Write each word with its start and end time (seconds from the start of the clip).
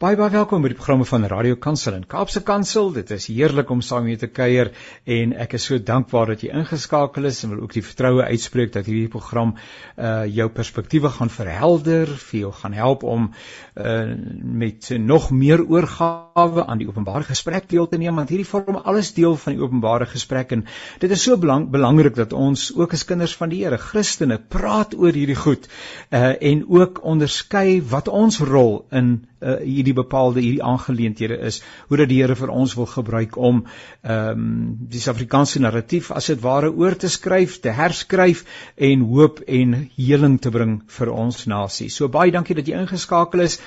Baie 0.00 0.16
baie 0.16 0.32
welkom 0.32 0.62
by 0.64 0.70
die 0.72 0.78
programme 0.78 1.04
van 1.04 1.26
Radio 1.28 1.58
Kansel 1.60 1.92
en 1.92 2.06
Kaapse 2.08 2.40
Kansel. 2.40 2.86
Dit 2.96 3.10
is 3.12 3.26
heerlik 3.28 3.68
om 3.68 3.82
saam 3.84 4.06
met 4.06 4.14
julle 4.14 4.22
te 4.22 4.30
kuier 4.32 4.70
en 5.04 5.34
ek 5.44 5.58
is 5.58 5.66
so 5.68 5.76
dankbaar 5.76 6.32
dat 6.32 6.40
jy 6.40 6.54
ingeskakel 6.56 7.28
is 7.28 7.42
en 7.44 7.52
wil 7.52 7.66
ook 7.66 7.76
die 7.76 7.82
vertroue 7.84 8.24
uitspreek 8.24 8.72
dat 8.78 8.88
hierdie 8.88 9.10
program 9.12 9.52
uh 10.00 10.24
jou 10.24 10.48
perspektiewe 10.56 11.12
gaan 11.18 11.28
verhelder, 11.28 12.08
vir 12.30 12.38
jou 12.46 12.54
gaan 12.62 12.78
help 12.80 13.04
om 13.04 13.28
uh 13.76 14.16
met 14.64 14.88
nog 15.04 15.28
meer 15.36 15.66
oorgawe 15.68 16.64
aan 16.64 16.80
die 16.80 16.88
openbare 16.88 17.28
gesprek 17.28 17.68
deel 17.68 17.92
te 17.92 18.00
neem 18.00 18.16
want 18.16 18.32
hierdie 18.32 18.48
vorm 18.48 18.80
alles 18.80 19.12
deel 19.12 19.36
van 19.36 19.52
die 19.52 19.60
openbare 19.60 20.08
gesprek 20.08 20.56
en 20.56 20.64
dit 21.04 21.12
is 21.12 21.28
so 21.28 21.36
belang, 21.36 21.68
belangrik 21.68 22.16
dat 22.16 22.32
ons 22.32 22.70
ook 22.72 22.96
as 22.96 23.04
kinders 23.04 23.36
van 23.36 23.52
die 23.52 23.66
Here, 23.66 23.76
Christene, 23.76 24.40
praat 24.40 24.96
oor 24.96 25.12
hierdie 25.12 25.36
goed 25.36 25.68
uh 26.08 26.30
en 26.40 26.64
ook 26.72 27.04
onderskei 27.04 27.82
wat 27.84 28.08
ons 28.08 28.40
rol 28.40 28.86
in 28.88 29.18
uh, 29.40 29.56
hierdie 29.64 29.94
bepaalde 29.94 30.40
hierdie 30.40 30.62
aangeleenthede 30.62 31.38
is 31.48 31.60
hoe 31.88 31.96
dat 32.00 32.08
die 32.10 32.20
Here 32.20 32.36
vir 32.36 32.52
ons 32.52 32.74
wil 32.78 32.86
gebruik 32.86 33.36
om 33.36 33.64
ehm 34.02 34.30
um, 34.30 34.76
die 34.90 35.00
Suid-Afrikaanse 35.00 35.60
narratief 35.60 36.10
as 36.12 36.26
dit 36.32 36.40
ware 36.42 36.70
oor 36.72 36.96
te 36.96 37.08
skryf, 37.08 37.58
te 37.60 37.72
herskryf 37.74 38.44
en 38.76 39.04
hoop 39.12 39.40
en 39.46 39.76
heling 39.96 40.38
te 40.40 40.50
bring 40.50 40.80
vir 40.98 41.12
ons 41.12 41.46
nasie. 41.46 41.88
So 41.90 42.08
baie 42.08 42.32
dankie 42.34 42.56
dat 42.58 42.68
jy 42.68 42.78
ingeskakel 42.80 43.44
is 43.46 43.58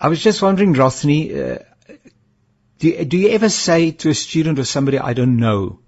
I 0.00 0.08
was 0.08 0.22
just 0.22 0.40
wondering, 0.40 0.74
Rothney, 0.74 1.34
uh, 1.34 1.58
do, 2.78 3.04
do 3.04 3.18
you 3.18 3.30
ever 3.30 3.48
say 3.48 3.90
to 3.90 4.10
a 4.10 4.14
student 4.14 4.58
or 4.58 4.64
somebody, 4.64 4.98
I 4.98 5.12
don't 5.12 5.36
know? 5.36 5.80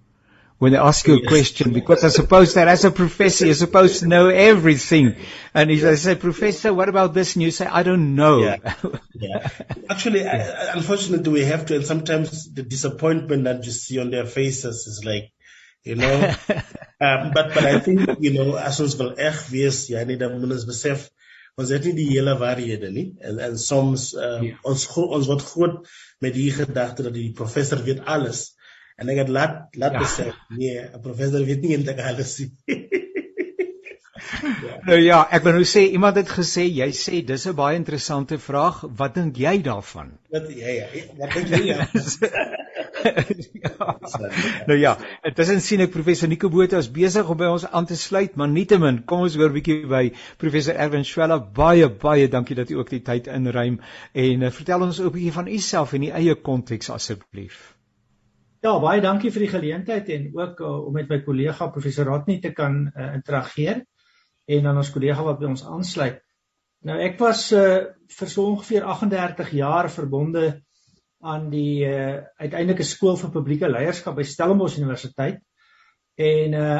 When 0.63 0.71
they 0.71 0.79
ask 0.79 1.09
you 1.09 1.17
a 1.17 1.27
question 1.27 1.73
because 1.73 2.05
I 2.05 2.09
suppose 2.09 2.55
that 2.55 2.69
as 2.69 2.85
a 2.85 2.93
professor 2.93 3.47
you're 3.47 3.55
supposed 3.55 3.99
to 3.99 4.07
know 4.07 4.29
everything. 4.29 5.17
And 5.53 5.73
if 5.73 5.81
they 5.81 5.97
say, 5.97 6.15
Professor, 6.15 6.73
what 6.73 6.89
about 6.89 7.15
this? 7.15 7.35
And 7.35 7.43
you 7.43 7.51
say, 7.51 7.67
I 7.67 7.83
don't 7.83 8.15
know. 8.15 8.39
Yeah. 8.45 8.75
yeah. 9.13 9.49
Actually, 9.91 10.25
I, 10.25 10.73
unfortunately, 10.75 11.33
we 11.33 11.45
have 11.47 11.67
to, 11.67 11.75
and 11.75 11.85
sometimes 11.85 12.55
the 12.55 12.63
disappointment 12.63 13.43
that 13.43 13.67
you 13.67 13.73
see 13.73 13.99
on 13.99 14.13
their 14.13 14.25
faces 14.25 14.87
is 14.87 15.03
like, 15.05 15.33
you 15.83 15.97
know, 15.97 16.33
um, 17.01 17.33
but, 17.35 17.55
but 17.55 17.65
I 17.65 17.81
think, 17.81 18.09
you 18.21 18.33
know, 18.35 18.55
as 18.55 18.79
ons 18.87 18.95
wel 19.03 19.17
echt 19.19 19.51
wees, 19.51 19.89
ja, 19.91 20.07
nie, 20.07 20.17
dan 20.17 20.39
moet 20.39 20.61
ons 20.61 20.71
besef, 20.71 21.09
ons 21.59 21.75
het 21.75 21.91
nie 21.91 21.97
die 22.05 22.11
hele 22.13 22.39
waarhede 22.39 22.95
nie, 22.95 23.09
en, 23.19 23.43
en 23.51 23.59
soms, 23.59 24.13
uh, 24.15 24.39
yeah. 24.47 24.63
ons, 24.63 24.87
ons 24.95 25.35
word 25.35 25.43
groot 25.43 25.95
met 26.23 26.39
die 26.39 26.53
gedachte 26.55 27.11
dat 27.11 27.19
die 27.19 27.33
professor 27.35 27.83
weet 27.83 28.07
alles, 28.07 28.53
En 29.03 29.11
ek 29.11 29.25
het 29.25 29.33
laat 29.35 29.79
laat 29.83 29.99
ja. 29.99 30.03
besef, 30.05 30.35
nee, 30.55 30.79
'n 30.79 31.01
professor 31.03 31.45
weet 31.45 31.65
nie 31.65 31.75
eintlik 31.77 32.03
alles 32.11 32.39
nie. 32.39 32.51
ja. 34.67 34.77
Nou 34.87 34.99
ja, 34.99 35.19
ek 35.35 35.45
wil 35.47 35.57
nou 35.59 35.65
sê 35.69 35.83
iemand 35.95 36.17
het 36.19 36.31
gesê 36.31 36.65
jy 36.67 36.89
sê 36.97 37.21
dis 37.27 37.47
'n 37.47 37.55
baie 37.59 37.77
interessante 37.79 38.39
vraag. 38.39 38.83
Wat 39.01 39.15
dink 39.15 39.37
jy 39.37 39.55
daarvan? 39.63 40.13
Wat 40.31 40.47
ja 40.57 40.71
ja, 40.79 40.87
wat 41.19 41.35
dink 41.35 41.49
jy? 41.49 41.61
Ja. 41.67 41.87
ja. 43.65 43.99
Nou 44.67 44.79
ja, 44.79 44.95
intussen 45.23 45.61
sien 45.61 45.85
ek 45.87 45.93
professor 45.95 46.29
Nico 46.29 46.49
Botha 46.49 46.79
is 46.79 46.91
besig 46.91 47.29
om 47.29 47.37
by 47.37 47.51
ons 47.51 47.67
aan 47.67 47.87
te 47.87 47.97
sluit, 47.97 48.37
maar 48.37 48.49
nietemin, 48.49 49.03
kom 49.05 49.27
ons 49.27 49.37
hoor 49.37 49.51
'n 49.51 49.59
bietjie 49.59 49.87
by 49.87 50.05
professor 50.39 50.75
Erwin 50.75 51.05
Schwella. 51.05 51.39
Baie 51.39 51.91
baie 51.91 52.29
dankie 52.29 52.57
dat 52.57 52.71
u 52.71 52.79
ook 52.79 52.91
die 52.91 53.03
tyd 53.03 53.27
inruim 53.27 53.81
en 54.13 54.43
uh, 54.43 54.51
vertel 54.51 54.83
ons 54.83 55.01
ook 55.01 55.13
'n 55.13 55.19
bietjie 55.19 55.37
van 55.39 55.49
u 55.49 55.59
self 55.59 55.93
en 55.93 56.03
u 56.03 56.11
eie 56.11 56.35
konteks 56.35 56.91
asseblief. 56.91 57.75
Ja, 58.63 58.77
baie 58.79 59.01
dankie 59.03 59.33
vir 59.35 59.43
die 59.43 59.51
geleentheid 59.51 60.11
en 60.15 60.29
ook 60.39 60.61
uh, 60.63 60.69
om 60.87 60.95
met 60.95 61.09
my 61.11 61.17
kollega 61.27 61.67
professor 61.75 62.07
Ratni 62.07 62.37
te 62.39 62.53
kan 62.55 62.77
uh, 62.87 63.09
interageer 63.17 63.81
en 64.55 64.69
dan 64.69 64.77
ons 64.79 64.91
kollega 64.95 65.25
wat 65.27 65.41
by 65.41 65.49
ons 65.51 65.65
aansluit. 65.67 66.21
Nou 66.87 66.95
ek 67.03 67.19
was 67.19 67.49
uh, 67.59 67.65
vir 68.19 68.31
so 68.31 68.45
ongeveer 68.53 68.87
38 68.87 69.51
jaar 69.59 69.89
verbonde 69.91 70.45
aan 71.27 71.49
die 71.51 71.83
uh, 71.89 72.21
uiteindelike 72.39 72.87
skool 72.87 73.19
vir 73.19 73.33
publieke 73.35 73.71
leierskap 73.71 74.15
by 74.21 74.29
Stellenbosch 74.31 74.79
Universiteit. 74.79 75.43
En 76.23 76.55
uh 76.61 76.79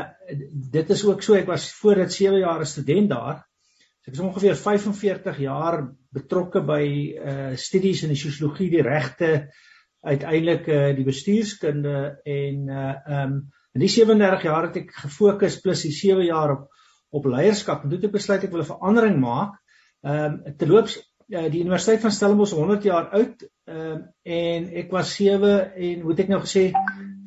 dit 0.77 0.91
is 0.95 1.03
ook 1.09 1.23
so 1.25 1.35
ek 1.35 1.51
was 1.51 1.67
voor 1.81 2.05
dit 2.05 2.15
7 2.15 2.39
jaar 2.45 2.63
'n 2.63 2.69
student 2.77 3.11
daar. 3.11 3.43
So 4.05 4.13
ek 4.13 4.21
is 4.21 4.25
ongeveer 4.29 4.55
45 4.55 5.39
jaar 5.49 5.83
betrokke 6.15 6.63
by 6.63 6.85
uh 7.19 7.57
studies 7.57 8.07
in 8.07 8.15
die 8.15 8.23
sosiologie, 8.23 8.71
die 8.71 8.87
regte, 8.87 9.33
uiteindelik 10.03 10.67
uh, 10.67 10.91
die 10.97 11.07
bestuurskunde 11.07 11.97
en 12.25 12.69
uh 12.69 12.95
um 13.23 13.35
in 13.73 13.81
die 13.81 13.89
37 13.89 14.43
jaar 14.45 14.67
het 14.67 14.77
ek 14.83 14.91
gefokus 15.05 15.61
plus 15.65 15.87
die 15.87 15.95
7 15.97 16.25
jaar 16.27 16.57
op 16.57 16.69
op 17.13 17.29
leierskap 17.29 17.83
en 17.85 17.91
toe 17.91 17.99
het 17.99 18.09
ek 18.09 18.17
besluit 18.17 18.45
ek 18.45 18.53
wil 18.53 18.63
'n 18.65 18.73
verandering 18.73 19.19
maak. 19.21 19.57
Um 20.03 20.39
terloops 20.59 20.97
uh, 21.29 21.49
die 21.53 21.61
Universiteit 21.61 22.01
van 22.01 22.13
Stellenbosch 22.13 22.55
100 22.57 22.85
jaar 22.89 23.11
oud 23.19 23.45
um 23.69 23.99
en 24.23 24.69
ek 24.83 24.91
was 24.91 25.15
7 25.17 25.75
en 25.75 26.01
hoe 26.01 26.11
het 26.11 26.23
ek 26.25 26.33
nou 26.33 26.41
gesê 26.41 26.71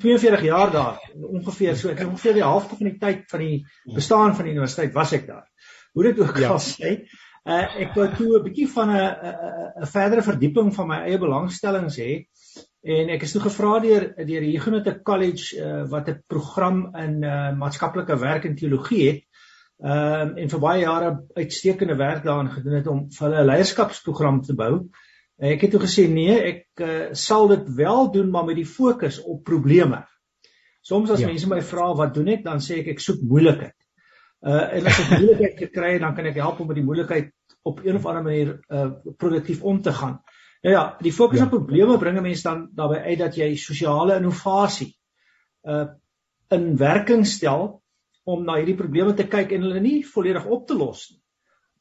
42 0.04 0.44
jaar 0.44 0.72
daar 0.72 0.98
ongeveer 1.16 1.78
so 1.78 1.90
ek 1.90 2.02
het 2.02 2.08
ongeveer 2.08 2.40
die 2.40 2.44
helfte 2.44 2.76
van 2.76 2.90
die 2.90 3.00
tyd 3.00 3.24
van 3.32 3.40
die 3.40 3.66
bestaan 3.94 4.36
van 4.36 4.46
die 4.46 4.56
universiteit 4.58 4.94
was 4.94 5.14
ek 5.14 5.28
daar. 5.28 5.46
Hoe 5.94 6.04
dit 6.04 6.20
ook 6.20 6.38
ja. 6.38 6.50
al 6.50 6.60
sê 6.60 6.98
uh 7.46 7.64
ek 7.86 7.94
wou 7.96 8.10
toe 8.18 8.32
'n 8.40 8.44
bietjie 8.44 8.68
van 8.74 8.90
'n 8.90 9.84
'n 9.86 9.92
verdere 9.94 10.22
verdieping 10.26 10.74
van 10.76 10.88
my 10.88 11.00
eie 11.06 11.22
belangstellings 11.22 11.98
hê 12.02 12.26
En 12.86 13.10
ek 13.10 13.24
is 13.26 13.32
toe 13.34 13.42
gevra 13.42 13.80
deur 13.82 14.04
deur 14.14 14.44
die 14.46 14.52
Huguenot 14.54 14.88
College 15.08 15.58
uh, 15.58 15.86
wat 15.90 16.10
'n 16.12 16.22
program 16.30 16.84
in 16.94 17.24
uh, 17.24 17.50
maatskaplike 17.58 18.18
werk 18.22 18.46
en 18.46 18.56
teologie 18.56 19.08
het. 19.08 19.24
Ehm 19.82 20.36
uh, 20.36 20.42
en 20.44 20.50
vir 20.50 20.62
baie 20.62 20.84
jare 20.84 21.10
uitstekende 21.34 21.96
werk 21.98 22.24
daarin 22.24 22.52
gedoen 22.52 22.78
het 22.78 22.88
om 22.88 23.00
vir 23.12 23.26
hulle 23.28 23.42
'n 23.42 23.50
leierskapsprogram 23.50 24.42
te 24.42 24.54
bou. 24.54 24.90
Ek 25.38 25.62
het 25.62 25.72
toe 25.72 25.82
gesê 25.82 26.06
nee, 26.08 26.38
ek 26.52 26.86
uh, 26.86 27.10
sal 27.12 27.48
dit 27.48 27.74
wel 27.76 28.12
doen 28.12 28.30
maar 28.30 28.46
met 28.46 28.56
die 28.56 28.70
fokus 28.70 29.18
op 29.24 29.44
probleme. 29.44 30.06
Soms 30.82 31.10
as 31.10 31.20
ja. 31.20 31.28
mense 31.28 31.50
my 31.50 31.62
vra 31.62 31.90
wat 31.98 32.14
doen 32.14 32.28
ek, 32.28 32.44
dan 32.44 32.62
sê 32.62 32.80
ek 32.84 32.94
ek 32.94 33.02
soek 33.02 33.22
moeilikheid. 33.26 33.76
Uh 34.46 34.78
en 34.78 34.86
as 34.86 35.00
ek 35.02 35.18
moeilikheid 35.18 35.58
gekry 35.58 35.92
het, 35.98 36.02
dan 36.06 36.14
kan 36.16 36.26
ek 36.30 36.38
help 36.38 36.60
om 36.62 36.68
met 36.68 36.78
die 36.78 36.86
moeilikheid 36.86 37.34
op 37.66 37.82
een 37.82 37.96
of 37.98 38.06
ander 38.06 38.24
manier 38.24 38.60
uh 38.70 38.92
produktief 39.18 39.64
om 39.64 39.82
te 39.82 39.92
gaan. 39.92 40.20
Nou 40.66 40.74
ja, 40.74 40.86
die 40.98 41.14
fokus 41.14 41.40
ja. 41.40 41.46
op 41.46 41.52
probleme 41.54 41.98
bring 42.02 42.18
mense 42.26 42.42
dan 42.48 42.64
daarbey 42.74 43.04
uit 43.12 43.20
dat 43.22 43.36
jy 43.38 43.52
sosiale 43.62 44.18
innovasie 44.22 44.96
uh 45.64 45.86
in 46.54 46.76
werking 46.78 47.24
stel 47.26 47.64
om 48.30 48.44
na 48.46 48.60
hierdie 48.60 48.78
probleme 48.78 49.16
te 49.18 49.26
kyk 49.26 49.50
en 49.56 49.64
hulle 49.66 49.80
nie 49.82 50.04
volledig 50.06 50.44
op 50.46 50.68
te 50.70 50.76
los 50.78 51.08
nie, 51.10 51.18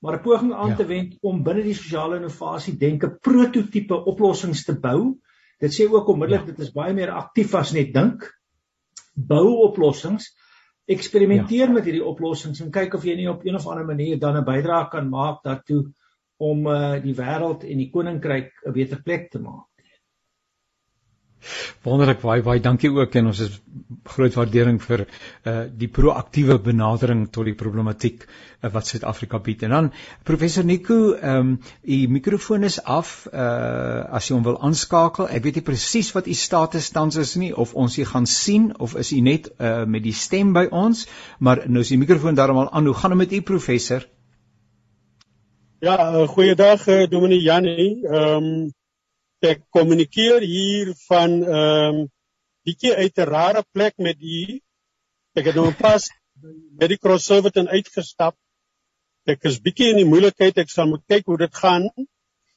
maar 0.00 0.16
'n 0.16 0.22
poging 0.24 0.52
aan 0.52 0.72
ja. 0.72 0.76
te 0.76 0.86
wend 0.88 1.18
om 1.20 1.42
binne 1.44 1.62
die 1.62 1.74
sosiale 1.76 2.16
innovasie 2.16 2.72
denke 2.80 3.10
prototipe 3.28 3.94
oplossings 3.94 4.64
te 4.64 4.72
bou. 4.72 5.20
Dit 5.60 5.76
sê 5.76 5.84
ook 5.88 6.08
onmiddellik 6.08 6.46
ja. 6.46 6.52
dit 6.52 6.64
is 6.64 6.72
baie 6.72 6.94
meer 6.94 7.12
aktief 7.12 7.54
as 7.54 7.72
net 7.72 7.92
dink. 7.92 8.24
Bou 9.14 9.68
oplossings 9.68 10.32
eksperimenteer 10.84 11.68
ja. 11.68 11.72
met 11.72 11.84
hierdie 11.84 12.04
oplossings 12.04 12.60
en 12.60 12.72
kyk 12.72 12.94
of 12.94 13.04
jy 13.04 13.16
nie 13.16 13.28
op 13.30 13.44
een 13.44 13.56
of 13.56 13.66
ander 13.66 13.84
manier 13.84 14.18
dan 14.18 14.36
'n 14.36 14.44
bydrae 14.44 14.88
kan 14.90 15.08
maak 15.08 15.44
daartoe 15.44 15.84
om 16.36 16.66
uh, 16.66 16.96
die 17.02 17.14
wêreld 17.14 17.64
en 17.64 17.78
die 17.78 17.90
koninkryk 17.90 18.50
'n 18.66 18.72
beter 18.72 19.02
plek 19.02 19.30
te 19.30 19.38
maak. 19.38 19.68
Wonderlik 21.84 22.22
baie 22.22 22.42
baie 22.44 22.60
dankie 22.64 22.90
ook 22.92 23.16
en 23.20 23.26
ons 23.30 23.40
is 23.44 23.56
groot 24.14 24.36
waardering 24.38 24.78
vir 24.82 25.04
uh 25.04 25.54
die 25.82 25.88
proaktiewe 25.98 26.56
benadering 26.68 27.26
tot 27.36 27.48
die 27.48 27.56
problematiek 27.62 28.24
uh, 28.24 28.70
wat 28.72 28.88
Suid-Afrika 28.88 29.40
bied. 29.44 29.64
En 29.66 29.74
dan 29.76 29.90
professor 30.30 30.64
Nico, 30.64 30.96
ehm 31.14 31.36
um, 31.36 31.58
u 31.82 31.98
mikrofoon 32.16 32.64
is 32.70 32.78
af 32.96 33.12
uh 33.32 34.16
as 34.20 34.28
jy 34.28 34.38
hom 34.38 34.46
wil 34.48 34.58
aanskakel. 34.68 35.28
Ek 35.28 35.44
weet 35.44 35.60
nie 35.60 35.66
presies 35.68 36.12
wat 36.16 36.26
u 36.26 36.38
status 36.44 36.90
tans 36.96 37.20
is 37.20 37.36
nie 37.40 37.52
of 37.52 37.74
ons 37.74 37.98
u 37.98 38.08
gaan 38.14 38.26
sien 38.26 38.70
of 38.78 38.96
is 39.04 39.12
u 39.12 39.20
net 39.20 39.52
uh 39.58 39.84
met 39.84 40.02
die 40.02 40.16
stem 40.24 40.56
by 40.56 40.66
ons, 40.70 41.06
maar 41.38 41.66
nou 41.68 41.84
is 41.84 41.92
die 41.92 42.00
mikrofoon 42.00 42.40
daarom 42.40 42.64
al 42.64 42.72
aan. 42.72 42.86
Hoe 42.86 43.00
gaan 43.02 43.18
dit 43.18 43.24
met 43.26 43.32
u 43.32 43.42
professor? 43.52 44.08
Ja, 45.84 45.96
uh, 46.00 46.28
goeiedag 46.32 46.86
uh, 46.88 47.04
Dominee 47.12 47.42
Janie. 47.44 48.06
Ehm 48.08 48.44
um, 48.44 48.60
ek 49.44 49.58
kommunikeer 49.76 50.40
hier 50.40 50.92
van 51.08 51.32
ehm 51.44 51.96
um, 51.96 51.98
bietjie 52.64 52.92
uit 52.96 53.18
'n 53.20 53.26
rare 53.28 53.62
plek 53.72 53.98
met 54.06 54.16
u. 54.16 54.60
Ek 55.36 55.50
het 55.50 55.58
nou 55.60 55.74
pas 55.76 56.06
by 56.80 56.88
die 56.88 56.96
Crossoverton 56.96 57.68
uitgestap. 57.68 58.36
Ek 59.28 59.44
is 59.50 59.58
bietjie 59.60 59.90
in 59.92 60.00
die 60.00 60.08
moeilikheid. 60.08 60.56
Ek 60.62 60.72
sal 60.72 60.88
moet 60.88 61.02
kyk 61.12 61.28
hoe 61.28 61.36
dit 61.42 61.60
gaan. 61.62 61.84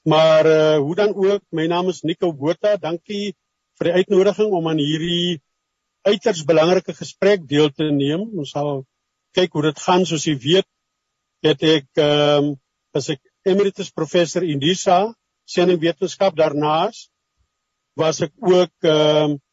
Maar 0.07 0.47
uh 0.51 0.77
hoe 0.85 0.95
dan 0.95 1.11
ook, 1.15 1.43
my 1.51 1.65
naam 1.67 1.89
is 1.91 1.99
Nico 2.07 2.31
Botha. 2.31 2.77
Dankie 2.77 3.35
vir 3.75 3.89
die 3.89 3.97
uitnodiging 4.03 4.53
om 4.61 4.69
aan 4.71 4.79
hierdie 4.79 5.41
uiters 6.07 6.45
belangrike 6.47 6.95
gesprek 6.95 7.43
deel 7.47 7.75
te 7.75 7.91
neem. 7.91 8.23
Ons 8.39 8.55
sal 8.55 8.85
kyk 9.35 9.51
hoe 9.51 9.65
dit 9.67 9.83
gaan. 9.87 10.05
Soos 10.05 10.29
jy 10.31 10.37
weet, 10.47 10.69
het 11.43 11.67
ek 11.73 11.91
ehm 12.05 12.53
um, 12.53 12.55
as 12.97 13.09
ek 13.13 13.21
emeritus 13.47 13.93
professor 13.93 14.43
in 14.43 14.59
Disa 14.59 15.13
sendingwetenskap 15.47 16.35
daarnaas 16.37 17.07
was 17.97 18.21
ek 18.25 18.33
ook 18.41 18.73
ehm 18.85 19.37
uh, 19.37 19.43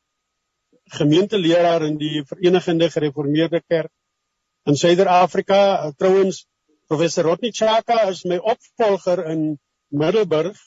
gemeenteleraar 0.95 1.83
in 1.87 1.95
die 1.97 2.23
Verenigde 2.29 2.91
Gereformeerde 2.93 3.63
Kerk 3.67 3.91
in 4.69 4.77
Suider-Afrika. 4.77 5.93
Trouwens 5.97 6.45
professor 6.87 7.25
Rodney 7.25 7.53
Chaka 7.53 8.09
is 8.11 8.25
my 8.25 8.37
opvolger 8.37 9.25
in 9.31 9.59
Middelburg. 9.89 10.59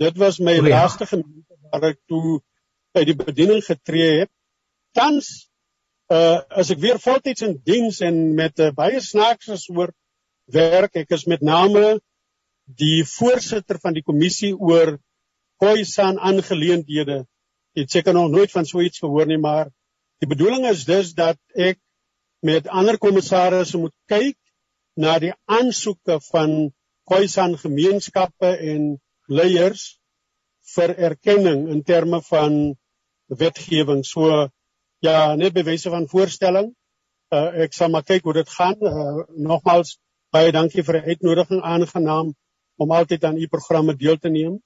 Dit 0.00 0.16
was 0.16 0.40
my 0.40 0.58
oh, 0.58 0.66
ja. 0.66 0.80
laaste 0.80 1.06
gemeente 1.06 1.58
waar 1.70 1.90
ek 1.92 2.00
toe 2.08 2.40
by 2.94 3.04
die 3.04 3.16
bediening 3.18 3.60
getree 3.64 4.24
het. 4.24 4.32
Tans 4.96 5.50
uh 6.12 6.40
as 6.52 6.70
ek 6.70 6.80
weer 6.82 6.98
voltyds 7.00 7.44
in 7.46 7.56
diens 7.64 8.00
en 8.04 8.34
met 8.36 8.58
'n 8.58 8.70
uh, 8.70 8.74
baie 8.76 9.00
snaakse 9.00 9.56
soort 9.56 9.96
werk. 10.50 10.96
Ek 10.96 11.10
is 11.16 11.26
met 11.30 11.42
name 11.42 12.00
die 12.64 13.04
voorsitter 13.04 13.78
van 13.80 13.96
die 13.96 14.04
kommissie 14.04 14.54
oor 14.56 14.98
Khoisan 15.60 16.18
aangeleenthede. 16.18 17.24
Ek 17.74 17.86
het 17.86 17.90
seker 17.94 18.14
nog 18.14 18.30
nooit 18.30 18.52
van 18.52 18.66
so 18.66 18.80
iets 18.80 19.00
gehoor 19.02 19.26
nie, 19.26 19.38
maar 19.38 19.70
die 20.22 20.28
bedoeling 20.28 20.66
is 20.68 20.84
dus 20.84 21.12
dat 21.14 21.38
ek 21.54 21.78
met 22.44 22.68
ander 22.68 22.98
kommissarisse 22.98 23.78
moet 23.80 23.94
kyk 24.10 24.36
na 25.00 25.18
die 25.18 25.32
aansoeke 25.50 26.20
van 26.30 26.72
Khoisan 27.08 27.56
gemeenskappe 27.60 28.54
en 28.72 28.94
leiers 29.28 29.98
vir 30.74 30.94
erkenning 31.10 31.66
in 31.72 31.82
terme 31.84 32.22
van 32.24 32.74
wetgewing. 33.28 34.04
So 34.04 34.48
ja, 35.04 35.34
net 35.36 35.52
bewyse 35.52 35.90
van 35.92 36.08
voorstelling. 36.08 36.72
Uh, 37.34 37.64
ek 37.66 37.74
sal 37.76 37.90
maar 37.92 38.06
kyk 38.06 38.24
hoe 38.24 38.36
dit 38.40 38.50
gaan. 38.56 38.78
Uh, 38.80 39.24
nogmaals 39.36 39.98
baie 40.34 40.52
dankie 40.54 40.82
vir 40.86 40.98
die 40.98 41.14
uitnodiging 41.14 41.60
aangenaam 41.62 42.32
om 42.82 42.94
altyd 42.98 43.24
aan 43.24 43.36
u 43.38 43.46
programme 43.48 43.94
deel 43.96 44.18
te 44.18 44.30
neem. 44.36 44.56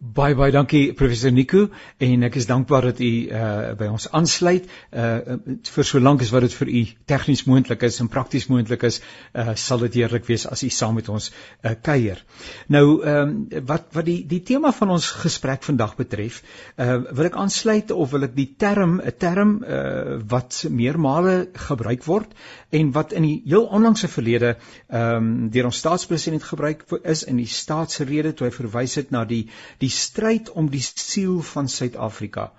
Baie 0.00 0.34
baie 0.36 0.52
dankie 0.52 0.92
professor 0.92 1.32
Nico 1.32 1.70
en 2.04 2.24
ek 2.26 2.34
is 2.36 2.46
dankbaar 2.48 2.90
dat 2.90 2.98
u 3.00 3.10
uh 3.32 3.72
by 3.80 3.86
ons 3.88 4.06
aansluit 4.12 4.66
uh 4.92 5.36
vir 5.72 5.86
so 5.88 6.00
lank 6.00 6.20
as 6.20 6.32
wat 6.34 6.44
dit 6.44 6.56
vir 6.58 6.68
u 6.68 6.82
tegnies 7.08 7.44
moontlik 7.48 7.86
is 7.88 7.96
en 8.04 8.10
prakties 8.12 8.48
moontlik 8.52 8.84
is 8.88 9.00
uh 9.32 9.54
sal 9.56 9.80
dit 9.86 9.96
heerlik 10.00 10.26
wees 10.28 10.44
as 10.46 10.64
u 10.66 10.68
saam 10.68 10.98
met 11.00 11.08
ons 11.08 11.30
uh 11.30 11.72
kuier. 11.88 12.20
Nou 12.68 12.84
ehm 13.02 13.22
um, 13.22 13.64
wat 13.66 13.88
wat 13.96 14.04
die 14.04 14.18
die 14.28 14.42
tema 14.44 14.72
van 14.72 14.92
ons 14.96 15.08
gesprek 15.22 15.64
vandag 15.64 15.96
betref, 15.96 16.42
uh 16.76 16.98
wil 17.08 17.30
ek 17.30 17.40
aansluit 17.40 17.90
of 17.90 18.12
wil 18.12 18.28
ek 18.28 18.36
die 18.36 18.50
term 18.58 19.00
'n 19.00 19.16
term 19.18 19.56
uh 19.64 20.20
wat 20.28 20.64
meermale 20.68 21.48
gebruik 21.68 22.04
word 22.04 22.36
en 22.70 22.92
wat 22.92 23.12
in 23.12 23.22
die 23.22 23.42
heel 23.46 23.64
onlangse 23.64 24.08
verlede 24.08 24.56
ehm 24.88 25.16
um, 25.16 25.50
deur 25.50 25.70
ons 25.72 25.78
staatspresident 25.78 26.42
gebruik 26.42 26.84
is 27.02 27.24
in 27.24 27.36
die 27.40 27.48
staatsrede 27.48 28.34
toe 28.34 28.48
hy 28.48 28.52
verwys 28.52 28.96
het 29.00 29.10
na 29.10 29.24
die 29.24 29.46
die 29.78 29.85
stryd 29.90 30.50
om 30.50 30.70
die 30.70 30.82
siel 30.82 31.40
van 31.42 31.68
Suid-Afrika. 31.68 32.52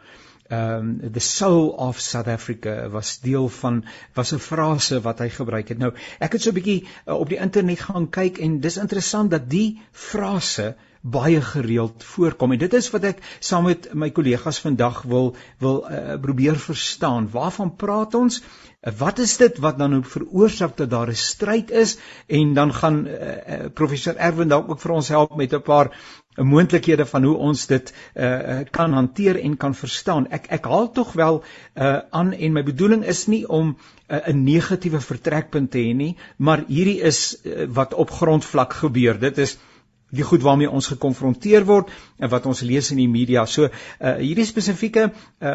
Um 0.49 0.99
the 1.11 1.19
soul 1.19 1.69
of 1.75 1.99
South 1.99 2.27
Africa 2.27 2.89
was 2.89 3.19
deel 3.19 3.49
van 3.49 3.83
was 4.15 4.33
'n 4.33 4.39
frase 4.39 5.01
wat 5.01 5.19
hy 5.19 5.29
gebruik 5.29 5.67
het. 5.67 5.77
Nou, 5.77 5.91
ek 6.19 6.31
het 6.31 6.41
so 6.41 6.49
'n 6.49 6.53
bietjie 6.53 6.87
uh, 7.05 7.13
op 7.13 7.29
die 7.29 7.39
internet 7.39 7.79
gaan 7.79 8.09
kyk 8.09 8.37
en 8.37 8.59
dis 8.59 8.77
interessant 8.77 9.31
dat 9.31 9.49
die 9.49 9.81
frase 9.91 10.75
baie 11.01 11.41
gereeld 11.41 12.03
voorkom 12.03 12.51
en 12.51 12.59
dit 12.59 12.73
is 12.73 12.89
wat 12.91 13.03
ek 13.03 13.19
saam 13.39 13.67
met 13.69 13.93
my 13.93 14.09
kollegas 14.09 14.59
vandag 14.59 15.01
wil 15.01 15.35
wil 15.59 15.83
uh, 15.83 16.15
probeer 16.21 16.55
verstaan. 16.59 17.29
Waarvan 17.31 17.75
praat 17.75 18.15
ons? 18.15 18.41
Wat 18.97 19.19
is 19.19 19.37
dit 19.37 19.57
wat 19.57 19.77
dan 19.77 19.91
nou 19.91 20.03
veroorsaak 20.03 20.77
dat 20.77 20.89
daar 20.89 21.09
'n 21.09 21.15
stryd 21.15 21.71
is 21.71 21.97
en 22.27 22.53
dan 22.53 22.73
gaan 22.73 23.07
uh, 23.07 23.69
professor 23.73 24.15
Erwin 24.15 24.47
dalk 24.47 24.69
ook 24.69 24.79
vir 24.79 24.91
ons 24.91 25.07
help 25.07 25.35
met 25.35 25.53
'n 25.53 25.61
paar 25.61 25.91
moontlikhede 26.37 27.05
van 27.05 27.23
hoe 27.23 27.35
ons 27.35 27.65
dit 27.67 27.93
uh, 28.15 28.59
kan 28.71 28.93
hanteer 28.93 29.39
en 29.41 29.57
kan 29.57 29.75
verstaan. 29.75 30.27
Ek 30.29 30.45
ek 30.53 30.65
haal 30.69 30.91
tog 30.91 31.13
wel 31.17 31.41
uh, 31.41 31.97
aan 32.09 32.33
en 32.33 32.53
my 32.53 32.63
bedoeling 32.63 33.05
is 33.05 33.25
nie 33.27 33.47
om 33.47 33.77
'n 34.07 34.15
uh, 34.15 34.33
negatiewe 34.33 35.01
vertrekpunt 35.01 35.71
te 35.71 35.79
hê 35.83 35.93
nie, 35.93 36.15
maar 36.37 36.63
hierdie 36.67 37.01
is 37.01 37.37
uh, 37.43 37.65
wat 37.67 37.93
op 37.93 38.11
grondvlak 38.11 38.73
gebeur. 38.73 39.19
Dit 39.19 39.37
is 39.37 39.57
die 40.09 40.23
goed 40.23 40.41
waarmee 40.41 40.69
ons 40.71 40.87
gekonfronteer 40.87 41.65
word 41.67 41.89
en 42.17 42.29
wat 42.31 42.45
ons 42.47 42.61
lees 42.63 42.91
in 42.93 43.01
die 43.01 43.09
media. 43.11 43.45
So 43.45 43.67
uh 43.67 44.13
hierdie 44.21 44.45
spesifieke 44.47 45.09
uh 45.11 45.51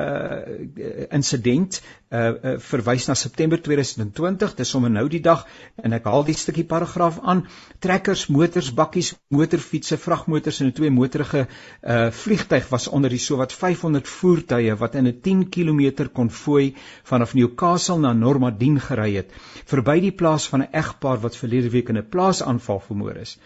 insident 1.11 1.81
uh, 1.81 2.19
uh 2.19 2.55
verwys 2.61 3.09
na 3.09 3.17
September 3.17 3.61
2020. 3.61 4.55
Dis 4.59 4.73
sommer 4.75 4.93
nou 4.93 5.07
die 5.09 5.23
dag 5.25 5.47
en 5.83 5.97
ek 5.97 6.05
haal 6.05 6.27
die 6.29 6.37
stukkie 6.37 6.67
paragraaf 6.69 7.21
aan. 7.23 7.47
Trekkers, 7.81 8.27
motors, 8.29 8.71
bakkies, 8.77 9.15
motorfietsse, 9.33 9.97
vragmotors 9.97 10.61
en 10.61 10.69
'n 10.69 10.77
twee 10.77 10.91
motorige 10.91 11.47
uh 11.47 12.11
vliegtyg 12.11 12.69
was 12.69 12.89
onder 12.89 13.11
die 13.11 13.23
sowat 13.23 13.53
500 13.53 14.09
voertuie 14.09 14.77
wat 14.77 14.95
in 14.95 15.09
'n 15.09 15.21
10 15.21 15.49
km 15.49 16.09
konvooi 16.13 16.75
vanaf 17.05 17.35
Newcastle 17.35 17.99
na 17.99 18.13
Normadien 18.13 18.81
gery 18.81 19.15
het, 19.17 19.33
verby 19.65 20.01
die 20.01 20.13
plaas 20.13 20.49
van 20.49 20.63
'n 20.63 20.69
egpaar 20.73 21.21
wat 21.21 21.37
verlede 21.37 21.71
week 21.71 21.89
in 21.89 21.97
'n 21.97 22.09
plaasaanval 22.09 22.81
vermoor 22.81 23.17
is. 23.17 23.39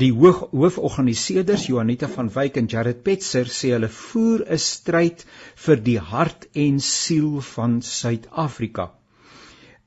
Die 0.00 0.08
hoog, 0.16 0.46
hooforganiseerders 0.56 1.66
Juanita 1.68 2.08
van 2.08 2.30
Wyk 2.32 2.54
en 2.56 2.68
Jared 2.72 3.02
Petzer 3.04 3.50
sê 3.52 3.74
hulle 3.74 3.90
voer 3.92 4.40
'n 4.48 4.60
stryd 4.66 5.24
vir 5.64 5.82
die 5.88 5.98
hart 5.98 6.46
en 6.62 6.78
siel 6.80 7.42
van 7.48 7.74
Suid-Afrika. 7.82 8.86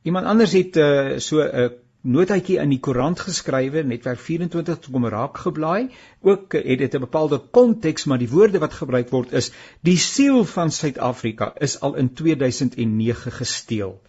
Iemand 0.06 0.30
anders 0.30 0.54
het 0.54 0.78
uh, 0.78 1.18
so 1.18 1.42
'n 1.42 1.74
notaatjie 2.04 2.60
in 2.62 2.70
die 2.70 2.80
koerant 2.80 3.20
geskrywe 3.20 3.82
netwerk 3.84 4.22
24 4.22 4.78
tot 4.78 4.92
kom 4.94 5.10
raak 5.10 5.42
geblaai. 5.42 5.90
Ook 6.22 6.54
het 6.54 6.80
dit 6.86 6.94
'n 6.94 7.06
bepaalde 7.08 7.42
konteks 7.52 8.06
maar 8.06 8.22
die 8.22 8.30
woorde 8.30 8.60
wat 8.60 8.78
gebruik 8.78 9.10
word 9.10 9.34
is 9.34 9.52
die 9.82 9.98
siel 9.98 10.46
van 10.46 10.72
Suid-Afrika 10.72 11.54
is 11.58 11.80
al 11.80 11.96
in 11.96 12.14
2009 12.14 13.32
gesteel. 13.32 14.02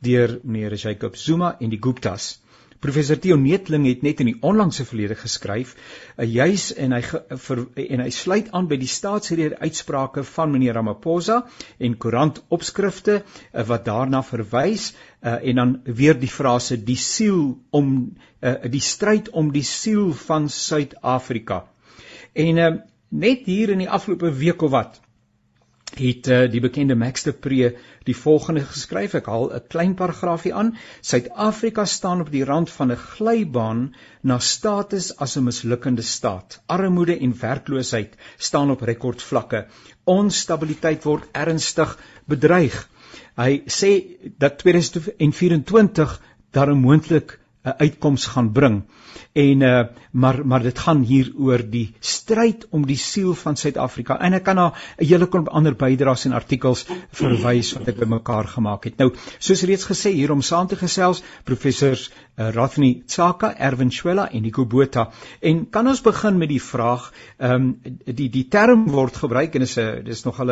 Deur 0.00 0.40
meneer 0.42 0.74
Jacob 0.74 1.16
Zuma 1.16 1.56
en 1.60 1.70
die 1.70 1.82
Guptas 1.82 2.42
Professor 2.84 3.16
Theo 3.16 3.38
Netling 3.40 3.86
het 3.88 4.02
net 4.04 4.20
in 4.20 4.28
die 4.28 4.36
onlangse 4.44 4.84
verlede 4.84 5.16
geskryf, 5.16 5.70
uh, 6.18 6.26
juis 6.28 6.66
en 6.76 6.92
hy 6.92 7.00
ge, 7.06 7.20
ver, 7.46 7.62
en 7.80 8.02
hy 8.04 8.10
sluit 8.12 8.50
aan 8.52 8.68
by 8.68 8.76
die 8.80 8.90
staatsrede 8.92 9.56
uitsprake 9.62 10.24
van 10.34 10.52
meneer 10.52 10.76
Ramaphosa 10.76 11.38
en 11.80 11.96
koerant 11.96 12.42
opskrifte 12.52 13.20
uh, 13.22 13.64
wat 13.70 13.86
daarna 13.88 14.20
verwys 14.26 14.90
uh, 14.92 15.38
en 15.38 15.62
dan 15.62 15.72
weer 15.84 16.18
die 16.20 16.28
frase 16.28 16.76
die 16.76 16.98
siel 17.00 17.54
om 17.72 17.94
uh, 18.44 18.56
die 18.68 18.84
stryd 18.84 19.32
om 19.32 19.48
die 19.54 19.64
siel 19.64 20.12
van 20.26 20.50
Suid-Afrika. 20.52 21.62
En 22.36 22.60
uh, 22.60 22.70
net 23.08 23.48
hier 23.48 23.72
in 23.72 23.80
die 23.86 23.88
afgelope 23.88 24.34
week 24.44 24.62
of 24.62 24.76
wat 24.76 25.00
het 25.98 26.28
uh, 26.28 26.50
die 26.50 26.60
bekende 26.60 26.94
Max 26.94 27.22
de 27.22 27.32
Pre 27.32 27.74
die 28.04 28.16
volgende 28.16 28.64
geskryf. 28.66 29.14
Ek 29.14 29.26
haal 29.30 29.50
'n 29.54 29.66
klein 29.68 29.94
paragraafie 29.94 30.54
aan. 30.54 30.74
Suid-Afrika 31.00 31.84
staan 31.84 32.20
op 32.20 32.30
die 32.30 32.44
rand 32.44 32.70
van 32.70 32.92
'n 32.92 32.96
glybaan 32.96 33.94
na 34.22 34.38
status 34.38 35.16
as 35.16 35.36
'n 35.36 35.44
mislukkende 35.44 36.02
staat. 36.02 36.60
Armoede 36.66 37.18
en 37.18 37.34
werkloosheid 37.40 38.16
staan 38.36 38.70
op 38.70 38.80
rekordvlakke. 38.80 39.66
Onstabiliteit 40.04 41.04
word 41.04 41.28
ernstig 41.32 41.98
bedreig. 42.26 42.88
Hy 43.36 43.62
sê 43.66 43.92
dat 44.38 44.58
2024 44.58 46.20
daar 46.50 46.70
'n 46.70 46.80
moontlik 46.80 47.38
'n 47.64 47.74
uitkoms 47.78 48.26
gaan 48.26 48.52
bring. 48.52 48.82
En 49.32 49.60
uh 49.60 49.84
maar 50.14 50.46
maar 50.46 50.62
dit 50.62 50.78
gaan 50.78 51.00
hier 51.02 51.32
oor 51.36 51.62
die 51.70 51.94
stryd 51.98 52.66
om 52.70 52.84
die 52.86 52.96
siel 52.96 53.34
van 53.34 53.56
Suid-Afrika. 53.56 54.14
En 54.22 54.32
ek 54.32 54.44
kan 54.46 54.56
na 54.56 54.66
'n 54.98 55.06
hele 55.06 55.26
klomp 55.26 55.48
ander 55.48 55.74
bydraes 55.74 56.24
en 56.24 56.32
artikels 56.32 56.84
verwys 57.10 57.72
wat 57.74 57.88
ek 57.88 57.98
bymekaar 57.98 58.48
gemaak 58.48 58.84
het. 58.84 58.96
Nou, 58.98 59.10
soos 59.38 59.62
reeds 59.62 59.84
gesê 59.84 60.12
hier 60.14 60.30
om 60.30 60.42
saam 60.42 60.66
te 60.66 60.76
gesels, 60.76 61.22
professors 61.44 62.10
uh, 62.38 62.50
Rathni 62.50 63.02
Tsaka, 63.06 63.54
Erwin 63.58 63.90
Shwela 63.90 64.30
en 64.30 64.42
Nico 64.42 64.64
Botha. 64.66 65.10
En 65.40 65.68
kan 65.70 65.88
ons 65.88 66.00
begin 66.00 66.38
met 66.38 66.48
die 66.48 66.62
vraag, 66.62 67.12
ehm 67.38 67.52
um, 67.52 67.80
die 68.04 68.30
die 68.30 68.48
term 68.48 68.86
word 68.86 69.16
gebruik 69.16 69.54
en 69.54 69.62
is 69.62 69.76
'n 69.78 70.04
dis 70.04 70.24
nog 70.24 70.40
'n 70.40 70.50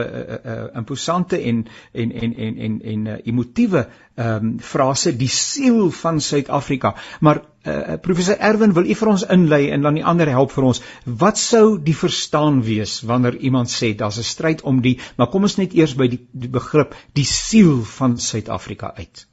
imposante 0.75 1.39
en 1.39 1.67
en 1.93 2.13
en 2.13 2.35
en 2.37 2.59
en 2.59 2.81
en 2.83 3.07
uh, 3.07 3.19
emotiewe 3.25 3.87
ehm 4.15 4.47
um, 4.47 4.59
frase 4.61 5.17
die 5.17 5.29
siel 5.29 5.91
van 5.91 6.21
Suid-Afrika. 6.21 6.95
Maar 7.21 7.41
uh, 7.65 7.95
professor 8.01 8.37
Erwin, 8.37 8.73
wil 8.77 8.85
u 8.85 8.95
vir 8.95 9.09
ons 9.09 9.25
inlei 9.25 9.71
en 9.73 9.83
dan 9.87 9.97
die 9.97 10.05
ander 10.05 10.29
help 10.29 10.53
vir 10.53 10.67
ons. 10.69 10.83
Wat 11.05 11.39
sou 11.39 11.79
die 11.81 11.97
verstaan 11.97 12.61
wees 12.67 13.01
wanneer 13.09 13.37
iemand 13.37 13.73
sê 13.73 13.95
daar's 13.97 14.19
'n 14.19 14.29
stryd 14.29 14.63
om 14.63 14.83
die, 14.83 14.99
maar 15.17 15.31
kom 15.33 15.43
ons 15.43 15.57
net 15.57 15.73
eers 15.73 15.95
by 15.97 16.09
die, 16.09 16.21
die 16.33 16.49
begrip 16.49 16.95
die 17.15 17.25
siel 17.25 17.83
van 17.85 18.19
Suid-Afrika 18.19 18.93
uit. 18.97 19.27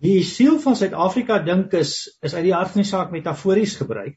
Die 0.00 0.22
siel 0.24 0.58
van 0.58 0.76
Suid-Afrika 0.76 1.38
dink 1.38 1.72
is 1.72 2.16
is 2.22 2.34
uit 2.34 2.44
die 2.44 2.54
hart 2.54 2.72
van 2.72 2.82
die 2.82 2.90
saak 2.90 3.10
metafories 3.10 3.76
gebruik. 3.76 4.16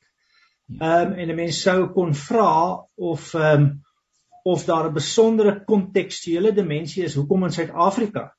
Ehm 0.80 1.12
um, 1.12 1.14
en 1.14 1.30
'n 1.30 1.36
mens 1.36 1.62
sou 1.62 1.88
kon 1.88 2.16
vra 2.16 2.88
of 2.96 3.34
ehm 3.34 3.62
um, 3.62 3.84
of 4.44 4.66
daar 4.66 4.88
'n 4.88 4.94
besondere 4.94 5.64
kontekstuele 5.66 6.54
dimensie 6.54 7.04
is 7.04 7.16
hoekom 7.16 7.44
in 7.44 7.52
Suid-Afrika 7.52 8.32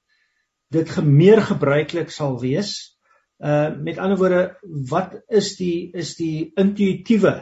dit 0.75 0.91
gemeer 0.91 1.43
gebruiklik 1.43 2.11
sal 2.11 2.41
wees 2.41 2.97
Uh 3.39 3.75
met 3.77 3.99
ander 3.99 4.17
woorde, 4.17 4.59
wat 4.89 5.13
is 5.29 5.57
die 5.57 5.91
is 5.93 6.15
die 6.17 6.53
intuïtiewe 6.57 7.35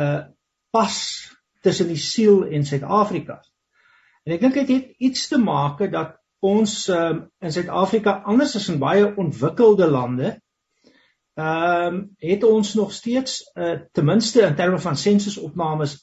uh 0.00 0.20
pas 0.72 0.94
tussen 1.60 1.90
die 1.92 2.00
siel 2.00 2.46
en 2.48 2.64
Suid-Afrika? 2.64 3.42
En 4.24 4.32
ek 4.32 4.40
dink 4.40 4.56
dit 4.56 4.70
het 4.72 4.94
iets 5.04 5.28
te 5.28 5.38
maak 5.38 5.82
dat 5.92 6.16
ons 6.40 6.88
um 6.88 7.20
in 7.44 7.52
Suid-Afrika 7.52 8.22
anders 8.24 8.56
as 8.56 8.70
in 8.72 8.80
baie 8.80 9.12
ontwikkelde 9.12 9.90
lande 9.90 10.32
ehm 11.34 11.94
um, 11.94 12.00
het 12.24 12.44
ons 12.48 12.74
nog 12.74 12.92
steeds 12.92 13.42
uh 13.60 13.76
ten 13.92 14.08
minste 14.08 14.40
in 14.40 14.56
terme 14.56 14.80
van 14.80 14.96
sensusopnames 14.96 15.98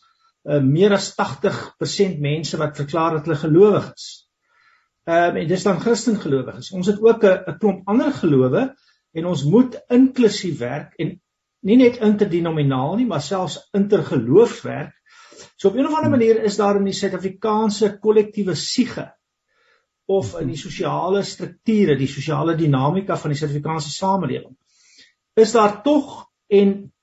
uh 0.46 0.62
meer 0.62 0.94
as 0.94 1.10
80% 1.18 2.22
mense 2.22 2.58
wat 2.58 2.78
verklaar 2.78 3.18
dat 3.18 3.26
hulle 3.26 3.42
gelowig 3.48 3.94
is. 3.96 4.21
Ehm 5.10 5.30
um, 5.30 5.38
en 5.42 5.48
dis 5.48 5.64
dan 5.64 5.80
Christen 5.82 6.20
gelowiges. 6.22 6.72
Ons 6.72 6.88
het 6.88 7.02
ook 7.02 7.24
'n 7.26 7.58
klomp 7.58 7.88
ander 7.90 8.12
gelowe 8.14 8.76
en 9.12 9.26
ons 9.26 9.44
moet 9.44 9.80
inklusief 9.90 10.60
werk 10.60 10.94
en 10.98 11.22
nie 11.66 11.78
net 11.78 11.98
interdenominaal 11.98 12.96
nie, 12.96 13.06
maar 13.06 13.22
selfs 13.22 13.58
intergeloofswerk. 13.74 14.94
So 15.58 15.70
op 15.70 15.76
'n 15.76 15.86
of 15.86 15.96
ander 15.96 16.10
manier 16.10 16.44
is 16.44 16.58
daar 16.58 16.76
in 16.76 16.86
die 16.86 16.94
Suid-Afrikaanse 16.94 17.98
kollektiewe 18.00 18.56
siege 18.56 19.12
of 20.06 20.40
in 20.40 20.48
die 20.48 20.58
sosiale 20.58 21.24
strukture, 21.24 21.98
die 21.98 22.08
sosiale 22.08 22.56
dinamika 22.56 23.18
van 23.18 23.30
die 23.30 23.38
Suid-Afrikaanse 23.38 23.90
samelewing, 23.90 24.58
is 25.34 25.52
daar 25.52 25.82
tog 25.84 26.30
en 26.48 26.94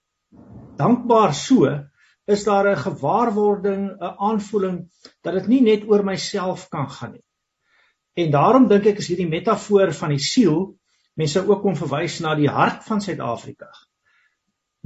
dankbaar 0.76 1.34
so 1.34 1.78
is 2.26 2.44
daar 2.44 2.70
'n 2.70 2.76
gewaarwording, 2.76 3.90
'n 3.90 4.14
aanvoeling 4.18 4.90
dat 5.22 5.32
dit 5.34 5.46
nie 5.46 5.62
net 5.62 5.88
oor 5.88 6.04
myself 6.04 6.68
kan 6.68 6.90
gaan 6.90 7.12
nie. 7.12 7.24
En 8.18 8.30
daarom 8.34 8.66
dink 8.70 8.88
ek 8.90 8.98
is 9.02 9.10
hierdie 9.12 9.28
metafoor 9.30 9.92
van 9.94 10.14
die 10.14 10.22
siel 10.22 10.72
mense 11.18 11.42
ook 11.42 11.62
kon 11.62 11.78
verwys 11.78 12.18
na 12.22 12.34
die 12.38 12.50
hart 12.50 12.84
van 12.86 13.02
Suid-Afrika. 13.02 13.68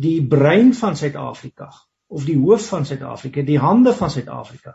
Die 0.00 0.20
brein 0.24 0.72
van 0.76 0.96
Suid-Afrika 0.96 1.68
of 2.12 2.26
die 2.28 2.36
hoof 2.36 2.66
van 2.72 2.84
Suid-Afrika, 2.88 3.44
die 3.44 3.60
hande 3.60 3.92
van 3.96 4.12
Suid-Afrika. 4.12 4.74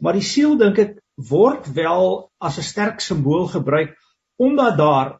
Maar 0.00 0.16
die 0.16 0.24
siel 0.24 0.56
dink 0.60 0.80
ek 0.80 0.94
word 1.30 1.68
wel 1.76 2.06
as 2.40 2.58
'n 2.58 2.68
sterk 2.68 3.00
simbool 3.00 3.46
gebruik 3.52 3.94
omdat 4.36 4.78
daar 4.78 5.10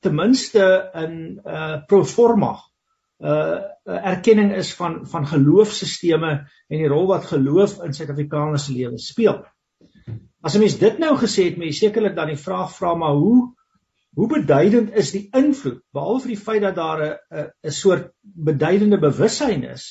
ten 0.00 0.14
minste 0.14 0.90
in 0.94 1.40
uh, 1.44 1.84
proforma 1.86 2.56
'n 3.20 3.26
uh, 3.26 3.60
erkenning 4.12 4.52
is 4.56 4.74
van 4.74 5.06
van 5.06 5.26
geloofsstelsels 5.26 6.48
en 6.68 6.78
die 6.78 6.88
rol 6.88 7.06
wat 7.06 7.24
geloof 7.24 7.82
in 7.84 7.92
Suid-Afrikaners 7.92 8.64
se 8.64 8.72
lewe 8.72 8.98
speel. 8.98 9.44
As 10.44 10.54
'n 10.54 10.60
mens 10.60 10.78
dit 10.78 10.98
nou 10.98 11.16
gesê 11.16 11.48
het, 11.48 11.56
moet 11.56 11.72
jy 11.72 11.76
sekerlik 11.80 12.16
dan 12.16 12.28
die 12.28 12.44
vraag 12.46 12.72
vra 12.76 12.94
maar 12.94 13.16
hoe 13.16 13.54
Hoe 14.14 14.28
beduidend 14.30 14.94
is 14.94 15.10
die 15.10 15.26
invloed 15.34 15.80
behalwe 15.94 16.22
vir 16.22 16.32
die 16.32 16.40
feit 16.40 16.62
dat 16.62 16.76
daar 16.78 17.00
'n 17.02 17.46
'n 17.66 17.74
soort 17.74 18.12
beduidende 18.22 18.98
bewussyn 18.98 19.64
is, 19.70 19.86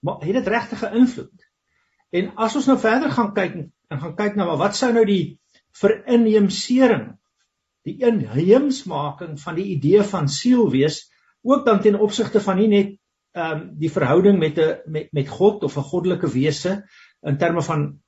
maar 0.00 0.20
het 0.22 0.34
dit 0.38 0.46
regtig 0.46 0.84
'n 0.84 0.96
invloed? 1.02 1.46
En 2.10 2.30
as 2.36 2.56
ons 2.56 2.66
nou 2.66 2.78
verder 2.78 3.10
gaan 3.10 3.32
kyk 3.34 3.54
en 3.90 4.00
gaan 4.00 4.14
kyk 4.16 4.36
na 4.36 4.44
nou, 4.44 4.58
wat 4.58 4.76
sou 4.76 4.92
nou 4.92 5.04
die 5.04 5.40
verinheemsering, 5.72 7.18
die 7.82 7.98
inheemsmaking 8.06 9.40
van 9.40 9.54
die 9.54 9.66
idee 9.74 10.02
van 10.02 10.28
siel 10.28 10.70
wees, 10.70 11.10
ook 11.42 11.66
dan 11.66 11.80
ten 11.80 12.00
opsigte 12.00 12.40
van 12.40 12.56
nie 12.56 12.68
net 12.68 12.96
ehm 13.34 13.60
um, 13.60 13.78
die 13.78 13.90
verhouding 13.90 14.38
met 14.38 14.58
'n 14.58 14.78
met 14.86 15.12
met 15.12 15.28
God 15.28 15.64
of 15.64 15.76
'n 15.76 15.90
goddelike 15.90 16.30
wese 16.30 16.84
in 17.22 17.38
terme 17.38 17.62
van 17.62 18.00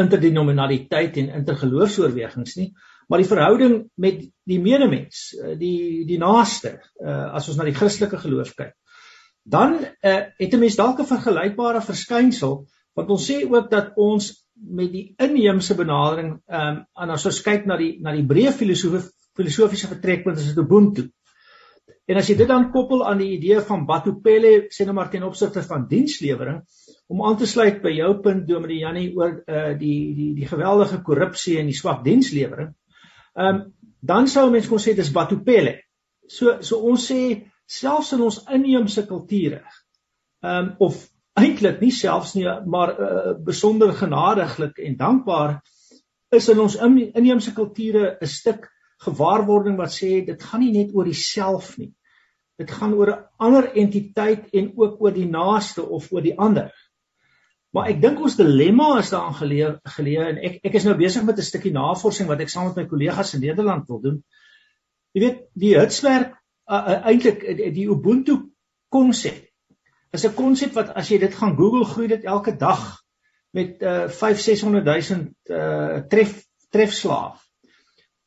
interdenominaliteit 0.00 1.16
en 1.20 1.32
intergeloofsoorwegings 1.42 2.56
nie, 2.56 2.72
maar 3.08 3.20
die 3.20 3.28
verhouding 3.28 3.74
met 4.00 4.22
die 4.48 4.60
medemens, 4.62 5.32
eh, 5.36 5.56
die 5.58 6.04
die 6.08 6.18
naaste, 6.18 6.78
uh, 7.02 7.34
as 7.36 7.48
ons 7.48 7.58
na 7.58 7.66
die 7.68 7.76
Christelike 7.76 8.20
geloof 8.22 8.54
kyk, 8.56 8.72
dan 9.44 9.74
uh, 9.82 10.20
het 10.38 10.54
'n 10.54 10.60
mens 10.60 10.76
dalk 10.76 11.00
'n 11.00 11.10
vergelykbare 11.10 11.82
verskynsel 11.82 12.62
want 12.94 13.10
ons 13.10 13.30
sê 13.30 13.42
ook 13.48 13.70
dat 13.70 13.92
ons 13.96 14.30
met 14.54 14.92
die 14.92 15.14
inheemse 15.18 15.74
benadering 15.74 16.40
ehm 16.46 16.76
um, 16.76 16.84
en 16.94 17.10
as 17.10 17.26
ons 17.26 17.42
kyk 17.42 17.66
na 17.66 17.76
die 17.76 17.98
na 18.00 18.12
die 18.12 18.26
breë 18.26 18.52
filosofiese 18.52 19.88
vertrekpunt 19.88 20.38
is 20.38 20.52
dit 20.52 20.58
Ubuntu. 20.58 21.08
En 22.06 22.16
as 22.16 22.28
jy 22.28 22.36
dit 22.36 22.48
dan 22.48 22.70
koppel 22.72 23.04
aan 23.06 23.18
die 23.18 23.32
idee 23.38 23.60
van 23.60 23.86
Batupele 23.86 24.68
sê 24.74 24.84
nou 24.84 24.94
maar 24.94 25.10
ten 25.10 25.22
opsigte 25.22 25.62
van 25.62 25.86
dienslewering 25.88 26.62
om 27.06 27.22
aan 27.24 27.36
te 27.36 27.46
sluit 27.46 27.82
by 27.82 27.90
jou 27.90 28.20
punt 28.22 28.46
Dominee 28.48 28.78
Jannie 28.78 29.16
oor 29.16 29.42
uh, 29.46 29.78
die 29.78 30.14
die 30.14 30.34
die 30.34 30.46
geweldige 30.48 31.02
korrupsie 31.02 31.58
en 31.58 31.66
die 31.66 31.76
swak 31.76 32.04
dienslewering 32.04 32.74
Ehm 33.34 33.46
um, 33.46 33.74
dan 34.00 34.26
sou 34.28 34.50
mense 34.50 34.68
kon 34.68 34.80
sê 34.82 34.94
dis 34.98 35.12
batupele. 35.14 35.76
So 36.28 36.58
so 36.60 36.80
ons 36.90 37.06
sê 37.08 37.20
selfs 37.70 38.12
in 38.12 38.24
ons 38.26 38.42
inheemse 38.56 39.06
kulture. 39.08 39.62
Ehm 40.42 40.58
um, 40.58 40.70
of 40.88 40.98
eintlik 41.38 41.80
nie 41.80 41.92
selfs 41.96 42.34
nie, 42.36 42.44
maar 42.66 42.92
uh, 42.92 43.32
besonder 43.46 43.94
genadiglik 43.96 44.78
en 44.78 44.98
dankbaar 44.98 45.60
is 46.36 46.48
in 46.48 46.60
ons 46.60 46.76
inheemse 46.76 47.54
kulture 47.56 48.18
'n 48.20 48.28
stuk 48.28 48.68
gewaarwording 49.06 49.78
wat 49.80 49.96
sê 49.96 50.24
dit 50.26 50.42
gaan 50.42 50.60
nie 50.60 50.72
net 50.72 50.92
oor 50.94 51.08
jouself 51.08 51.78
nie. 51.78 51.92
Dit 52.58 52.70
gaan 52.70 52.94
oor 52.94 53.10
'n 53.12 53.24
ander 53.38 53.72
entiteit 53.74 54.52
en 54.52 54.72
ook 54.76 55.00
oor 55.00 55.12
die 55.12 55.28
naaste 55.28 55.88
of 55.88 56.12
oor 56.12 56.22
die 56.22 56.38
ander. 56.38 56.72
Maar 57.72 57.88
ek 57.88 58.02
dink 58.02 58.20
ons 58.20 58.36
dilemma 58.36 58.98
is 59.00 59.10
daaraan 59.12 59.38
geleë 59.38 59.68
geleë 59.96 60.24
en 60.28 60.40
ek 60.48 60.58
ek 60.68 60.74
is 60.80 60.84
nou 60.84 60.96
besig 60.98 61.24
met 61.24 61.38
'n 61.38 61.48
stukkie 61.48 61.72
navorsing 61.72 62.28
wat 62.28 62.40
ek 62.40 62.52
saam 62.52 62.66
met 62.68 62.76
my 62.76 62.86
kollegas 62.86 63.34
in 63.34 63.40
Nederland 63.40 63.88
wil 63.88 64.00
doen. 64.00 64.24
Jy 65.12 65.20
weet, 65.24 65.38
die 65.54 65.72
hitswerk 65.78 66.34
uh, 66.68 66.76
uh, 66.76 66.98
eintlik 67.08 67.40
die 67.74 67.88
Ubuntu 67.88 68.52
konsep 68.88 69.48
is 70.12 70.26
'n 70.26 70.34
konsep 70.36 70.74
wat 70.76 70.92
as 70.94 71.08
jy 71.08 71.18
dit 71.18 71.34
gaan 71.34 71.56
Google 71.56 71.84
groei 71.84 72.08
dit 72.08 72.24
elke 72.24 72.56
dag 72.56 73.02
met 73.56 73.82
uh 73.82 74.08
5 74.08 74.40
600 74.40 74.84
000 74.84 75.28
uh 75.56 76.00
tref 76.08 76.44
trefslae. 76.70 77.32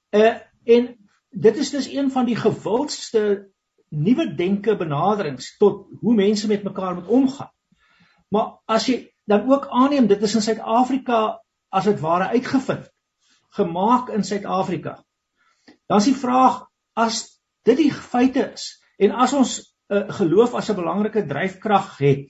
Uh 0.09 0.35
en 0.63 0.95
dit 1.29 1.57
is 1.57 1.69
dus 1.69 1.87
een 1.93 2.11
van 2.11 2.25
die 2.25 2.35
gewildste 2.35 3.49
nuwe 3.89 4.35
denke 4.35 4.75
benaderings 4.75 5.57
tot 5.57 5.87
hoe 6.01 6.13
mense 6.13 6.47
met 6.47 6.63
mekaar 6.63 6.95
moet 6.95 7.07
omgaan. 7.07 7.51
Maar 8.29 8.57
as 8.65 8.87
jy 8.89 9.14
dan 9.25 9.51
ook 9.51 9.67
aanneem 9.67 10.07
dit 10.07 10.21
is 10.21 10.35
in 10.35 10.41
Suid-Afrika 10.41 11.41
as 11.69 11.87
dit 11.89 11.99
ware 11.99 12.27
uitgevind 12.33 12.91
gemaak 13.55 14.09
in 14.09 14.23
Suid-Afrika. 14.23 14.99
Dan 15.87 16.01
is 16.01 16.09
die 16.09 16.17
vraag 16.17 16.65
as 16.93 17.23
dit 17.65 17.77
die 17.77 17.91
feite 17.93 18.51
is 18.53 18.67
en 19.01 19.15
as 19.15 19.33
ons 19.33 19.57
uh, 19.89 20.05
geloof 20.19 20.55
as 20.55 20.69
'n 20.69 20.77
belangrike 20.79 21.25
dryfkrag 21.25 21.97
het, 21.97 22.29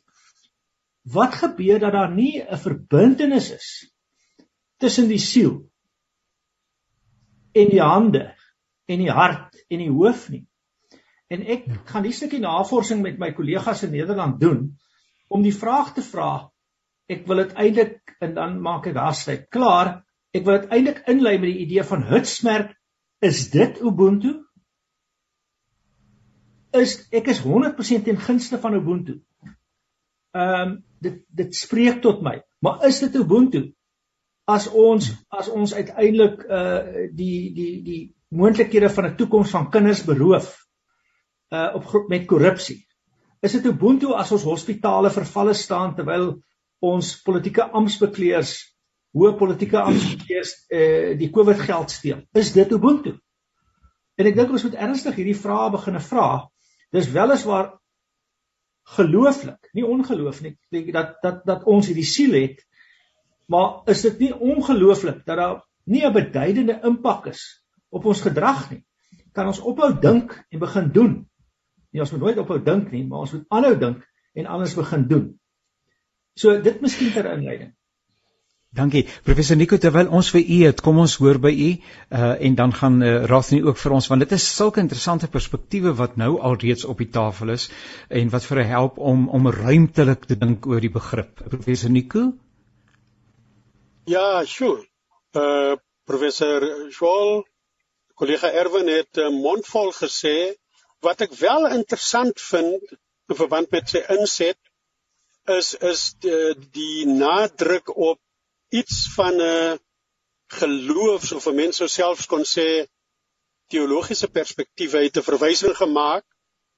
wat 1.05 1.35
gebeur 1.35 1.79
dat 1.79 1.91
daar 1.91 2.11
nie 2.11 2.41
'n 2.41 2.57
verbintenis 2.57 3.51
is 3.51 3.69
tussen 4.77 5.07
die 5.07 5.19
siel 5.19 5.69
en 7.53 7.69
die 7.69 7.81
hande 7.81 8.35
en 8.85 8.99
die 8.99 9.11
hart 9.11 9.65
en 9.69 9.79
die 9.79 9.91
hoof 9.91 10.29
nie. 10.29 10.45
En 11.27 11.41
ek 11.41 11.65
ja. 11.65 11.77
gaan 11.85 12.03
die 12.03 12.13
stukkie 12.13 12.39
navorsing 12.39 13.01
met 13.01 13.17
my 13.17 13.31
kollegas 13.33 13.83
in 13.83 13.91
Nederland 13.91 14.39
doen 14.39 14.77
om 15.27 15.41
die 15.41 15.55
vraag 15.55 15.93
te 15.93 16.01
vra 16.01 16.51
ek 17.09 17.27
wil 17.27 17.43
dit 17.43 17.53
eintlik 17.53 18.15
en 18.21 18.33
dan 18.33 18.59
maak 18.61 18.87
ek 18.87 18.97
daarsluit 18.97 19.49
klaar 19.49 20.05
Ek 20.35 20.43
wil 20.43 20.59
dit 20.59 20.73
eintlik 20.75 21.05
inlei 21.11 21.37
met 21.39 21.51
die 21.51 21.63
idee 21.63 21.83
van 21.87 22.03
hitsmerk 22.09 22.73
is 23.23 23.45
dit 23.53 23.79
ubuntu? 23.79 24.33
Is 26.75 26.97
ek 27.15 27.29
is 27.31 27.39
100% 27.45 28.03
ten 28.07 28.19
gunste 28.19 28.59
van 28.59 28.75
ubuntu. 28.81 29.21
Ehm 30.35 30.65
um, 30.65 30.75
dit 31.05 31.19
dit 31.37 31.55
spreek 31.55 32.01
tot 32.01 32.23
my. 32.25 32.39
Maar 32.65 32.87
is 32.87 32.99
dit 33.03 33.15
ubuntu? 33.19 33.61
As 34.49 34.65
ons 34.67 35.11
as 35.29 35.47
ons 35.47 35.73
uiteindelik 35.73 36.43
uh 36.49 37.05
die 37.15 37.53
die 37.55 37.71
die 37.85 38.01
moontlikhede 38.35 38.89
van 38.89 39.07
'n 39.11 39.15
toekoms 39.15 39.53
van 39.55 39.69
kinders 39.71 40.03
beroof 40.03 40.49
uh 41.53 41.69
op 41.79 42.09
met 42.09 42.27
korrupsie. 42.27 42.81
Is 43.41 43.55
dit 43.55 43.65
ubuntu 43.71 44.11
as 44.13 44.31
ons 44.31 44.43
hospitale 44.43 45.09
vervalle 45.09 45.53
staan 45.53 45.95
terwyl 45.95 46.41
ons 46.85 47.11
politieke 47.25 47.65
amptbekleers 47.65 48.55
hoë 49.15 49.35
politieke 49.39 49.79
amptbekleers 49.79 50.51
uh 50.75 51.15
die 51.19 51.31
COVID 51.31 51.61
geld 51.63 51.91
steel? 51.91 52.21
Is 52.35 52.51
dit 52.55 52.71
ubuntu? 52.75 53.15
En 54.19 54.27
ek 54.29 54.35
dink 54.37 54.53
ons 54.55 54.63
moet 54.67 54.77
ernstig 54.87 55.17
hierdie 55.19 55.37
vrae 55.37 55.71
begine 55.73 56.01
vra. 56.03 56.27
Dis 56.95 57.09
weliswaar 57.11 57.73
gelooflik, 58.95 59.71
nie 59.73 59.85
ongeloof 59.87 60.41
nie, 60.45 60.55
dat 60.93 61.17
dat 61.23 61.43
dat 61.47 61.63
ons 61.65 61.87
hierdie 61.89 62.07
siel 62.07 62.35
het. 62.37 62.59
Maar 63.51 63.85
is 63.91 64.03
dit 64.05 64.19
nie 64.25 64.33
ongelooflik 64.33 65.23
dat 65.25 65.37
daar 65.37 65.63
nie 65.85 66.05
'n 66.05 66.13
beduidende 66.13 66.79
impak 66.83 67.27
is 67.27 67.63
op 67.89 68.05
ons 68.05 68.21
gedrag 68.21 68.69
nie? 68.71 68.83
Kan 69.33 69.47
ons 69.47 69.59
ophou 69.59 69.91
dink 69.99 70.45
en 70.49 70.59
begin 70.59 70.91
doen? 70.91 71.29
Nie 71.91 72.01
ons 72.01 72.11
moet 72.11 72.21
nooit 72.21 72.37
ophou 72.37 72.59
dink 72.63 72.91
nie, 72.91 73.05
maar 73.07 73.19
ons 73.19 73.31
moet 73.31 73.45
aanhou 73.49 73.75
dink 73.79 74.03
en 74.33 74.45
anders 74.45 74.75
begin 74.75 75.07
doen. 75.07 75.39
So 76.35 76.59
dit 76.61 76.81
miskien 76.83 77.13
ter 77.15 77.27
inleiding. 77.31 77.73
Dankie. 78.75 79.05
Professor 79.23 79.55
Nico, 79.55 79.77
terwyl 79.79 80.09
ons 80.11 80.29
vir 80.35 80.41
u 80.41 80.55
het, 80.65 80.81
kom 80.83 80.97
ons 80.99 81.13
hoor 81.21 81.37
by 81.39 81.51
u 81.53 81.67
uh, 81.71 82.33
en 82.47 82.55
dan 82.59 82.73
gaan 82.75 82.97
uh, 82.99 83.11
Rathni 83.31 83.61
ook 83.63 83.79
vir 83.79 83.93
ons 83.95 84.09
want 84.11 84.25
dit 84.25 84.33
is 84.35 84.47
sulke 84.51 84.83
interessante 84.83 85.29
perspektiewe 85.31 85.93
wat 85.95 86.17
nou 86.19 86.33
al 86.49 86.57
reeds 86.59 86.83
op 86.83 86.99
die 86.99 87.07
tafel 87.07 87.53
is 87.53 87.69
en 88.09 88.33
wat 88.33 88.43
vir 88.49 88.65
help 88.67 88.99
om 89.11 89.29
om 89.37 89.47
ruimtelik 89.47 90.27
te 90.27 90.35
dink 90.41 90.67
oor 90.67 90.83
die 90.83 90.91
begrip. 90.91 91.39
Professor 91.53 91.93
Nico? 91.93 92.25
Ja, 94.11 94.43
sure. 94.43 94.83
Uh 95.31 95.79
professor 96.05 96.67
Joel, 96.91 97.45
kollega 98.19 98.51
Erwin 98.51 98.91
het 98.91 99.23
uh, 99.23 99.31
mondvol 99.31 99.95
gesê 99.95 100.35
wat 100.99 101.23
ek 101.23 101.31
wel 101.39 101.71
interessant 101.79 102.43
vind 102.51 102.91
in 103.31 103.39
verband 103.39 103.71
met 103.71 103.87
sy 103.89 104.03
inset 104.19 104.59
is 105.45 105.73
is 105.75 106.03
die, 106.19 106.55
die 106.71 107.05
nadruk 107.05 107.91
op 107.95 108.19
iets 108.69 109.09
van 109.15 109.41
'n 109.41 109.79
geloofs 110.47 111.31
of 111.31 111.47
'n 111.47 111.55
mens 111.55 111.77
sou 111.77 111.87
selfs 111.87 112.25
kon 112.25 112.43
sê 112.43 112.87
teologiese 113.67 114.27
perspektief 114.27 114.91
het 114.91 115.17
'n 115.17 115.29
verwysing 115.31 115.75
gemaak 115.77 116.25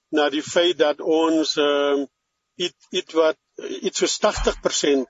na 0.10 0.30
die 0.30 0.44
feit 0.44 0.78
dat 0.78 1.02
ons 1.02 1.56
ehm 1.56 2.02
uh, 2.02 2.08
iets 2.56 2.88
iets 2.90 3.14
wat 3.14 3.38
iets 3.88 4.00
so 4.00 4.08
80% 4.08 5.06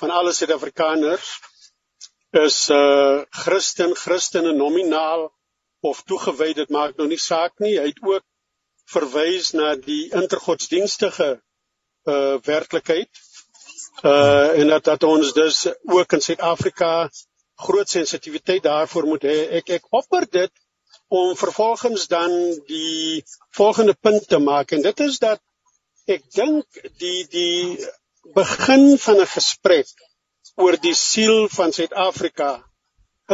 van 0.00 0.10
alle 0.10 0.32
Suid-Afrikaners 0.32 1.28
is 2.30 2.70
uh 2.70 3.22
Christen, 3.30 3.94
Christene 3.94 4.52
nominaal 4.52 5.30
of 5.80 6.02
toegewy, 6.02 6.52
dit 6.52 6.68
maak 6.70 6.96
nou 6.96 7.08
nie 7.08 7.18
saak 7.18 7.58
nie. 7.58 7.78
Hy 7.78 7.86
het 7.90 8.02
ook 8.02 8.24
verwys 8.90 9.52
na 9.52 9.74
die 9.76 10.10
intergodsdienstige 10.12 11.40
uh 12.04 12.38
werklikheid 12.42 13.08
uh 14.02 14.58
en 14.58 14.68
dat 14.68 14.84
dat 14.84 15.02
ons 15.02 15.32
dus 15.32 15.66
ook 15.84 16.12
in 16.12 16.20
Suid-Afrika 16.20 17.10
groot 17.60 17.88
sensitiwiteit 17.88 18.62
daarvoor 18.62 19.04
moet 19.04 19.22
hê. 19.22 19.38
Ek 19.60 19.68
ek 19.68 19.86
offer 19.90 20.26
dit 20.30 20.52
om 21.08 21.36
vervolgens 21.36 22.06
dan 22.08 22.30
die 22.66 23.24
volgende 23.50 23.94
punt 23.94 24.28
te 24.28 24.38
maak 24.38 24.70
en 24.72 24.82
dit 24.82 25.00
is 25.00 25.18
dat 25.18 25.40
ek 26.06 26.24
dink 26.34 26.80
die 27.02 27.26
die 27.28 27.88
begin 28.34 28.96
van 28.98 29.20
'n 29.20 29.32
gesprek 29.34 29.90
oor 30.56 30.76
die 30.76 30.94
siel 30.94 31.48
van 31.48 31.72
Suid-Afrika 31.72 32.50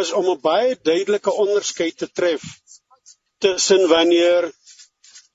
is 0.02 0.12
om 0.12 0.30
'n 0.30 0.40
baie 0.40 0.78
duidelike 0.82 1.32
onderskeid 1.32 1.96
te 1.96 2.08
tref 2.12 2.42
tussen 3.38 3.88
wanneer 3.88 4.50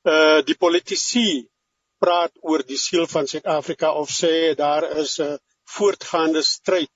uh 0.03 0.41
die 0.45 0.57
politici 0.57 1.47
praat 2.03 2.33
oor 2.41 2.63
die 2.65 2.79
siel 2.81 3.07
van 3.13 3.27
Suid-Afrika 3.27 3.91
of 4.01 4.09
sê 4.21 4.33
daar 4.63 4.85
is 5.03 5.19
'n 5.19 5.39
voortgaande 5.75 6.41
stryd 6.41 6.95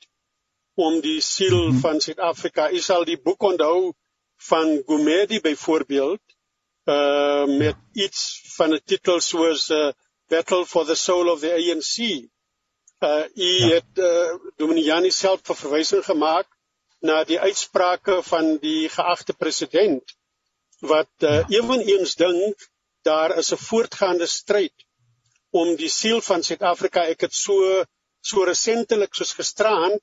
om 0.75 1.01
die 1.01 1.21
siel 1.21 1.57
mm 1.57 1.69
-hmm. 1.69 1.79
van 1.85 2.01
Suid-Afrika. 2.01 2.71
U 2.71 2.79
sal 2.79 3.05
die 3.05 3.21
boek 3.27 3.43
onthou 3.51 3.93
van 4.49 4.81
Gumede 4.87 5.39
byvoorbeeld 5.41 6.23
uh 6.85 7.45
met 7.45 7.77
iets 7.93 8.21
van 8.55 8.73
'n 8.73 8.81
titel 8.85 9.19
soos 9.19 9.69
uh, 9.69 9.91
Battle 10.27 10.65
for 10.65 10.85
the 10.85 10.95
Soul 10.95 11.29
of 11.29 11.39
the 11.39 11.51
ANC. 11.53 11.95
Uh 12.99 13.25
u 13.35 13.51
ja. 13.59 13.67
het 13.75 13.91
uh, 13.93 14.33
Dominiani 14.55 15.11
self 15.11 15.39
verwysing 15.43 16.05
gemaak 16.05 16.47
na 16.99 17.23
die 17.23 17.39
uitsprake 17.39 18.23
van 18.23 18.57
die 18.57 18.89
geagte 18.89 19.33
president 19.33 20.15
wat 20.79 21.11
uh, 21.19 21.29
ja. 21.29 21.45
ewenigs 21.59 22.15
dink 22.15 22.69
daar 23.01 23.37
is 23.37 23.51
'n 23.51 23.57
voortgaande 23.69 24.25
stryd 24.25 24.84
om 25.61 25.75
die 25.79 25.91
siel 25.99 26.21
van 26.27 26.43
Suid-Afrika 26.43 27.05
ek 27.13 27.27
het 27.27 27.35
so 27.45 27.83
so 28.31 28.43
resentelik 28.49 29.13
soos 29.15 29.33
gisteraand 29.37 30.01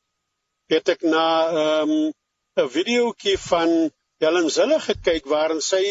het 0.73 0.89
ek 0.95 1.03
na 1.15 1.27
ehm, 1.63 1.93
'n 1.93 2.65
um, 2.65 2.69
videoetjie 2.77 3.39
van 3.51 3.71
Helen 4.23 4.51
Zille 4.57 4.79
gekyk 4.81 5.25
waarin 5.35 5.61
sy 5.61 5.85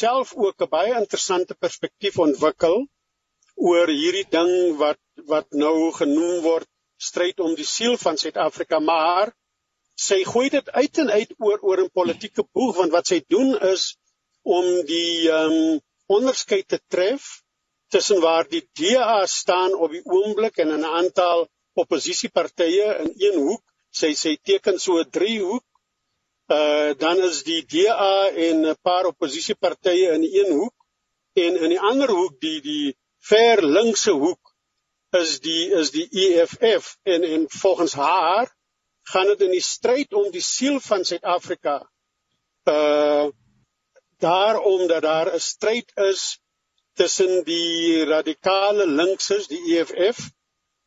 self 0.00 0.34
ook 0.44 0.62
'n 0.62 0.72
baie 0.76 0.94
interessante 0.98 1.54
perspektief 1.64 2.18
ontwikkel 2.18 2.76
oor 3.70 3.88
hierdie 3.88 4.28
ding 4.36 4.52
wat 4.82 5.00
wat 5.32 5.48
nou 5.64 5.92
genoem 6.00 6.42
word 6.48 6.68
stryd 7.08 7.40
om 7.40 7.54
die 7.54 7.66
siel 7.66 7.96
van 8.04 8.16
Suid-Afrika. 8.16 8.78
Maar 8.78 9.32
sy 9.94 10.22
gooi 10.24 10.48
dit 10.50 10.68
uit 10.70 10.98
en 10.98 11.10
uit 11.10 11.32
oor 11.38 11.58
oor 11.68 11.82
'n 11.84 11.96
politieke 12.00 12.44
boeg 12.52 12.76
want 12.76 12.92
wat 12.92 13.06
sy 13.06 13.20
doen 13.28 13.56
is 13.72 13.96
om 14.42 14.66
die 14.86 15.30
ehm 15.30 15.56
um, 15.58 15.80
onderskeid 16.06 16.68
te 16.68 16.80
tref 16.88 17.42
tussen 17.92 18.20
waar 18.20 18.48
die 18.48 18.62
DA 18.78 19.26
staan 19.26 19.74
op 19.74 19.90
die 19.92 20.04
oomblik 20.04 20.56
en 20.62 20.72
'n 20.74 20.84
aantal 21.00 21.48
oppositiepartye 21.82 22.86
in 23.04 23.12
een 23.26 23.38
hoek, 23.46 23.64
sy 23.90 24.10
sê 24.22 24.32
teken 24.48 24.78
so 24.80 24.98
'n 25.00 25.10
driehoek. 25.16 25.66
Uh 26.58 26.90
dan 27.04 27.18
is 27.30 27.42
die 27.42 27.62
DA 27.74 28.30
en 28.46 28.66
'n 28.66 28.76
paar 28.82 29.04
oppositiepartye 29.12 30.06
in 30.16 30.24
een 30.38 30.50
hoek 30.58 30.76
en 31.44 31.56
in 31.64 31.70
die 31.74 31.80
ander 31.90 32.10
hoek 32.10 32.40
die 32.40 32.60
die 32.60 32.96
ver 33.30 33.62
linkse 33.62 34.12
hoek 34.24 34.54
is 35.20 35.40
die 35.40 35.70
is 35.80 35.90
die 35.90 36.08
EFF 36.24 36.96
en 37.02 37.22
en 37.34 37.46
volgens 37.48 37.92
haar 37.92 38.48
gaan 39.12 39.26
dit 39.26 39.40
in 39.40 39.50
die 39.50 39.64
stryd 39.64 40.12
om 40.12 40.30
die 40.30 40.44
siel 40.44 40.80
van 40.80 41.04
Suid-Afrika 41.04 41.76
uh 42.64 43.28
daarom 44.22 44.86
dat 44.86 45.02
daar 45.02 45.34
'n 45.34 45.40
stryd 45.40 45.92
is 46.10 46.38
tussen 46.98 47.44
die 47.44 48.04
radikale 48.04 48.86
linkses 48.86 49.48
die 49.48 49.60
EFF 49.76 50.28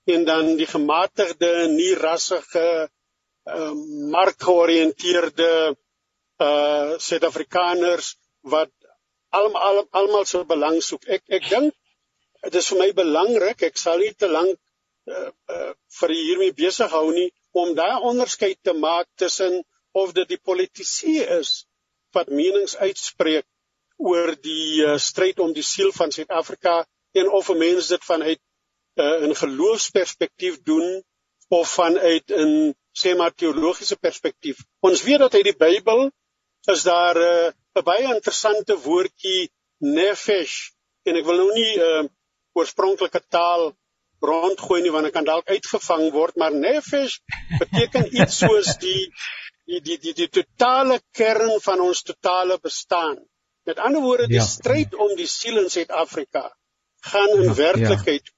en 0.05 0.25
dan 0.25 0.55
die 0.59 0.67
gematigde 0.69 1.67
nie 1.71 1.93
rassige 1.97 2.67
uh, 2.85 3.73
markgeoriënteerde 4.13 5.51
uh 6.45 6.97
Suid-Afrikaners 6.99 8.15
wat 8.53 8.71
almal 9.29 9.85
almal 9.91 10.25
so 10.25 10.43
belang 10.45 10.81
soek. 10.83 11.07
Ek 11.07 11.23
ek 11.39 11.49
dink 11.49 11.73
dit 12.43 12.57
is 12.59 12.67
vir 12.71 12.81
my 12.81 12.89
belangrik. 12.97 13.63
Ek 13.63 13.79
sal 13.79 14.03
nie 14.03 14.13
te 14.13 14.27
lank 14.27 14.53
uh, 15.09 15.31
uh 15.55 15.71
vir 15.99 16.15
hiermee 16.17 16.57
besig 16.59 16.91
hou 16.91 17.07
nie 17.15 17.29
om 17.55 17.73
daai 17.75 18.03
onderskeid 18.11 18.59
te 18.63 18.73
maak 18.73 19.07
tussen 19.15 19.63
of 19.95 20.13
dit 20.13 20.35
die 20.35 20.41
politisie 20.51 21.21
is 21.39 21.65
wat 22.15 22.27
menings 22.27 22.75
uitspreek 22.75 23.45
oor 23.97 24.35
die 24.41 24.83
uh, 24.83 24.97
stryd 24.97 25.39
om 25.39 25.53
die 25.53 25.63
siel 25.63 25.91
van 25.95 26.11
Suid-Afrika 26.11 26.85
en 27.15 27.29
of 27.29 27.49
'n 27.49 27.57
mens 27.57 27.87
dit 27.87 28.03
vanuit 28.03 28.41
uh, 28.95 29.27
'n 29.27 29.35
geloofsperspektief 29.35 30.61
doen 30.63 31.03
of 31.47 31.73
vanuit 31.73 32.31
'n 32.31 32.75
sê 33.01 33.15
maar 33.15 33.33
teologiese 33.33 33.95
perspektief. 33.95 34.57
Ons 34.79 35.03
weet 35.03 35.19
dat 35.19 35.33
uit 35.33 35.43
die 35.43 35.57
Bybel 35.57 36.11
is 36.71 36.83
daar 36.83 37.15
eh, 37.15 37.47
'n 37.47 37.79
uh, 37.79 37.83
baie 37.83 38.13
interessante 38.13 38.77
woordjie 38.77 39.51
nefesh 39.77 40.71
en 41.03 41.15
ek 41.15 41.25
wil 41.25 41.37
nou 41.37 41.53
nie 41.53 41.73
'n 41.77 42.05
uh, 42.05 42.09
oorspronklike 42.53 43.21
taal 43.29 43.75
rondgooi 44.19 44.81
nie 44.81 44.91
want 44.91 45.05
dit 45.05 45.13
kan 45.13 45.27
dalk 45.27 45.49
uitgevang 45.49 46.11
word, 46.11 46.35
maar 46.35 46.53
nefesh 46.53 47.19
beteken 47.59 48.15
iets 48.21 48.37
soos 48.37 48.77
die 48.77 49.11
die 49.65 49.81
die 49.81 49.97
die 49.97 50.13
die 50.13 50.29
totale 50.29 51.01
kern 51.11 51.59
van 51.61 51.79
ons 51.79 52.01
totale 52.01 52.57
bestaan. 52.61 53.17
Met 53.65 53.79
ander 53.81 54.01
woorde, 54.01 54.27
die 54.29 54.39
ja. 54.39 54.45
stryd 54.45 54.95
om 54.95 55.15
die 55.17 55.27
siel 55.27 55.57
in 55.61 55.69
Suid-Afrika 55.69 56.47
gaan 57.05 57.31
in 57.37 57.49
ja, 57.49 57.53
werklikheid 57.53 58.29
ja. 58.29 58.33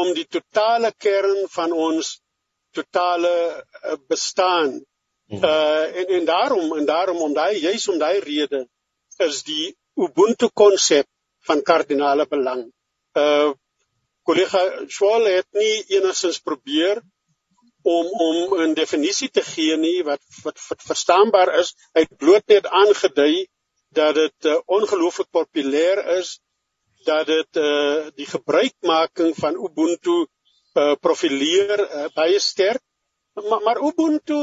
om 0.00 0.12
die 0.14 0.26
totale 0.26 0.92
kern 0.96 1.46
van 1.52 1.72
ons 1.72 2.18
totale 2.76 3.32
uh, 3.56 3.96
bestaan 4.08 4.78
Uh 5.28 5.96
en 5.96 6.06
en 6.06 6.24
daarom 6.24 6.76
en 6.76 6.84
daarom 6.84 7.16
om 7.16 7.32
daai 7.34 7.60
juis 7.60 7.88
om 7.88 7.98
daai 7.98 8.20
rede 8.20 8.68
is 9.16 9.42
die 9.44 9.76
Ubuntu 9.94 10.48
konsep 10.54 11.06
van 11.44 11.62
kardinale 11.62 12.26
belang. 12.26 12.62
Uh 13.12 13.52
kollega 14.22 14.62
Schwal 14.86 15.28
het 15.28 15.46
nie 15.52 15.84
enigstens 15.96 16.38
probeer 16.40 17.02
om 17.82 18.06
om 18.06 18.56
'n 18.60 18.74
definisie 18.74 19.28
te 19.28 19.42
gee 19.42 19.76
nie 19.76 20.02
wat 20.02 20.22
wat, 20.42 20.56
wat 20.68 20.82
verstaanbaar 20.82 21.54
is. 21.60 21.74
Hy 21.92 22.00
het 22.00 22.16
bloot 22.16 22.46
net 22.46 22.66
aangedui 22.66 23.46
dat 23.94 24.14
dit 24.14 24.44
uh, 24.44 24.58
ongelooflik 24.66 25.30
populêr 25.30 26.02
is 26.18 26.38
dat 27.06 27.26
dit 27.26 27.56
uh, 27.56 28.08
die 28.18 28.26
gebruikmaking 28.26 29.34
van 29.38 29.56
Ubuntu 29.56 30.26
uh, 30.74 30.94
profileer 31.00 31.80
uh, 31.80 32.06
baie 32.14 32.38
sterk. 32.38 32.82
Maar, 33.38 33.62
maar 33.62 33.78
Ubuntu 33.78 34.38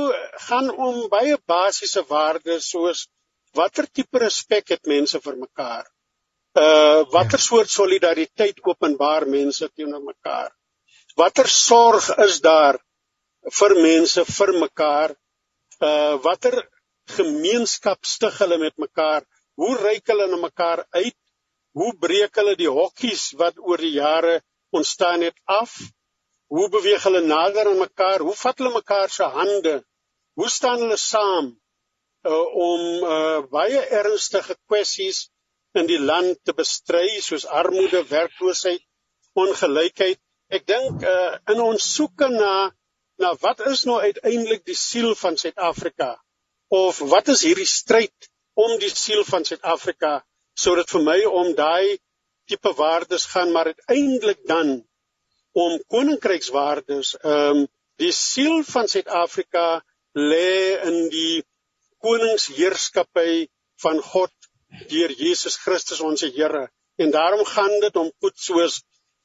gaan 0.47 0.71
om 0.71 1.07
baie 1.11 1.37
basiese 1.45 2.05
waardes 2.07 2.69
soos 2.69 3.07
watter 3.55 3.87
tipe 3.91 4.19
respek 4.19 4.71
het 4.75 4.87
mense 4.87 5.19
vir 5.21 5.37
mekaar? 5.37 5.85
Uh 6.55 7.03
watter 7.11 7.39
ja. 7.39 7.43
soort 7.43 7.69
solidariteit 7.69 8.61
openbaar 8.63 9.25
mense 9.27 9.67
teenoor 9.75 10.03
mekaar? 10.03 10.53
Watter 11.19 11.47
sorg 11.51 12.07
is 12.23 12.39
daar 12.43 12.79
vir 13.59 13.75
mense 13.83 14.23
vir 14.37 14.53
mekaar? 14.61 15.15
Uh 15.83 16.15
watter 16.23 16.61
gemeenskap 17.17 18.07
stig 18.07 18.39
hulle 18.39 18.57
met 18.57 18.77
mekaar 18.79 19.25
hoe 19.59 19.73
reik 19.81 20.07
hulle 20.11 20.27
na 20.31 20.39
mekaar 20.41 20.85
uit? 21.01 21.17
Hoe 21.75 21.91
breek 21.99 22.37
hulle 22.39 22.55
die 22.59 22.71
hokkies 22.71 23.33
wat 23.39 23.59
oor 23.59 23.81
die 23.83 23.95
jare 23.97 24.39
ontstaan 24.75 25.25
het 25.27 25.37
af? 25.59 25.75
Hoe 26.51 26.69
beweeg 26.71 27.03
hulle 27.03 27.21
nader 27.25 27.67
aan 27.71 27.81
mekaar? 27.81 28.23
Hoe 28.23 28.35
vat 28.39 28.59
hulle 28.61 28.73
mekaar 28.73 29.09
se 29.11 29.27
hande? 29.37 29.75
Hoe 30.39 30.49
staan 30.49 30.83
hulle 30.83 30.97
saam 30.99 31.51
uh, 32.25 32.45
om 32.67 32.83
uh, 33.03 33.39
baie 33.51 33.81
ernstige 33.99 34.55
kwessies 34.67 35.25
in 35.75 35.89
die 35.89 35.99
land 35.99 36.39
te 36.47 36.55
bestry 36.55 37.19
soos 37.23 37.45
armoede, 37.45 38.05
werkloosheid, 38.09 38.83
ongelykheid. 39.35 40.19
Ek 40.55 40.63
dink 40.69 41.03
uh, 41.03 41.35
in 41.51 41.61
ons 41.63 41.91
soeke 41.95 42.29
na 42.31 42.71
na 43.19 43.31
wat 43.39 43.61
is 43.71 43.85
nou 43.87 43.97
uiteindelik 44.03 44.65
die 44.67 44.75
siel 44.75 45.13
van 45.15 45.37
Suid-Afrika? 45.39 46.15
Of 46.67 46.99
wat 47.11 47.31
is 47.31 47.45
hierdie 47.47 47.67
stryd 47.69 48.27
om 48.55 48.77
die 48.79 48.91
siel 48.91 49.23
van 49.27 49.45
Suid-Afrika 49.47 50.17
sodat 50.65 50.91
vir 50.93 51.03
my 51.03 51.19
om 51.41 51.53
daai 51.55 51.97
tipe 52.49 52.71
waardes 52.77 53.25
gaan 53.33 53.51
maar 53.51 53.71
uiteindelik 53.73 54.43
dan 54.51 54.77
om 55.65 55.79
koninkrykswaardes 55.95 57.15
ehm 57.23 57.63
um, 57.63 57.67
die 58.03 58.11
siel 58.11 58.63
van 58.67 58.89
Suid-Afrika 58.91 59.67
lê 60.15 60.79
in 60.87 60.97
die 61.11 61.43
koningsheerskappy 62.03 63.47
van 63.83 64.01
God 64.03 64.33
deur 64.91 65.13
Jesus 65.15 65.55
Christus 65.63 66.01
ons 66.01 66.21
Here. 66.21 66.67
En 66.95 67.11
daarom 67.11 67.45
gaan 67.45 67.79
dit 67.79 67.95
om 67.95 68.11
goed 68.19 68.37
soos 68.39 68.81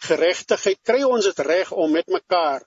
geregtigheid. 0.06 0.78
Kry 0.82 1.02
ons 1.02 1.26
dit 1.26 1.42
reg 1.46 1.72
om 1.72 1.90
met 1.92 2.06
mekaar 2.06 2.62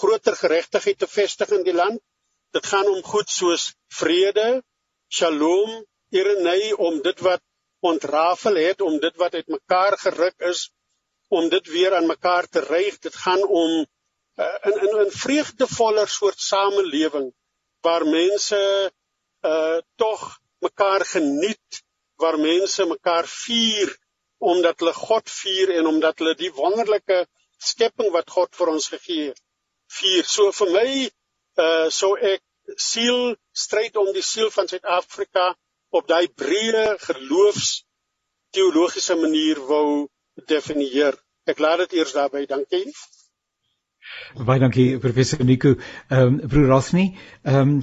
groter 0.00 0.36
geregtigheid 0.36 0.98
te 0.98 1.08
vestig 1.08 1.52
in 1.56 1.64
die 1.64 1.74
land? 1.74 2.00
Dit 2.52 2.66
gaan 2.66 2.88
om 2.88 3.02
goed 3.02 3.28
soos 3.28 3.72
vrede, 3.92 4.62
shalom, 5.08 5.84
irenei 6.10 6.72
om 6.72 7.00
dit 7.02 7.20
wat 7.20 7.42
ontrafel 7.80 8.54
het, 8.54 8.80
om 8.80 8.98
dit 8.98 9.16
wat 9.16 9.34
uitmekaar 9.34 9.98
geruk 9.98 10.40
is, 10.50 10.70
om 11.28 11.48
dit 11.48 11.66
weer 11.66 11.94
aan 11.94 12.06
mekaar 12.06 12.48
te 12.48 12.60
rig. 12.60 12.98
Dit 12.98 13.14
gaan 13.14 13.42
om 13.46 13.86
uh, 14.38 14.56
in 14.70 14.76
in 14.88 15.06
'n 15.06 15.10
vreugdevoller 15.10 16.08
soort 16.08 16.40
samelewing 16.40 17.32
waar 17.80 18.06
mense 18.06 18.92
uh 19.42 19.78
tog 19.96 20.40
mekaar 20.58 21.04
geniet 21.04 21.82
waar 22.16 22.38
mense 22.38 22.84
mekaar 22.84 23.26
vier 23.26 23.96
omdat 24.38 24.78
hulle 24.78 24.92
God 24.92 25.30
vier 25.30 25.70
en 25.74 25.86
omdat 25.86 26.18
hulle 26.18 26.34
die 26.34 26.52
wonderlike 26.52 27.26
skepping 27.58 28.10
wat 28.14 28.30
God 28.30 28.56
vir 28.56 28.68
ons 28.68 28.88
gegee 28.88 29.28
het 29.28 29.40
vier. 29.98 30.24
So 30.24 30.52
vir 30.52 30.70
my 30.74 30.90
uh 31.64 31.86
sou 31.90 32.12
ek 32.18 32.42
siel 32.76 33.34
stryd 33.52 33.96
om 33.96 34.12
die 34.12 34.22
siel 34.22 34.50
van 34.50 34.68
Suid-Afrika 34.68 35.54
op 35.90 36.08
daai 36.08 36.28
breë 36.28 36.86
geloofs 37.04 37.70
teologiese 38.54 39.16
manier 39.16 39.60
wou 39.70 40.08
definieer. 40.48 41.16
Ek 41.48 41.60
laat 41.64 41.84
dit 41.84 41.98
eers 42.00 42.12
daarby. 42.16 42.44
Dankie. 42.46 42.84
Baie 44.36 44.58
dankie 44.58 44.98
professor 44.98 45.42
Nico. 45.44 45.76
Um 46.10 46.40
Rosny, 46.40 47.16
um 47.44 47.82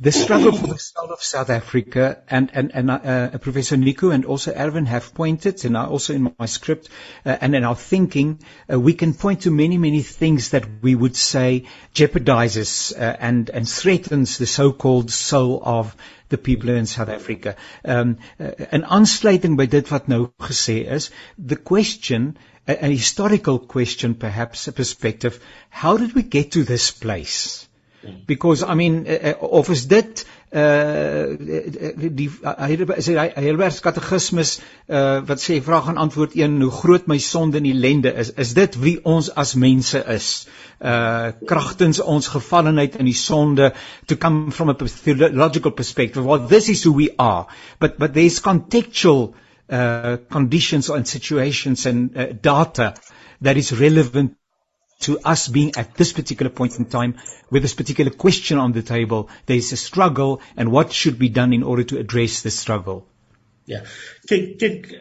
the 0.00 0.12
struggle 0.12 0.52
for 0.52 0.66
the 0.66 0.78
soul 0.78 1.12
of 1.12 1.22
South 1.22 1.50
Africa 1.50 2.22
and 2.28 2.50
and 2.52 2.72
and 2.74 2.90
uh, 2.90 3.38
professor 3.38 3.76
Nico 3.76 4.10
and 4.10 4.24
also 4.24 4.52
Erwin 4.52 4.86
have 4.86 5.14
pointed 5.14 5.64
and 5.64 5.76
I 5.76 5.84
also 5.86 6.14
in 6.14 6.34
my 6.38 6.46
script 6.46 6.88
uh, 7.24 7.36
and 7.40 7.54
in 7.54 7.64
our 7.64 7.76
thinking 7.76 8.40
we 8.68 8.94
can 8.94 9.14
point 9.14 9.42
to 9.42 9.50
many 9.50 9.78
many 9.78 10.02
things 10.02 10.50
that 10.50 10.66
we 10.82 10.94
would 10.94 11.16
say 11.16 11.64
jeopardizes 11.94 12.92
and 12.96 13.50
and 13.50 13.68
threatens 13.68 14.38
the 14.38 14.46
so-called 14.46 15.10
soul 15.10 15.62
of 15.64 15.96
the 16.30 16.38
people 16.38 16.70
in 16.70 16.86
South 16.86 17.08
Africa. 17.08 17.56
Um 17.84 18.18
uh, 18.40 18.50
an 18.72 18.82
aansluiting 18.82 19.56
by 19.56 19.66
dit 19.66 19.90
wat 19.90 20.08
nou 20.08 20.32
gesê 20.40 20.84
is, 20.98 21.10
the 21.38 21.56
question 21.56 22.36
a, 22.66 22.84
a 22.84 22.88
historical 22.88 23.58
question, 23.58 24.14
perhaps 24.14 24.68
a 24.68 24.72
perspective. 24.72 25.42
How 25.70 25.96
did 25.96 26.14
we 26.14 26.22
get 26.22 26.52
to 26.52 26.64
this 26.64 26.90
place? 26.90 27.68
Because 28.26 28.62
I 28.62 28.74
mean, 28.74 29.06
uh, 29.06 29.34
of 29.40 29.70
is 29.70 29.86
dit 29.86 30.24
uh 30.54 31.34
die 32.14 32.28
Heidelberg 32.44 33.80
katekismes 33.82 34.50
uh 34.86 35.22
wat 35.26 35.40
sê 35.42 35.56
vraag 35.64 35.88
en 35.90 35.96
antwoord 35.98 36.36
1 36.38 36.60
hoe 36.62 36.70
groot 36.70 37.08
my 37.10 37.18
sonde 37.18 37.58
en 37.58 37.66
ellende 37.70 38.12
is. 38.14 38.30
Is 38.44 38.52
dit 38.54 38.78
wie 38.78 38.98
ons 39.04 39.32
as 39.34 39.54
mense 39.54 40.04
is? 40.14 40.28
Uh 40.78 41.32
kragtens 41.50 42.00
ons 42.00 42.28
gefallenheid 42.28 43.00
in 43.00 43.10
die 43.10 43.18
sonde 43.18 43.72
to 44.06 44.16
come 44.16 44.52
from 44.52 44.68
a 44.68 44.76
theological 44.76 45.72
perspective. 45.72 46.24
Well 46.24 46.46
this 46.46 46.68
is 46.68 46.84
who 46.84 46.92
we 46.92 47.10
are. 47.16 47.46
But 47.80 47.98
but 47.98 48.14
there's 48.14 48.38
contextual 48.40 49.32
uh, 49.70 50.18
conditions 50.30 50.90
and 50.90 51.08
situations 51.08 51.86
and 51.86 52.16
uh, 52.16 52.26
data 52.32 52.94
that 53.40 53.56
is 53.56 53.72
relevant 53.72 54.36
to 55.00 55.18
us 55.20 55.48
being 55.48 55.72
at 55.76 55.94
this 55.94 56.12
particular 56.12 56.50
point 56.50 56.78
in 56.78 56.84
time 56.84 57.16
with 57.50 57.62
this 57.62 57.74
particular 57.74 58.10
question 58.10 58.58
on 58.58 58.72
the 58.72 58.82
table. 58.82 59.28
There 59.46 59.56
is 59.56 59.72
a 59.72 59.76
struggle 59.76 60.40
and 60.56 60.70
what 60.70 60.92
should 60.92 61.18
be 61.18 61.28
done 61.28 61.52
in 61.52 61.62
order 61.62 61.84
to 61.84 61.98
address 61.98 62.42
the 62.42 62.50
struggle. 62.50 63.06
Yeah. 63.66 63.84
Kik, 64.28 64.58
kik, 64.58 64.92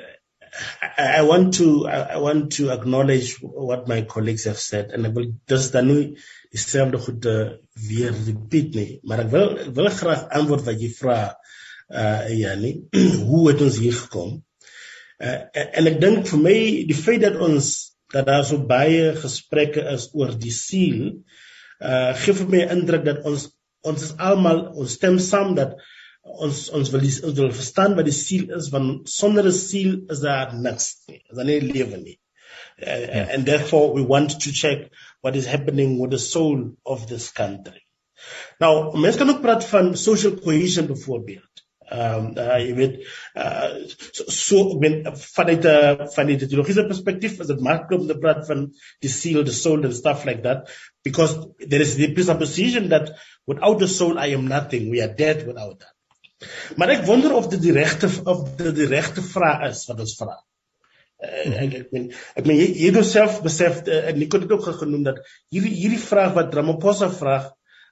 I 0.97 1.23
want 1.23 1.55
to 1.55 1.87
I 1.87 2.17
want 2.17 2.53
to 2.53 2.69
acknowledge 2.69 3.37
what 3.41 3.87
my 3.87 4.03
colleagues 4.03 4.45
have 4.45 4.59
said 4.59 4.91
and 4.91 5.07
ek 5.07 5.15
wil 5.15 5.25
nie 5.87 6.15
dieselfde 6.53 6.99
goed 7.01 7.25
weer 7.89 8.13
repeat 8.13 8.77
maar 9.03 9.23
ek 9.25 9.31
wil 9.33 9.47
wil 9.79 9.89
graag 9.89 10.27
antwoord 10.29 10.67
wat 10.69 10.79
jy 10.85 10.91
vra 10.93 11.17
uh 11.89 12.29
Janie 12.29 12.75
hoe 13.31 13.47
het 13.49 13.65
ons 13.65 13.81
hier 13.81 13.97
gekom 13.97 14.37
Uh, 14.37 14.52
en 15.23 15.89
ek 15.91 15.99
dink 16.01 16.27
vir 16.29 16.41
my 16.43 16.59
die 16.89 16.99
feit 16.99 17.23
dat 17.23 17.39
ons 17.47 17.71
dat 18.13 18.27
daar 18.29 18.45
so 18.45 18.61
baie 18.69 19.13
gesprekke 19.17 19.83
is 19.93 20.09
oor 20.13 20.33
die 20.45 20.53
siel 20.55 21.01
uh 21.91 22.13
gee 22.23 22.35
vir 22.39 22.49
my 22.55 22.63
indruk 22.75 23.05
dat 23.07 23.27
ons 23.29 23.49
ons 23.91 24.07
is 24.07 24.15
almal 24.31 24.65
ons 24.79 24.97
stem 24.99 25.19
saam 25.19 25.55
dat 25.59 25.77
ons 26.23 26.59
ons 26.79 26.91
wil 26.93 27.03
die, 27.03 27.13
ons 27.27 27.39
wil 27.39 27.55
verstaan 27.55 27.95
wat 27.99 28.07
die 28.07 28.15
siel 28.15 28.51
is 28.57 28.69
want 28.75 29.09
sonder 29.11 29.47
'n 29.47 29.55
siel 29.59 29.95
is 30.15 30.21
daar 30.25 30.53
niks 30.67 30.91
nie 31.07 31.19
is 31.19 31.37
daar 31.39 31.49
nie 31.49 31.59
lewe 31.61 31.97
nie. 32.03 32.19
Uh, 32.81 32.99
yeah. 32.99 33.27
and 33.33 33.45
therefore 33.45 33.93
we 33.93 34.01
want 34.01 34.39
to 34.43 34.51
check 34.51 34.89
what 35.21 35.35
is 35.35 35.45
happening 35.45 35.99
with 35.99 36.11
the 36.11 36.19
soul 36.19 36.71
of 36.85 37.07
this 37.07 37.31
country. 37.31 37.83
Now 38.59 38.93
mense 38.93 39.17
kan 39.17 39.29
ook 39.29 39.41
praat 39.41 39.65
van 39.65 39.97
social 39.97 40.39
cohesion 40.45 40.87
byvoorbeeld 40.87 41.62
Ehm 41.91 42.27
um, 42.27 42.27
uh, 42.39 42.57
jy 42.63 42.73
weet 42.77 42.93
uh, 43.35 43.69
so, 43.89 44.23
so 44.31 44.77
when 44.79 45.01
vanuit 45.35 45.65
'n 45.67 46.07
van 46.15 46.29
die 46.31 46.37
teologiese 46.39 46.85
perspektief 46.87 47.39
is 47.43 47.51
dit 47.51 47.63
maklik 47.67 47.99
om 47.99 48.07
te 48.07 48.17
praat 48.17 48.45
van 48.47 48.69
die 49.03 49.11
siel, 49.11 49.43
the 49.43 49.51
soul 49.51 49.83
and 49.83 49.95
stuff 49.95 50.23
like 50.25 50.43
that 50.43 50.69
because 51.03 51.35
there 51.59 51.81
is 51.81 51.95
the 51.95 52.11
presupposition 52.13 52.89
that 52.89 53.11
without 53.45 53.79
the 53.79 53.87
soul 53.87 54.17
I 54.17 54.33
am 54.33 54.47
nothing. 54.47 54.89
We 54.89 55.01
are 55.01 55.13
dead 55.13 55.45
without 55.47 55.79
that. 55.79 55.91
Maar 56.75 56.95
ek 56.97 57.05
wonder 57.07 57.35
of 57.35 57.49
dit 57.51 57.61
die 57.61 57.75
regte 57.75 58.09
of 58.23 58.47
dit 58.59 58.75
die 58.75 58.89
regte 58.91 59.23
vraag 59.23 59.69
is 59.69 59.85
wat 59.89 59.99
ons 60.03 60.15
vra. 60.19 60.37
Uh, 61.23 61.51
ek 61.65 61.75
ek 61.81 61.91
meen 61.95 62.07
ek 62.35 62.47
meen 62.47 62.59
jy, 62.59 62.69
jy 62.85 62.93
jouself 62.95 63.41
besef 63.43 63.83
uh, 63.87 63.99
en 64.11 64.23
ek 64.25 64.39
het 64.39 64.51
ook 64.51 64.71
genoem 64.79 65.03
dat 65.07 65.21
hierdie 65.53 65.75
hierdie 65.75 66.01
vraag 66.01 66.33
wat 66.39 66.55
Ramaphosa 66.55 67.11
vra 67.11 67.37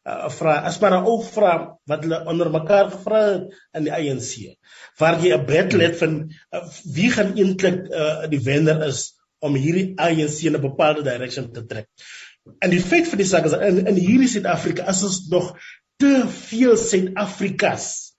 uh, 0.08 0.30
vra 0.34 0.56
as 0.70 0.80
maar 0.82 0.98
'n 0.98 1.08
ou 1.12 1.22
vra 1.24 1.54
wat 1.90 2.04
hulle 2.06 2.20
onder 2.32 2.52
mekaar 2.52 2.92
gevra 2.92 3.22
het 3.30 3.58
in 3.78 3.88
die 3.88 3.94
ANC 3.94 4.58
waar 5.00 5.20
jy 5.22 5.34
'n 5.38 5.46
battle 5.46 5.84
het 5.84 5.98
van 5.98 6.16
uh, 6.30 6.64
wie 6.96 7.10
gaan 7.12 7.36
eintlik 7.38 7.82
uh, 7.90 8.28
die 8.30 8.44
wenner 8.50 8.86
is 8.88 9.02
om 9.40 9.56
hierdie 9.58 9.94
ANC 9.98 10.42
in 10.46 10.58
'n 10.58 10.62
bepaalde 10.62 11.04
direction 11.04 11.52
te 11.52 11.66
trek. 11.66 11.88
En 12.60 12.70
die 12.70 12.82
feit 12.82 13.08
van 13.08 13.18
die 13.18 13.30
saak 13.30 13.46
is 13.46 13.54
in 13.54 13.86
in 13.88 13.98
hierdie 13.98 14.30
Suid-Afrika 14.30 14.84
as 14.84 15.04
ons 15.04 15.28
nog 15.30 15.54
te 16.02 16.14
veel 16.28 16.78
Suid-Afrikas 16.78 18.14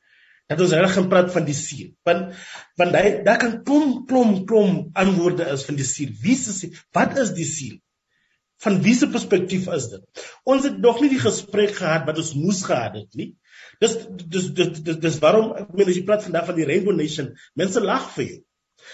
dat 0.51 0.61
ons 0.61 0.75
reg 0.77 0.93
gaan 0.95 1.09
praat 1.09 1.31
van 1.33 1.47
die 1.47 1.57
siel. 1.57 1.93
Want 2.07 2.35
want 2.81 2.99
hy 2.99 3.23
daar 3.27 3.39
kan 3.39 3.63
klom 3.67 4.05
klom 4.07 4.45
klom 4.47 4.91
antwoorde 4.93 5.49
is 5.55 5.65
van 5.69 5.79
die 5.79 5.87
siel. 5.87 6.13
Wie 6.23 6.37
is 6.37 6.67
wat 6.93 7.19
is 7.19 7.35
die 7.39 7.49
siel? 7.49 7.79
Van 8.63 8.79
wie 8.85 8.95
se 8.95 9.09
perspektief 9.11 9.67
is 9.75 9.89
dit? 9.91 10.27
Ons 10.47 10.67
het 10.69 10.79
nog 10.79 11.01
nie 11.03 11.11
die 11.11 11.23
gesprek 11.23 11.75
gehad 11.79 12.07
wat 12.07 12.21
ons 12.23 12.35
moes 12.39 12.63
gehad 12.67 12.95
het 13.01 13.19
nie. 13.19 13.33
Dis 13.83 13.97
dis 14.07 14.49
dis 14.55 14.71
dis, 14.87 14.99
dis 15.03 15.19
waarom 15.23 15.53
ek 15.59 15.73
meen 15.75 15.91
as 15.91 15.99
jy 15.99 16.07
praat 16.07 16.23
vandag 16.27 16.47
van 16.51 16.59
die 16.59 16.67
Rainbow 16.69 16.95
Nation, 16.95 17.33
mense 17.59 17.83
lag 17.83 18.07
vir 18.15 18.29
jou. 18.29 18.41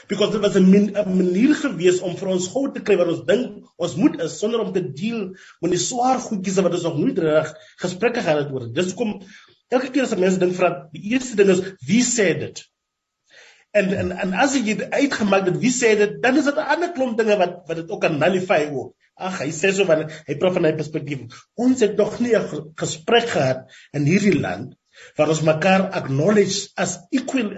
Because 0.09 0.33
dit 0.33 0.41
was 0.45 0.57
'n 0.57 0.93
manier 1.17 1.55
gewees 1.55 2.01
om 2.01 2.17
vir 2.17 2.29
ons 2.29 2.49
gou 2.55 2.65
te 2.73 2.81
kry 2.81 2.97
wat 3.01 3.13
ons 3.13 3.25
dink 3.29 3.69
ons 3.77 3.97
moet 3.97 4.21
is 4.21 4.39
sonder 4.39 4.61
om 4.61 4.73
te 4.73 4.83
deel 5.03 5.21
met 5.61 5.71
die 5.71 5.85
swaar 5.85 6.19
goedjies 6.21 6.61
wat 6.65 6.77
ons 6.79 6.89
nog 6.89 6.99
nooit 6.99 7.19
reg 7.19 7.55
gesprekke 7.85 8.25
gehad 8.25 8.43
het 8.45 8.53
oor. 8.53 8.69
Dis 8.73 8.93
hoekom 8.93 9.15
elke 9.69 9.91
keer 9.93 10.05
as 10.05 10.17
mense 10.17 10.41
dink 10.41 10.57
vra 10.57 10.73
die 10.93 11.05
eerste 11.13 11.37
ding 11.37 11.53
is 11.55 11.65
wie 11.89 12.03
sê 12.05 12.29
dit? 12.45 12.65
En 13.77 13.93
en 14.03 14.13
en 14.13 14.33
as 14.45 14.55
jy 14.57 14.63
dit 14.75 14.85
uitgemaak 14.91 15.49
het 15.51 15.59
wie 15.61 15.73
sê 15.73 15.97
dit, 15.97 16.23
dan 16.23 16.37
is 16.37 16.49
dit 16.49 16.57
'n 16.57 16.71
ander 16.77 16.93
klomp 16.93 17.19
dinge 17.19 17.37
wat 17.37 17.59
wat 17.69 17.77
dit 17.83 17.91
ook 17.91 18.01
kan 18.01 18.19
nullify 18.19 18.63
ook. 18.73 18.95
Ag, 19.19 19.41
hy 19.43 19.51
sê 19.55 19.73
so 19.75 19.85
van 19.89 20.07
hy 20.09 20.35
praat 20.39 20.55
van 20.55 20.67
'n 20.67 20.77
perspektief. 20.79 21.41
Ons 21.57 21.81
het 21.81 21.97
nog 21.97 22.21
nie 22.21 22.37
'n 22.37 22.73
gesprek 22.77 23.29
gehad 23.29 23.67
in 23.93 24.05
hierdie 24.07 24.39
land 24.39 24.77
waar 25.17 25.31
ons 25.33 25.43
mekaar 25.47 25.85
acknowledge 26.01 26.69
as 26.77 26.97
equal 27.15 27.53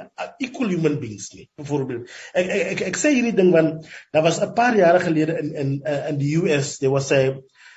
equal 0.45 0.73
human 0.73 0.99
beings 1.01 1.31
nie 1.35 1.47
byvoorbeeld 1.61 2.11
ek 2.35 2.47
ek 2.57 2.63
ek, 2.75 2.83
ek 2.91 3.01
sê 3.01 3.15
hierdie 3.15 3.37
ding 3.37 3.53
want 3.55 3.89
daar 4.15 4.27
was 4.27 4.41
'n 4.41 4.55
paar 4.55 4.77
jare 4.77 5.01
gelede 5.01 5.39
in 5.43 5.55
in 5.63 5.73
uh, 5.87 6.09
in 6.11 6.21
die 6.23 6.37
US 6.43 6.79
there 6.79 6.93
was 6.93 7.11
a 7.13 7.23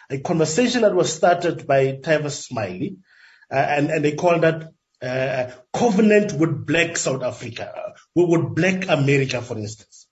a 0.09 0.19
conversation 0.29 0.81
that 0.81 0.95
was 0.95 1.13
started 1.13 1.65
by 1.67 1.81
Tavis 2.07 2.43
Smiley 2.47 2.95
uh, 3.51 3.67
and 3.77 3.91
and 3.91 4.03
they 4.03 4.15
called 4.15 4.41
that 4.41 4.69
uh, 5.01 5.51
covenant 5.71 6.33
with 6.33 6.65
black 6.65 6.97
South 6.97 7.23
Africa 7.23 7.71
uh, 7.71 7.91
with 8.15 8.55
black 8.55 8.89
America 8.89 9.41
for 9.41 9.57
instance 9.57 10.02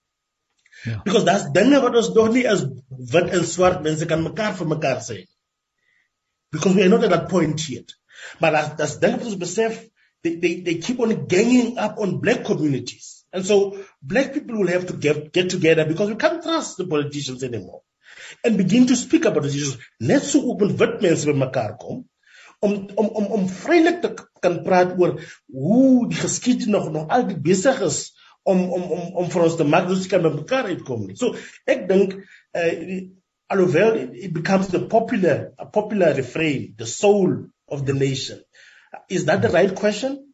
ja. 0.85 1.01
because 1.05 1.25
that's 1.25 1.51
dinge 1.55 1.81
wat 1.81 1.95
ons 1.95 2.13
nog 2.17 2.33
nie 2.33 2.47
as 2.49 2.65
wit 3.13 3.33
en 3.39 3.47
swart 3.47 3.81
mense 3.85 4.05
kan 4.05 4.23
mekaar 4.23 4.53
vir 4.59 4.69
mekaar 4.75 5.01
sê 5.07 5.23
because 6.51 6.75
we 6.75 6.83
are 6.83 6.93
not 6.93 7.03
at 7.03 7.13
that 7.15 7.29
point 7.29 7.69
yet 7.69 7.95
Maar 8.39 8.55
as 8.55 8.69
as 8.85 8.97
dink 8.99 9.23
ons 9.25 9.37
besef 9.39 9.79
they, 10.23 10.35
they 10.43 10.53
they 10.65 10.75
keep 10.85 10.99
on 10.99 11.13
ganging 11.27 11.77
up 11.77 11.97
on 11.97 12.19
black 12.19 12.43
communities. 12.45 13.25
And 13.33 13.45
so 13.45 13.79
black 14.01 14.33
people 14.33 14.59
will 14.59 14.73
have 14.75 14.87
to 14.87 14.93
get 14.93 15.31
get 15.33 15.49
together 15.49 15.85
because 15.85 16.09
we 16.09 16.19
can't 16.23 16.43
trust 16.43 16.77
the 16.77 16.87
politicians 16.87 17.43
anymore. 17.43 17.81
And 18.43 18.57
begin 18.57 18.87
to 18.87 18.95
speak 18.95 19.25
about 19.25 19.43
the 19.43 19.49
issues. 19.49 19.77
Net 19.99 20.23
so 20.23 20.43
ook 20.51 20.61
met 20.61 20.77
wit 20.77 20.97
mense 21.01 21.29
by 21.29 21.37
mekaar 21.45 21.77
kom 21.81 22.07
om 22.61 22.73
om 23.01 23.07
om 23.19 23.29
om 23.37 23.45
vrylik 23.49 24.01
te 24.01 24.09
kan 24.45 24.59
praat 24.65 24.91
oor 25.01 25.15
hoe 25.49 26.09
die 26.09 26.19
geskiedenis 26.19 26.69
nog 26.69 26.91
nog 26.93 27.07
al 27.09 27.25
die 27.29 27.39
besig 27.47 27.79
is 27.87 28.01
om 28.43 28.61
om 28.73 28.83
om 28.91 29.15
om 29.15 29.29
vir 29.29 29.43
ons 29.43 29.57
te 29.57 29.67
maak 29.67 29.87
dat 29.87 29.97
ons 29.97 30.07
kan 30.11 30.23
mekaar 30.23 30.69
uitkom 30.71 31.07
nie. 31.07 31.17
So 31.19 31.35
ek 31.69 31.87
dink 31.89 32.15
uh 32.57 33.01
alhoewel 33.51 33.97
it, 33.97 34.33
becomes 34.33 34.67
the 34.69 34.79
popular 34.79 35.53
a 35.59 35.65
popular 35.65 36.13
refrain, 36.13 36.73
the 36.77 36.85
soul 36.85 37.47
of 37.67 37.85
the 37.85 37.93
nation. 37.93 38.41
Is 39.09 39.25
that 39.25 39.41
the 39.41 39.49
right 39.49 39.75
question? 39.75 40.33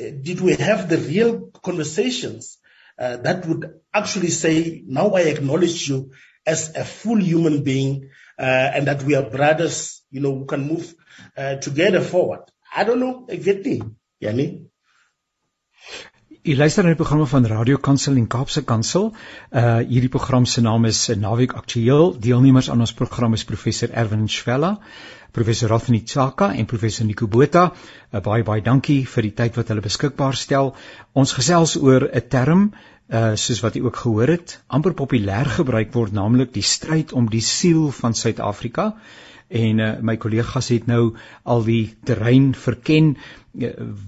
Uh, 0.00 0.10
did 0.22 0.40
we 0.40 0.54
have 0.54 0.88
the 0.88 0.96
real 0.96 1.50
conversations 1.62 2.58
uh, 2.98 3.18
that 3.18 3.46
would 3.46 3.80
actually 3.92 4.30
say, 4.30 4.82
now 4.86 5.10
I 5.10 5.22
acknowledge 5.22 5.88
you 5.88 6.12
as 6.46 6.74
a 6.76 6.84
full 6.84 7.20
human 7.20 7.62
being 7.62 8.10
uh, 8.38 8.42
and 8.74 8.86
that 8.86 9.02
we 9.02 9.14
are 9.14 9.28
brothers, 9.28 10.02
you 10.10 10.20
know, 10.20 10.34
who 10.34 10.46
can 10.46 10.66
move 10.66 10.94
together 11.60 12.00
forward? 12.00 12.44
I 12.74 12.84
don't 12.84 13.00
know. 13.00 13.26
Ja 14.20 14.32
nie. 14.32 14.69
U 16.40 16.54
luister 16.56 16.86
na 16.86 16.94
die 16.94 16.96
programme 16.96 17.26
van 17.28 17.44
Radio 17.44 17.76
Kansel 17.76 18.14
en 18.16 18.26
Kaapse 18.32 18.62
Kansel. 18.64 19.10
Uh 19.52 19.82
hierdie 19.84 20.08
program 20.08 20.46
se 20.48 20.62
naam 20.64 20.86
is 20.88 21.00
Naweek 21.12 21.52
Aktueel. 21.52 22.14
Deelnemers 22.16 22.70
aan 22.70 22.80
ons 22.80 22.94
program 22.96 23.36
is 23.36 23.44
professor 23.44 23.92
Erwin 23.92 24.24
Schwella, 24.28 24.78
professor 25.36 25.68
Rafni 25.68 26.00
Tsaka 26.00 26.54
en 26.54 26.64
professor 26.64 27.04
Nico 27.04 27.28
Botha. 27.28 27.66
Uh, 28.10 28.22
baie 28.24 28.42
baie 28.42 28.64
dankie 28.64 29.04
vir 29.04 29.28
die 29.28 29.34
tyd 29.36 29.60
wat 29.60 29.68
hulle 29.68 29.84
beskikbaar 29.84 30.32
stel. 30.32 30.72
Ons 31.12 31.36
gesels 31.36 31.76
oor 31.76 32.08
'n 32.08 32.28
term 32.32 32.70
uh 33.12 33.36
soos 33.36 33.60
wat 33.60 33.76
u 33.76 33.84
ook 33.84 33.96
gehoor 33.96 34.32
het, 34.38 34.60
amper 34.66 34.96
populêr 34.96 35.44
gebruik 35.58 35.92
word, 35.92 36.12
naamlik 36.12 36.54
die 36.56 36.64
stryd 36.64 37.12
om 37.12 37.28
die 37.28 37.44
siel 37.44 37.90
van 37.90 38.14
Suid-Afrika. 38.14 38.94
En 39.50 39.82
uh, 39.82 39.90
my 40.06 40.14
kollegas 40.22 40.70
het 40.70 40.86
nou 40.86 41.16
al 41.42 41.64
die 41.66 41.94
terrein 42.06 42.52
verken. 42.54 43.16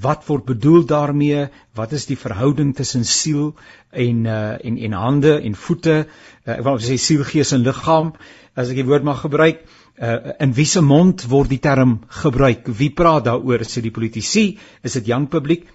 Wat 0.02 0.26
word 0.28 0.46
bedoel 0.46 0.86
daarmee? 0.86 1.48
Wat 1.74 1.92
is 1.92 2.06
die 2.06 2.18
verhouding 2.18 2.70
tussen 2.78 3.04
siel 3.04 3.50
en 3.90 4.24
uh, 4.24 4.54
en 4.62 4.78
en 4.78 4.94
hande 4.94 5.40
en 5.40 5.58
voete? 5.58 6.04
Uh, 6.46 6.54
ek 6.54 6.64
wil 6.68 6.78
sê 6.86 6.98
siel 6.98 7.26
gees 7.26 7.50
en 7.52 7.66
liggaam 7.66 8.14
as 8.54 8.70
ek 8.70 8.78
die 8.78 8.86
woord 8.86 9.06
mag 9.08 9.24
gebruik. 9.26 9.66
Uh, 9.98 10.32
in 10.40 10.54
wie 10.54 10.66
se 10.66 10.80
mond 10.80 11.26
word 11.28 11.50
die 11.50 11.60
term 11.62 11.98
gebruik? 12.22 12.70
Wie 12.78 12.92
praat 12.94 13.26
daaroor 13.26 13.66
is 13.66 13.74
dit 13.74 13.90
die 13.90 13.94
politici? 13.94 14.46
Is 14.86 14.94
dit 15.00 15.10
jong 15.10 15.26
publiek 15.32 15.66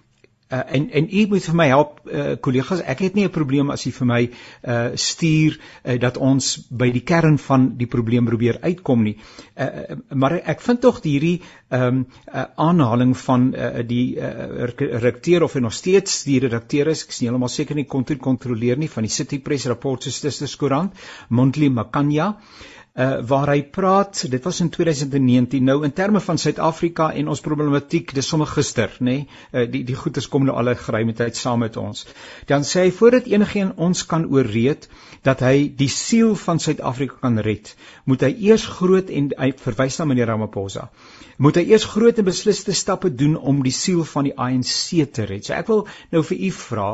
Uh, 0.48 0.60
en 0.72 0.90
en 0.92 1.08
u 1.12 1.26
moet 1.28 1.44
vir 1.44 1.56
my 1.60 1.66
help 1.68 1.98
uh, 2.08 2.36
kollegas. 2.40 2.80
Ek 2.80 3.02
het 3.04 3.16
nie 3.16 3.26
'n 3.26 3.32
probleem 3.36 3.70
as 3.70 3.86
u 3.86 3.92
vir 3.92 4.08
my 4.08 4.20
uh, 4.64 4.96
stuur 4.96 5.58
uh, 5.60 5.98
dat 6.00 6.18
ons 6.18 6.68
by 6.70 6.88
die 6.92 7.04
kern 7.04 7.38
van 7.38 7.76
die 7.78 7.88
probleem 7.88 8.26
probeer 8.26 8.60
uitkom 8.62 9.04
nie. 9.04 9.18
Uh, 9.60 9.98
maar 10.14 10.38
ek 10.40 10.62
vind 10.62 10.82
tog 10.82 11.02
hierdie 11.04 11.42
um, 11.70 12.06
uh, 12.34 12.46
aanhaling 12.56 13.18
van 13.18 13.54
uh, 13.54 13.84
die 13.84 14.16
uh, 14.16 14.70
redakteur 14.78 15.44
of 15.44 15.60
nog 15.60 15.74
steeds 15.74 16.24
die 16.24 16.40
redakteur 16.40 16.88
is 16.88 17.04
ek 17.04 17.10
is 17.10 17.20
nie 17.20 17.28
heeltemal 17.28 17.52
seker 17.52 17.76
nie 17.76 17.86
kon 17.86 18.06
kontroleer 18.06 18.78
nie 18.78 18.90
van 18.90 19.04
die 19.04 19.12
City 19.12 19.40
Press 19.40 19.66
rapport 19.66 20.04
se 20.04 20.12
Stisters 20.12 20.56
Koerant 20.56 20.94
Montli 21.30 21.70
Makanya. 21.70 22.28
uh, 22.28 22.77
uh, 22.98 23.20
waar 23.30 23.52
hy 23.52 23.62
praat, 23.74 24.24
dit 24.32 24.44
was 24.44 24.60
in 24.64 24.70
2019 24.74 25.64
nou 25.64 25.78
in 25.86 25.94
terme 25.94 26.20
van 26.24 26.40
Suid-Afrika 26.42 27.12
en 27.14 27.30
ons 27.34 27.44
problematiek, 27.46 28.14
dis 28.16 28.28
sommer 28.28 28.50
gister, 28.50 28.94
nê? 29.00 29.06
Nee? 29.06 29.28
Uh, 29.54 29.66
die 29.72 29.84
die 29.88 29.98
goedes 29.98 30.28
kom 30.34 30.48
nou 30.48 30.56
alle 30.58 30.74
geruimheid 30.76 31.38
saam 31.38 31.62
met 31.66 31.78
ons. 31.78 32.06
Dan 32.50 32.66
sê 32.66 32.88
hy 32.88 32.96
voordat 32.98 33.30
enigeen 33.30 33.76
ons 33.76 34.04
kan 34.10 34.26
ooreed 34.34 34.90
dat 35.28 35.44
hy 35.46 35.68
die 35.78 35.92
siel 35.94 36.34
van 36.40 36.62
Suid-Afrika 36.64 37.22
kan 37.22 37.38
red, 37.46 37.76
moet 38.06 38.26
hy 38.26 38.34
eers 38.50 38.66
groot 38.80 39.14
en 39.14 39.30
hy 39.38 39.52
verwys 39.62 40.00
na 40.00 40.10
meneer 40.10 40.32
Ramaphosa. 40.32 40.90
Moet 41.38 41.62
hy 41.62 41.68
eers 41.70 41.86
groot 41.86 42.18
en 42.18 42.26
besliste 42.26 42.74
stappe 42.74 43.14
doen 43.14 43.38
om 43.38 43.62
die 43.64 43.76
siel 43.76 44.04
van 44.10 44.26
die 44.26 44.34
ANC 44.34 45.06
te 45.14 45.30
red. 45.30 45.46
So 45.46 45.54
ek 45.54 45.70
wil 45.70 45.86
nou 46.14 46.26
vir 46.26 46.46
u 46.50 46.52
vra 46.64 46.92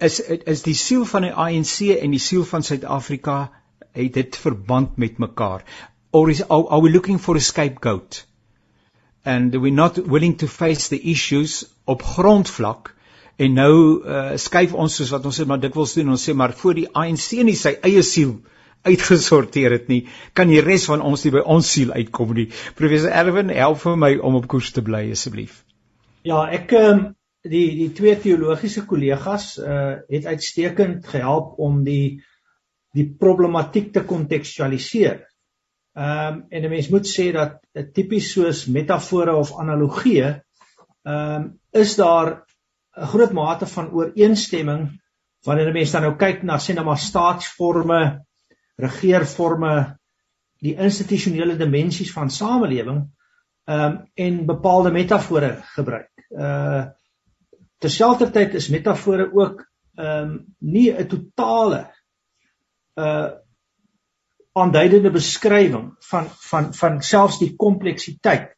is 0.00 0.18
is 0.20 0.62
die 0.64 0.74
siel 0.74 1.04
van 1.04 1.28
die 1.28 1.32
ANC 1.32 1.92
en 2.00 2.14
die 2.16 2.22
siel 2.24 2.44
van 2.48 2.64
Suid-Afrika 2.64 3.50
het 3.92 4.14
dit 4.14 4.36
verband 4.36 4.96
met 4.96 5.18
mekaar. 5.18 5.64
Or 6.10 6.30
is 6.30 6.42
are, 6.48 6.68
are 6.68 6.82
we 6.82 6.90
looking 6.90 7.20
for 7.20 7.36
a 7.36 7.40
scapegoat? 7.40 8.24
And 9.24 9.54
we're 9.54 9.74
not 9.74 9.98
willing 9.98 10.36
to 10.38 10.46
face 10.46 10.88
the 10.88 11.00
issues 11.10 11.64
op 11.84 12.02
grondvlak 12.02 12.94
en 13.40 13.52
nou 13.56 13.74
uh, 14.04 14.36
skuif 14.36 14.72
ons 14.76 14.94
soos 14.96 15.12
wat 15.14 15.26
ons 15.28 15.40
sê 15.40 15.46
maar 15.48 15.60
dikwels 15.60 15.94
doen. 15.96 16.12
Ons 16.16 16.24
sê 16.28 16.34
maar 16.36 16.52
voor 16.56 16.76
die 16.76 16.88
ANC 16.88 17.30
nie 17.44 17.56
sy 17.56 17.76
eie 17.86 18.02
siel 18.06 18.38
uitgesorteer 18.88 19.74
het 19.76 19.88
nie 19.92 20.02
kan 20.36 20.48
die 20.48 20.62
res 20.64 20.86
van 20.88 21.02
ons 21.04 21.24
nie 21.24 21.34
by 21.34 21.44
ons 21.44 21.68
siel 21.68 21.92
uitkom 21.92 22.34
nie. 22.36 22.48
Professor 22.78 23.12
Erwin 23.12 23.52
help 23.52 23.80
vir 23.82 23.98
my 24.00 24.12
om 24.16 24.38
op 24.40 24.48
koers 24.48 24.72
te 24.76 24.84
bly 24.84 25.06
asseblief. 25.12 25.62
Ja 26.24 26.46
ek 26.52 26.72
um, 26.78 27.04
die 27.44 27.66
die 27.76 27.90
twee 27.96 28.16
teologiese 28.20 28.84
kollegas 28.88 29.54
uh, 29.60 30.00
het 30.08 30.26
uitstekend 30.28 31.08
gehelp 31.08 31.56
om 31.60 31.82
die 31.84 32.20
die 32.96 33.06
problematiek 33.18 33.92
te 33.92 34.04
kontekstualiseer. 34.04 35.26
Ehm 35.96 36.34
um, 36.34 36.44
en 36.50 36.64
'n 36.64 36.70
mens 36.70 36.88
moet 36.88 37.06
sê 37.06 37.32
dat 37.32 37.58
uh, 37.74 37.82
tipies 37.82 38.32
soos 38.32 38.66
metafore 38.66 39.34
of 39.34 39.52
analogieë 39.58 40.30
ehm 41.02 41.34
um, 41.36 41.60
is 41.72 41.96
daar 41.96 42.44
'n 42.96 43.06
groot 43.06 43.32
mate 43.32 43.66
van 43.66 43.90
ooreenstemming 43.90 45.00
wanneer 45.46 45.68
'n 45.68 45.72
mens 45.72 45.90
dan 45.90 46.02
nou 46.02 46.16
kyk 46.16 46.42
na 46.42 46.58
sê 46.58 46.74
nou 46.74 46.84
maar 46.84 46.98
staatsforme, 46.98 48.24
regeerforme, 48.76 49.98
die 50.60 50.76
institusionele 50.76 51.56
dimensies 51.56 52.12
van 52.12 52.30
samelewing 52.30 53.08
ehm 53.64 53.84
um, 53.84 53.98
en 54.14 54.46
bepaalde 54.46 54.90
metafore 54.90 55.62
gebruik. 55.74 56.10
Uh 56.30 56.84
terselfdertyd 57.80 58.54
is 58.54 58.68
metafore 58.68 59.30
ook 59.32 59.64
ehm 59.96 60.30
um, 60.30 60.54
nie 60.58 60.92
'n 60.92 61.06
totale 61.06 61.90
uh 63.00 63.28
aanduidende 64.60 65.12
beskrywing 65.14 65.92
van 66.10 66.24
van 66.50 66.72
van 66.74 66.96
selfs 67.06 67.38
die 67.38 67.52
kompleksiteit 67.56 68.48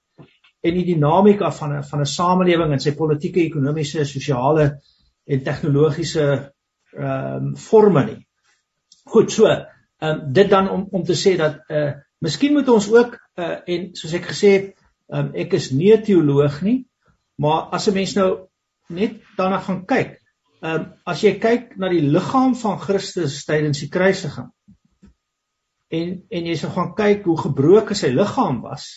en 0.64 0.78
die 0.78 0.86
dinamika 0.86 1.50
van 1.52 1.74
'n 1.78 1.82
van 1.84 2.00
'n 2.00 2.12
samelewing 2.12 2.72
en 2.72 2.80
sy 2.80 2.94
politieke, 2.96 3.40
ekonomiese, 3.40 4.04
sosiale 4.04 4.80
en 5.26 5.42
tegnologiese 5.42 6.26
ehm 6.92 7.46
um, 7.46 7.56
forme 7.56 8.04
nie. 8.04 8.26
Goed, 9.04 9.32
so, 9.32 9.46
ehm 9.46 9.66
um, 10.08 10.32
dit 10.32 10.50
dan 10.50 10.70
om 10.70 10.88
om 10.90 11.04
te 11.04 11.14
sê 11.24 11.36
dat 11.36 11.60
uh 11.68 11.92
miskien 12.18 12.52
moet 12.52 12.68
ons 12.68 12.88
ook 12.92 13.18
uh 13.36 13.56
en 13.66 13.88
soos 13.92 14.12
ek 14.12 14.26
gesê 14.32 14.48
het 14.48 14.82
Um, 15.12 15.34
ek 15.36 15.52
is 15.58 15.70
nie 15.76 15.92
'n 15.92 16.04
teoloog 16.06 16.62
nie, 16.64 16.86
maar 17.36 17.68
as 17.76 17.88
'n 17.88 17.94
mens 17.94 18.14
nou 18.16 18.48
net 18.88 19.20
daarna 19.36 19.58
gaan 19.58 19.84
kyk, 19.84 20.21
um, 20.62 20.88
as 21.06 21.22
jy 21.24 21.36
kyk 21.42 21.76
na 21.76 21.90
die 21.92 22.02
liggaam 22.02 22.54
van 22.58 22.80
Christus 22.82 23.42
tydens 23.48 23.82
die 23.82 23.90
kruisiging 23.92 24.50
en 25.92 26.14
en 26.30 26.46
jy 26.50 26.56
sou 26.56 26.70
gaan 26.72 26.94
kyk 26.98 27.26
hoe 27.28 27.38
gebroken 27.40 27.98
sy 27.98 28.12
liggaam 28.14 28.62
was 28.64 28.88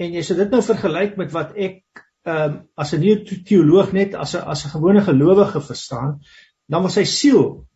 en 0.00 0.14
jy 0.14 0.22
sou 0.26 0.36
dit 0.38 0.50
nou 0.50 0.62
vergelyk 0.64 1.18
met 1.20 1.32
wat 1.34 1.54
ek 1.56 1.82
um, 2.24 2.68
as 2.76 2.92
'n 2.94 3.00
nuwe 3.00 3.42
teoloog 3.44 3.92
net 3.92 4.14
as 4.14 4.34
'n 4.34 4.42
as 4.52 4.64
'n 4.64 4.74
gewone 4.74 5.02
gelowige 5.02 5.60
verstaan, 5.60 6.20
dan 6.68 6.82
was 6.82 6.94
sy 6.94 7.04
siel 7.04 7.66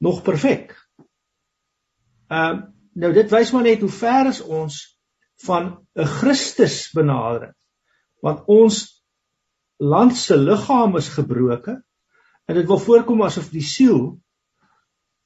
nog 0.00 0.22
perfek. 0.22 0.76
Ehm 2.30 2.50
um, 2.50 2.74
nou 2.94 3.12
dit 3.12 3.30
wys 3.30 3.52
maar 3.52 3.62
net 3.62 3.80
hoe 3.80 3.90
ver 3.90 4.26
is 4.26 4.40
ons 4.40 4.98
van 5.46 5.86
'n 5.94 6.04
Christus 6.04 6.90
benadering. 6.92 7.54
Want 8.20 8.46
ons 8.46 9.04
land 9.76 10.16
se 10.16 10.36
liggaam 10.36 10.96
is 10.96 11.08
gebroken 11.08 11.84
en 12.48 12.56
dit 12.56 12.66
wil 12.66 12.80
voorkom 12.80 13.22
asof 13.22 13.50
die 13.52 13.64
siel 13.64 14.16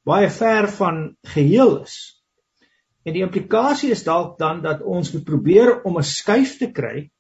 baie 0.07 0.31
ver 0.31 0.69
van 0.69 1.17
geheel 1.35 1.77
is. 1.85 1.97
En 3.07 3.15
die 3.15 3.23
implikasie 3.23 3.91
is 3.95 4.05
dalk 4.07 4.39
dan 4.39 4.63
dat 4.63 4.83
ons 4.83 5.13
moet 5.15 5.25
probeer 5.25 5.83
om 5.83 5.99
'n 5.99 6.07
skuif 6.07 6.59
te 6.59 6.71
kry 6.73 7.11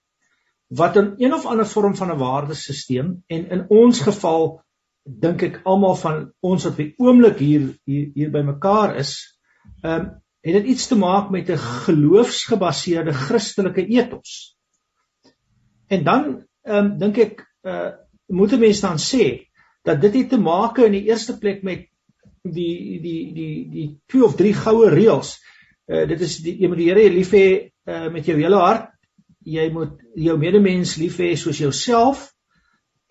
wat 0.72 0.96
in 0.96 1.14
een 1.18 1.34
of 1.34 1.46
ander 1.46 1.66
vorm 1.66 1.94
van 1.96 2.10
'n 2.10 2.18
waardesisteem 2.18 3.22
en 3.26 3.48
in 3.50 3.66
ons 3.68 4.00
geval 4.00 4.62
dink 5.04 5.42
ek 5.42 5.60
almal 5.64 5.94
van 5.94 6.32
ons 6.40 6.64
wat 6.64 6.76
by 6.76 6.94
oomblik 6.96 7.38
hier 7.38 7.78
hier 7.84 8.10
hier 8.14 8.30
bymekaar 8.30 8.96
is, 8.96 9.38
ehm 9.82 10.00
um, 10.00 10.10
het 10.42 10.56
dit 10.58 10.64
iets 10.74 10.88
te 10.90 10.96
maak 10.98 11.30
met 11.30 11.50
'n 11.50 11.58
geloofsgebaseerde 11.58 13.12
Christelike 13.12 13.86
ethos. 13.86 14.56
En 15.86 16.04
dan 16.04 16.46
ehm 16.62 16.76
um, 16.76 16.98
dink 16.98 17.18
ek 17.18 17.46
uh 17.62 17.90
moet 18.26 18.52
'n 18.52 18.60
mens 18.60 18.80
dan 18.80 18.98
sê 18.98 19.51
dat 19.84 20.00
dit 20.00 20.14
het 20.14 20.28
te 20.30 20.40
maak 20.40 20.78
in 20.78 20.94
die 20.96 21.06
eerste 21.10 21.38
plek 21.38 21.62
met 21.66 21.88
die 22.42 23.00
die 23.02 23.20
die 23.34 23.54
die 23.70 23.88
twee 24.10 24.24
of 24.24 24.36
drie 24.38 24.54
goue 24.54 24.90
reëls. 24.90 25.36
Uh 25.90 26.06
dit 26.08 26.20
is 26.20 26.38
die 26.44 26.56
jy 26.62 26.70
moet 26.70 26.82
die 26.82 26.88
Here 26.90 27.10
lief 27.10 27.34
hê 27.34 27.46
uh 27.86 28.08
met 28.14 28.26
jou 28.26 28.38
hele 28.38 28.62
hart. 28.62 28.90
Jy 29.42 29.68
moet 29.74 29.98
jou 30.14 30.38
medemens 30.38 30.96
lief 31.02 31.18
hê 31.18 31.34
soos 31.36 31.58
jouself 31.58 32.28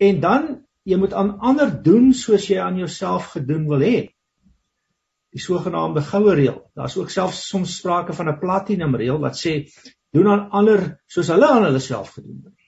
en 0.00 0.20
dan 0.20 0.48
jy 0.88 0.96
moet 0.98 1.12
aan 1.12 1.36
ander 1.40 1.70
doen 1.84 2.12
soos 2.16 2.48
jy 2.48 2.58
aan 2.58 2.80
jouself 2.80 3.34
gedoen 3.36 3.68
wil 3.68 3.84
hê 3.84 3.96
die 5.32 5.40
sogenaamde 5.40 6.02
goue 6.04 6.34
reël. 6.36 6.58
Daar's 6.76 6.96
ook 6.96 7.10
selfs 7.10 7.46
soms 7.48 7.76
sprake 7.78 8.12
van 8.12 8.28
'n 8.28 8.38
platinum 8.40 8.96
reël 8.96 9.20
wat 9.20 9.36
sê 9.36 9.68
doen 10.12 10.28
aan 10.28 10.50
ander 10.50 11.00
soos 11.06 11.28
hulle 11.28 11.48
aan 11.48 11.64
hulle 11.64 11.80
self 11.80 12.10
gedoen 12.16 12.42
het. 12.44 12.61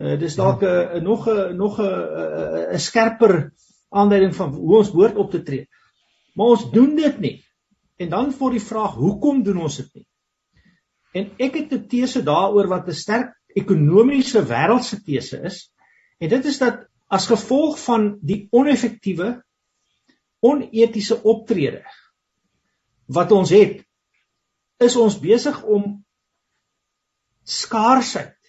Uh 0.00 0.16
dis 0.20 0.34
dalk 0.34 0.62
'n 0.64 0.66
uh, 0.66 1.02
nog 1.04 1.28
'n 1.28 1.56
nog 1.56 1.78
'n 1.78 2.74
'n 2.74 2.78
skerper 2.78 3.52
aanduiding 3.88 4.34
van 4.34 4.54
hoe 4.54 4.76
ons 4.76 4.92
behoort 4.92 5.16
op 5.16 5.30
te 5.30 5.42
tree. 5.42 5.68
Maar 6.34 6.46
ons 6.46 6.70
doen 6.70 6.96
dit 6.96 7.18
nie. 7.20 7.44
En 7.96 8.08
dan 8.08 8.32
voor 8.32 8.50
die 8.50 8.62
vraag, 8.62 8.94
hoekom 8.94 9.42
doen 9.42 9.60
ons 9.60 9.76
dit 9.76 9.94
nie? 9.94 10.06
En 11.12 11.30
ek 11.36 11.54
het 11.54 11.72
'n 11.72 11.86
tese 11.86 12.22
daaroor 12.22 12.68
wat 12.68 12.88
'n 12.88 12.94
sterk 12.94 13.34
ekonomiese 13.46 14.42
wêreldse 14.46 15.02
tese 15.02 15.42
is. 15.42 15.72
En 16.18 16.28
dit 16.28 16.44
is 16.44 16.58
dat 16.58 16.86
as 17.08 17.26
gevolg 17.26 17.78
van 17.84 18.18
die 18.22 18.46
oneffektiewe 18.50 19.44
onetiese 20.40 21.22
optrede 21.22 21.84
wat 23.06 23.32
ons 23.32 23.50
het 23.50 23.82
is 24.78 24.96
ons 24.96 25.18
besig 25.20 25.62
om 25.62 26.04
skaarsheid 27.44 28.39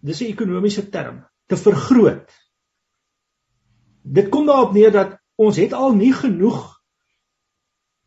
dis 0.00 0.22
'n 0.22 0.32
ekonomiese 0.32 0.88
term 0.90 1.24
te 1.46 1.56
vergroot 1.56 2.30
dit 4.02 4.28
kom 4.28 4.46
daarop 4.46 4.72
neer 4.72 4.92
dat 4.92 5.18
ons 5.36 5.56
het 5.56 5.72
al 5.72 5.94
nie 5.94 6.12
genoeg 6.12 6.80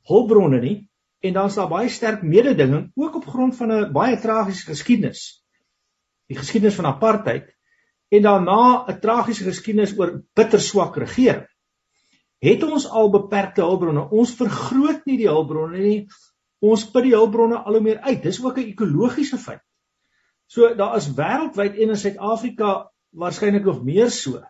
hulpbronne 0.10 0.60
nie 0.62 0.78
en 1.24 1.34
dan 1.34 1.48
is 1.48 1.56
daar 1.56 1.70
baie 1.70 1.90
sterk 1.90 2.24
mededinging 2.24 2.92
ook 2.96 3.16
op 3.16 3.26
grond 3.26 3.56
van 3.56 3.72
'n 3.72 3.92
baie 3.94 4.20
tragiese 4.20 4.66
geskiedenis 4.66 5.44
die 6.28 6.38
geskiedenis 6.38 6.76
van 6.76 6.86
apartheid 6.86 7.56
en 8.10 8.22
daarna 8.22 8.86
'n 8.88 9.00
tragiese 9.00 9.44
geskiedenis 9.44 9.98
oor 9.98 10.24
bitter 10.34 10.62
swak 10.62 10.98
regering 10.98 11.48
het 12.44 12.64
ons 12.68 12.86
al 12.90 13.12
beperkte 13.14 13.64
hulpbronne. 13.64 14.10
Ons 14.12 14.36
vergroot 14.40 15.06
nie 15.08 15.18
die 15.22 15.30
hulpbronne 15.32 15.80
nie. 15.80 16.00
Ons 16.64 16.86
put 16.92 17.06
die 17.06 17.16
hulpbronne 17.16 17.62
al 17.62 17.78
hoe 17.78 17.84
meer 17.84 18.02
uit. 18.04 18.24
Dis 18.24 18.42
ook 18.44 18.58
'n 18.58 18.72
ekologiese 18.74 19.38
feit. 19.38 19.64
So 20.54 20.70
daar 20.78 20.98
is 21.00 21.10
wêreldwyd 21.18 21.80
en 21.82 21.94
in 21.96 21.98
Suid-Afrika 21.98 22.74
waarskynlik 23.18 23.66
nog 23.66 23.84
meer 23.86 24.12
so, 24.14 24.42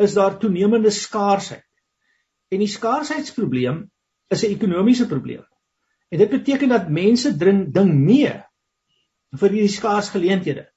is 0.00 0.14
daar 0.16 0.38
toenemende 0.40 0.90
skaarsheid. 0.90 1.66
En 2.48 2.62
die 2.62 2.70
skaarsheidprobleem 2.70 3.82
is 4.32 4.44
'n 4.44 4.54
ekonomiese 4.56 5.06
probleem. 5.06 5.44
En 6.08 6.18
dit 6.18 6.30
beteken 6.30 6.68
dat 6.68 6.88
mense 6.88 7.36
dring 7.36 7.72
ding 7.74 7.92
mee 7.94 8.32
vir 9.40 9.50
hierdie 9.50 9.76
skaars 9.76 10.08
geleenthede. 10.08 10.70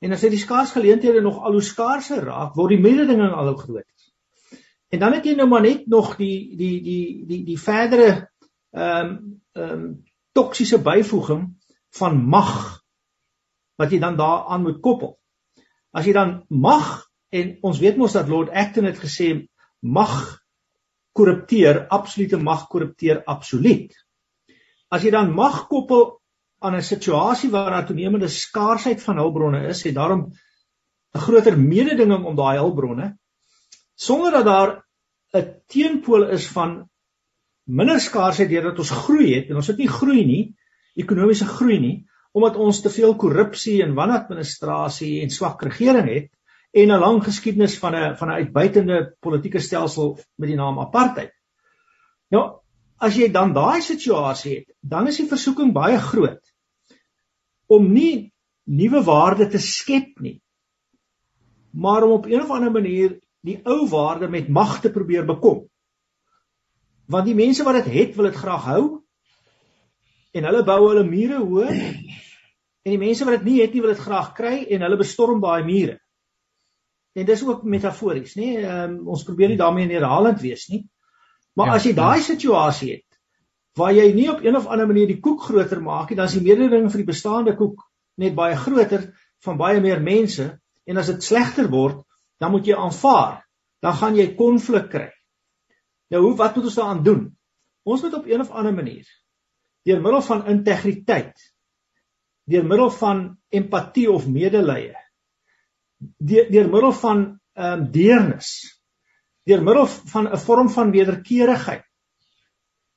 En 0.00 0.12
as 0.12 0.20
dit 0.20 0.30
die 0.30 0.40
skaars 0.40 0.72
geleenthede 0.72 1.20
nog 1.20 1.38
al 1.38 1.52
hoe 1.52 1.62
skaarser 1.62 2.24
raak, 2.24 2.54
word 2.54 2.68
die 2.68 2.80
mededinging 2.80 3.32
al 3.32 3.52
hoe 3.52 3.58
groter. 3.58 3.86
En 4.88 4.98
dan 4.98 5.12
het 5.12 5.24
jy 5.24 5.34
nou 5.34 5.48
maar 5.48 5.62
net 5.62 5.86
nog 5.86 6.16
die 6.16 6.56
die 6.56 6.82
die 6.82 7.26
die 7.26 7.44
die 7.44 7.58
verdere 7.58 8.28
ehm 8.70 9.06
um, 9.06 9.42
ehm 9.52 9.72
um, 9.72 10.04
toksiese 10.32 10.78
byvoeging 10.78 11.56
van 11.90 12.16
mag 12.24 12.79
wat 13.80 13.92
jy 13.92 14.00
dan 14.02 14.18
daaraan 14.20 14.66
moet 14.66 14.82
koppel. 14.84 15.16
As 15.96 16.04
jy 16.06 16.12
dan 16.12 16.42
mag 16.48 17.08
en 17.32 17.56
ons 17.66 17.80
weet 17.80 17.98
mos 17.98 18.14
dat 18.18 18.28
Lord 18.28 18.52
Acton 18.52 18.88
het 18.90 19.00
gesê 19.00 19.32
mag 19.80 20.14
korrupteer, 21.16 21.86
absolute 21.88 22.38
mag 22.38 22.66
korrupteer 22.68 23.22
absoluut. 23.26 23.94
As 24.90 25.06
jy 25.06 25.14
dan 25.14 25.32
mag 25.34 25.64
koppel 25.70 26.20
aan 26.60 26.76
'n 26.76 26.82
situasie 26.84 27.50
waar 27.50 27.70
daar 27.70 27.86
toenemende 27.86 28.28
skaarsheid 28.28 29.02
van 29.02 29.16
hulpbronne 29.16 29.66
is, 29.68 29.82
het 29.82 29.94
daarom 29.94 30.32
'n 31.14 31.18
groter 31.18 31.58
mededinging 31.58 32.24
om 32.24 32.36
daai 32.36 32.58
hulpbronne 32.58 33.16
sonder 33.96 34.32
dat 34.32 34.44
daar 34.44 34.70
'n 35.32 35.62
teenpool 35.66 36.28
is 36.28 36.46
van 36.48 36.88
minder 37.64 38.00
skaarsheid 38.00 38.48
deurdat 38.48 38.78
ons 38.78 38.90
groei 38.90 39.34
het 39.34 39.48
en 39.48 39.56
ons 39.56 39.66
het 39.66 39.78
nie 39.78 39.88
groei 39.88 40.24
nie, 40.24 40.56
ekonomiese 40.94 41.46
groei 41.46 41.78
nie, 41.80 42.06
omdat 42.32 42.56
ons 42.56 42.80
te 42.80 42.90
veel 42.90 43.16
korrupsie 43.18 43.80
en 43.82 43.94
wanadministrasie 43.94 45.20
en 45.22 45.30
swak 45.30 45.62
regering 45.66 46.08
het 46.08 46.30
en 46.70 46.92
'n 46.92 47.02
lang 47.02 47.24
geskiedenis 47.24 47.78
van 47.78 47.94
'n 47.94 48.16
van 48.16 48.28
'n 48.28 48.38
uitbuitende 48.42 49.16
politieke 49.20 49.58
stelsel 49.58 50.18
met 50.36 50.48
die 50.48 50.56
naam 50.56 50.78
apartheid. 50.78 51.32
Nou, 52.30 52.60
as 52.98 53.16
jy 53.16 53.30
dan 53.32 53.52
daai 53.52 53.80
situasie 53.82 54.54
het, 54.56 54.74
dan 54.80 55.06
is 55.06 55.16
die 55.16 55.28
versoeking 55.28 55.72
baie 55.72 55.98
groot 55.98 56.52
om 57.66 57.92
nie 57.92 58.32
nuwe 58.64 59.02
waarde 59.02 59.48
te 59.48 59.58
skep 59.58 60.20
nie, 60.20 60.40
maar 61.72 62.04
om 62.04 62.10
op 62.10 62.26
'n 62.26 62.40
of 62.40 62.50
ander 62.50 62.70
manier 62.70 63.18
die 63.40 63.60
ou 63.64 63.88
waarde 63.88 64.28
met 64.28 64.48
mag 64.48 64.80
te 64.80 64.90
probeer 64.90 65.24
bekom. 65.24 65.68
Want 67.10 67.26
die 67.26 67.34
mense 67.34 67.64
wat 67.64 67.74
dit 67.74 67.84
het, 67.84 67.94
het, 67.94 68.16
wil 68.16 68.24
dit 68.24 68.34
graag 68.38 68.64
hou. 68.64 68.82
En 70.30 70.44
hulle 70.46 70.62
bou 70.64 70.80
hulle 70.88 71.04
mure 71.04 71.40
hoër. 71.42 71.74
En 72.86 72.94
die 72.94 73.00
mense 73.00 73.26
wat 73.28 73.40
dit 73.40 73.48
nie 73.48 73.58
het 73.60 73.74
nie, 73.74 73.82
wil 73.84 73.92
dit 73.92 74.06
graag 74.06 74.32
kry 74.36 74.54
en 74.72 74.86
hulle 74.86 75.00
bestorm 75.00 75.42
daai 75.42 75.64
mure. 75.66 75.98
En 77.18 77.26
dis 77.26 77.42
ook 77.44 77.66
metafories, 77.66 78.36
nê? 78.38 78.54
Ehm 78.62 78.96
um, 78.96 78.98
ons 79.16 79.24
probeer 79.26 79.50
nie 79.52 79.60
daarmee 79.60 79.90
herhalend 79.90 80.40
wees 80.40 80.68
nie. 80.70 80.84
Maar 81.58 81.72
ja, 81.72 81.78
as 81.80 81.86
jy 81.88 81.94
daai 81.98 82.20
situasie 82.24 82.92
het 82.94 83.06
waar 83.78 83.92
jy 83.94 84.10
nie 84.12 84.26
op 84.30 84.42
een 84.44 84.56
of 84.58 84.66
ander 84.66 84.88
manier 84.90 85.06
die 85.08 85.20
koek 85.22 85.44
groter 85.46 85.80
maak 85.80 86.10
nie, 86.10 86.16
dan 86.18 86.28
is 86.28 86.34
die 86.36 86.44
mededinging 86.44 86.90
vir 86.90 87.00
die 87.00 87.10
bestaande 87.12 87.54
koek 87.56 87.84
net 88.20 88.34
baie 88.36 88.56
groter 88.58 89.06
van 89.44 89.58
baie 89.60 89.80
meer 89.80 90.02
mense 90.02 90.46
en 90.90 91.00
as 91.00 91.08
dit 91.12 91.22
slegter 91.24 91.70
word, 91.70 92.02
dan 92.42 92.52
moet 92.52 92.66
jy 92.66 92.76
aanvaar, 92.76 93.44
dan 93.80 93.96
gaan 93.96 94.18
jy 94.18 94.26
konflik 94.36 94.90
kry. 94.92 95.08
Nou 96.10 96.24
hoe 96.26 96.34
wat 96.36 96.56
moet 96.56 96.66
ons 96.66 96.78
daaraan 96.80 97.02
doen? 97.06 97.22
Ons 97.86 98.02
moet 98.04 98.16
op 98.18 98.26
een 98.28 98.42
of 98.42 98.50
ander 98.50 98.74
manier 98.74 99.08
deur 99.88 100.02
middel 100.04 100.20
van 100.22 100.42
integriteit, 100.52 101.32
deur 102.44 102.64
middel 102.64 102.90
van 102.90 103.38
empatie 103.48 104.10
of 104.10 104.26
medelee, 104.28 104.94
deur, 106.18 106.50
deur 106.50 106.70
middel 106.70 106.92
van 106.92 107.26
ehm 107.54 107.80
um, 107.82 107.90
deernis, 107.92 108.50
deur 109.44 109.62
middel 109.62 109.86
van 109.86 110.28
'n 110.32 110.38
vorm 110.38 110.70
van 110.70 110.90
wederkerigheid 110.90 111.84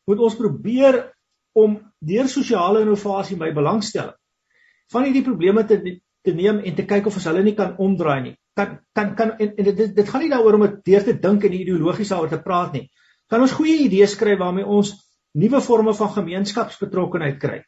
moet 0.06 0.20
ons 0.20 0.36
probeer 0.36 1.14
om 1.54 1.80
deur 2.00 2.28
sosiale 2.28 2.82
innovasie 2.82 3.38
by 3.38 3.52
belangstelling 3.54 4.18
van 4.91 5.04
hierdie 5.04 5.24
probleme 5.24 5.66
te 5.66 6.00
te 6.24 6.32
neem 6.32 6.60
en 6.60 6.76
te 6.76 6.86
kyk 6.86 7.06
of 7.06 7.16
ons 7.16 7.26
hulle 7.26 7.44
nie 7.44 7.56
kan 7.56 7.78
omdraai 7.78 8.22
nie 8.22 8.36
kan 8.54 8.80
kan 8.94 9.16
kan 9.16 9.38
en, 9.38 9.56
en 9.56 9.64
dit 9.64 9.96
dit 9.96 10.10
gaan 10.10 10.22
nie 10.22 10.30
daaroor 10.30 10.58
om 10.58 10.66
dit 10.68 10.80
deur 10.91 11.04
te 11.04 11.16
dink 11.20 11.44
en 11.44 11.56
ideologies 11.58 12.12
daaroor 12.14 12.30
te 12.30 12.41
praat 12.41 12.74
nie. 12.78 12.86
Kan 13.30 13.41
ons 13.41 13.56
goeie 13.58 13.80
idees 13.86 14.14
skryf 14.14 14.39
waarmee 14.39 14.66
ons 14.66 14.94
nuwe 15.34 15.62
forme 15.62 15.94
van 15.98 16.12
gemeenskapsbetrokkenheid 16.18 17.39
kry. 17.41 17.62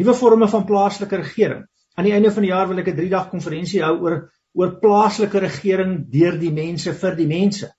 Nuwe 0.00 0.14
forme 0.14 0.48
van 0.48 0.64
plaaslike 0.64 1.16
regering, 1.20 1.66
aan 1.94 2.08
die 2.08 2.14
einde 2.16 2.32
van 2.32 2.42
die 2.42 2.52
jaar 2.52 2.68
wil 2.68 2.78
ek 2.78 2.88
'n 2.88 2.96
3-dag 2.96 3.28
konferensie 3.30 3.82
hou 3.82 3.96
oor 4.00 4.16
oor 4.54 4.78
plaaslike 4.80 5.40
regering 5.40 5.92
deur 6.12 6.38
die 6.38 6.52
mense 6.52 6.92
vir 6.92 7.14
die 7.16 7.26
mense. 7.26 7.72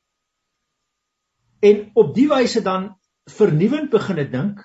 En 1.61 1.91
op 1.93 2.15
die 2.15 2.27
wyse 2.27 2.61
dan 2.61 2.95
vernuwend 3.29 3.91
begine 3.91 4.25
dink, 4.29 4.63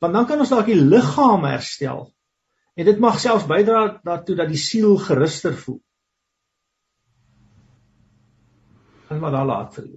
want 0.00 0.14
dan 0.14 0.26
kan 0.26 0.40
ons 0.40 0.48
dalk 0.48 0.66
die 0.66 0.80
liggaam 0.80 1.44
herstel. 1.44 2.08
En 2.78 2.86
dit 2.86 2.98
mag 3.02 3.20
selfs 3.20 3.46
bydra 3.46 4.00
daartoe 4.04 4.36
dat 4.38 4.48
die 4.48 4.60
siel 4.60 4.96
geruster 5.02 5.54
voel. 5.54 5.80
En 9.08 9.20
wat 9.20 9.32
daar 9.32 9.48
laat 9.48 9.74
vir. 9.74 9.88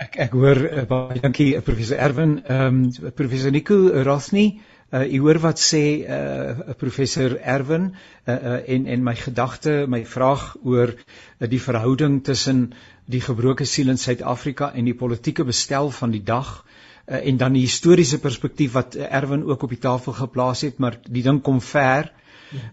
Ek 0.00 0.16
ek 0.26 0.34
hoor 0.36 0.58
uh, 0.64 0.84
baie 0.88 1.20
dankie 1.20 1.54
uh, 1.56 1.62
professor 1.64 1.98
Erwin, 2.00 2.38
ehm 2.44 2.82
um, 2.84 3.12
professor 3.16 3.52
Nico 3.52 3.76
Rosny, 4.06 4.60
uh, 4.92 5.12
u 5.12 5.20
hoor 5.24 5.38
wat 5.38 5.60
sê 5.62 5.82
uh, 6.02 6.74
professor 6.78 7.36
Erwin 7.38 7.90
uh, 7.90 8.34
uh, 8.34 8.56
en 8.74 8.86
en 8.86 9.02
my 9.02 9.14
gedagte, 9.14 9.84
my 9.88 10.04
vraag 10.06 10.56
oor 10.62 10.94
uh, 10.94 11.48
die 11.48 11.60
verhouding 11.62 12.20
tussen 12.24 12.72
die 13.10 13.20
gebroke 13.20 13.64
siel 13.64 13.90
in 13.90 13.98
Suid-Afrika 13.98 14.72
en 14.74 14.84
die 14.84 14.94
politieke 14.94 15.44
bestel 15.44 15.90
van 15.90 16.14
die 16.14 16.22
dag 16.22 16.50
uh, 16.60 17.20
en 17.20 17.36
dan 17.36 17.54
die 17.58 17.66
historiese 17.66 18.18
perspektief 18.18 18.74
wat 18.78 18.94
Erwin 18.94 19.44
ook 19.44 19.62
op 19.62 19.74
die 19.74 19.82
tafel 19.82 20.12
geplaas 20.12 20.64
het, 20.66 20.78
maar 20.78 20.98
die 21.06 21.22
ding 21.22 21.42
kom 21.42 21.60
ver. 21.60 22.12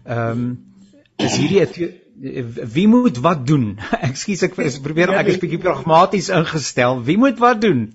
Ehm 0.04 0.30
um, 0.30 0.50
is 1.18 1.34
hierdie 1.34 1.88
wie 2.18 2.86
moet 2.86 3.18
wat 3.22 3.46
doen? 3.46 3.78
Ekskuus 4.08 4.44
ek 4.46 4.54
probeer 4.82 5.10
ek 5.18 5.32
is 5.32 5.40
bietjie 5.42 5.58
pragmaties 5.62 6.30
ingestel. 6.34 7.02
Wie 7.02 7.18
moet 7.18 7.38
wat 7.42 7.60
doen? 7.62 7.88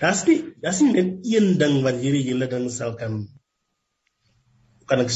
Daar's 0.00 0.26
nie 0.28 0.42
daar's 0.60 0.80
nie 0.84 0.92
net 0.92 1.24
een 1.24 1.54
ding 1.60 1.80
wat 1.84 2.00
hierdie 2.04 2.26
hele 2.28 2.48
ding 2.52 2.68
sal 2.72 2.96
kan 3.00 3.22
kan 4.90 5.04
ek. 5.04 5.10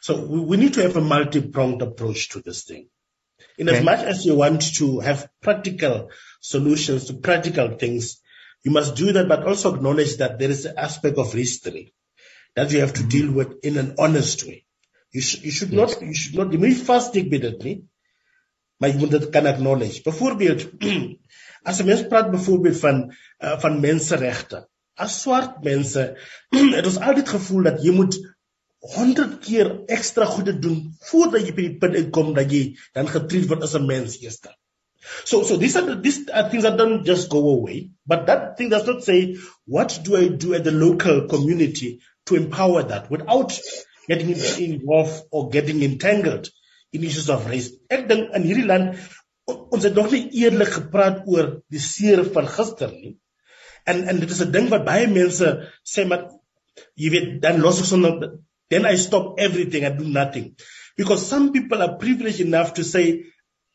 So 0.00 0.14
we, 0.24 0.40
we 0.52 0.56
need 0.56 0.74
to 0.74 0.82
have 0.82 0.96
a 0.96 1.00
multi-pronged 1.00 1.82
approach 1.82 2.30
to 2.30 2.40
this 2.40 2.64
thing. 2.64 2.88
In 3.58 3.68
as 3.68 3.82
much 3.84 4.00
as 4.00 4.24
you 4.24 4.36
want 4.36 4.62
to 4.76 5.00
have 5.00 5.28
practical 5.42 6.10
solutions 6.40 7.06
to 7.06 7.14
practical 7.14 7.76
things, 7.76 8.20
you 8.64 8.70
must 8.70 8.96
do 8.96 9.12
that, 9.12 9.28
but 9.28 9.44
also 9.44 9.74
acknowledge 9.74 10.16
that 10.18 10.38
there 10.38 10.50
is 10.50 10.64
an 10.64 10.78
aspect 10.78 11.18
of 11.18 11.32
history 11.32 11.92
that 12.54 12.72
you 12.72 12.80
have 12.80 12.94
to 12.94 13.02
deal 13.02 13.30
with 13.32 13.64
in 13.64 13.76
an 13.78 13.94
honest 13.98 14.44
way. 14.46 14.64
You, 15.12 15.20
sh 15.20 15.42
you 15.42 15.50
should 15.50 15.70
yes. 15.70 15.94
not, 15.94 16.02
you 16.02 16.14
should 16.14 16.38
not, 16.38 16.52
jy 16.52 16.58
moet 16.62 16.82
vas 16.88 17.10
dik 17.14 17.30
by 17.32 17.38
dit 17.44 17.62
nie, 17.66 17.76
maar 18.78 18.92
jy 18.92 19.02
moet 19.02 19.14
dit 19.16 19.28
kan 19.34 19.46
acknowledge. 19.50 20.02
Byvoorbeeld, 20.06 20.66
as 21.68 21.80
'n 21.80 21.86
mens 21.88 22.02
praat 22.10 22.32
byvoorbeeld 22.34 22.80
van 22.82 23.00
uh, 23.08 23.54
van 23.62 23.80
menseregte, 23.84 24.66
as 25.06 25.20
swart 25.22 25.62
mense, 25.64 26.04
het 26.76 26.90
ons 26.90 27.00
altyd 27.00 27.32
gevoel 27.36 27.70
dat 27.70 27.80
jy 27.84 27.94
moet 27.96 28.18
100 28.78 29.40
keer 29.42 29.70
ekstra 29.88 30.24
goede 30.24 30.54
doen 30.58 30.94
voordat 31.10 31.46
jy 31.46 31.54
by 31.56 31.64
die 31.66 31.78
punt 31.82 31.96
uitkom 31.98 32.34
dat 32.36 32.52
jy 32.52 32.62
dan 32.94 33.10
getreed 33.10 33.48
word 33.50 33.62
as 33.66 33.74
'n 33.74 33.86
mens 33.86 34.20
eers. 34.22 34.40
So, 35.24 35.42
so 35.42 35.56
these 35.56 35.76
are 35.76 35.86
the, 35.86 35.96
these 36.00 36.28
are 36.30 36.50
things 36.50 36.62
that 36.64 36.76
don't 36.76 37.04
just 37.06 37.28
go 37.30 37.40
away. 37.50 37.90
But 38.06 38.26
that 38.26 38.56
thing 38.56 38.68
does 38.68 38.86
not 38.86 39.04
say, 39.04 39.36
what 39.64 40.00
do 40.04 40.16
I 40.16 40.28
do 40.28 40.54
at 40.54 40.64
the 40.64 40.72
local 40.72 41.26
community 41.28 42.00
to 42.26 42.36
empower 42.36 42.82
that 42.82 43.10
without 43.10 43.58
getting 44.06 44.30
involved 44.30 45.22
or 45.30 45.50
getting 45.50 45.82
entangled 45.82 46.48
in 46.92 47.04
issues 47.04 47.28
of 47.28 47.46
race. 47.46 47.70
Ek 47.90 48.08
dink 48.08 48.34
in 48.36 48.44
hierdie 48.48 48.66
land 48.68 48.96
ons 49.48 49.84
het 49.84 49.96
nog 49.96 50.10
nie 50.12 50.26
eerlik 50.42 50.70
gepraat 50.74 51.24
oor 51.28 51.58
die 51.72 51.82
seer 51.82 52.24
van 52.34 52.48
gister 52.48 52.92
nie. 52.92 53.16
En 53.88 54.04
en 54.08 54.20
dit 54.20 54.30
is 54.30 54.42
'n 54.44 54.52
ding 54.52 54.68
wat 54.72 54.84
baie 54.88 55.06
mense 55.08 55.52
sê 55.84 56.06
maar 56.08 56.28
jy 56.96 57.10
weet 57.14 57.28
dan 57.42 57.60
los 57.60 57.80
ek 57.80 57.88
sonder 57.90 58.38
then 58.70 58.86
I 58.86 58.96
stop 58.96 59.38
everything 59.38 59.84
and 59.84 59.98
do 59.98 60.08
nothing. 60.08 60.56
Because 60.96 61.26
some 61.26 61.52
people 61.52 61.82
are 61.82 61.96
privileged 61.96 62.40
enough 62.40 62.74
to 62.74 62.84
say 62.84 63.24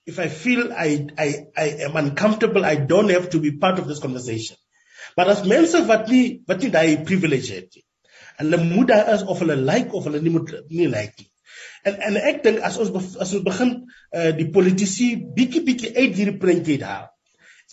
if 0.05 0.19
I 0.19 0.27
feel 0.27 0.73
I 0.73 1.07
I 1.17 1.27
I 1.55 1.67
am 1.87 1.95
uncomfortable 1.95 2.65
I 2.65 2.75
don't 2.75 3.09
have 3.09 3.29
to 3.31 3.39
be 3.39 3.57
part 3.57 3.79
of 3.79 3.87
this 3.87 3.99
conversation. 3.99 4.57
But 5.15 5.29
as 5.29 5.45
mense 5.45 5.87
wat 5.87 6.09
nie 6.09 6.41
wat 6.47 6.61
nie 6.63 6.71
daai 6.75 7.05
privilege 7.05 7.53
het 7.53 7.69
nie 7.75 7.85
hulle 8.37 8.57
moet 8.57 8.87
daar 8.87 9.13
is 9.13 9.23
of 9.23 9.39
hulle 9.39 9.55
like 9.55 9.93
of 9.93 10.09
moet 10.09 10.53
nie 10.69 10.87
like. 10.87 11.25
En 11.83 12.15
ek 12.17 12.43
dink 12.43 12.61
as 12.63 12.77
ons 12.81 13.17
as 13.19 13.33
ons 13.33 13.43
begin 13.45 13.73
uh, 14.15 14.31
die 14.37 14.49
politici 14.55 15.15
bietjie 15.37 15.63
bietjie 15.67 15.91
uit 15.97 16.15
hierdie 16.15 16.39
prentjie 16.39 16.79
daar 16.81 17.11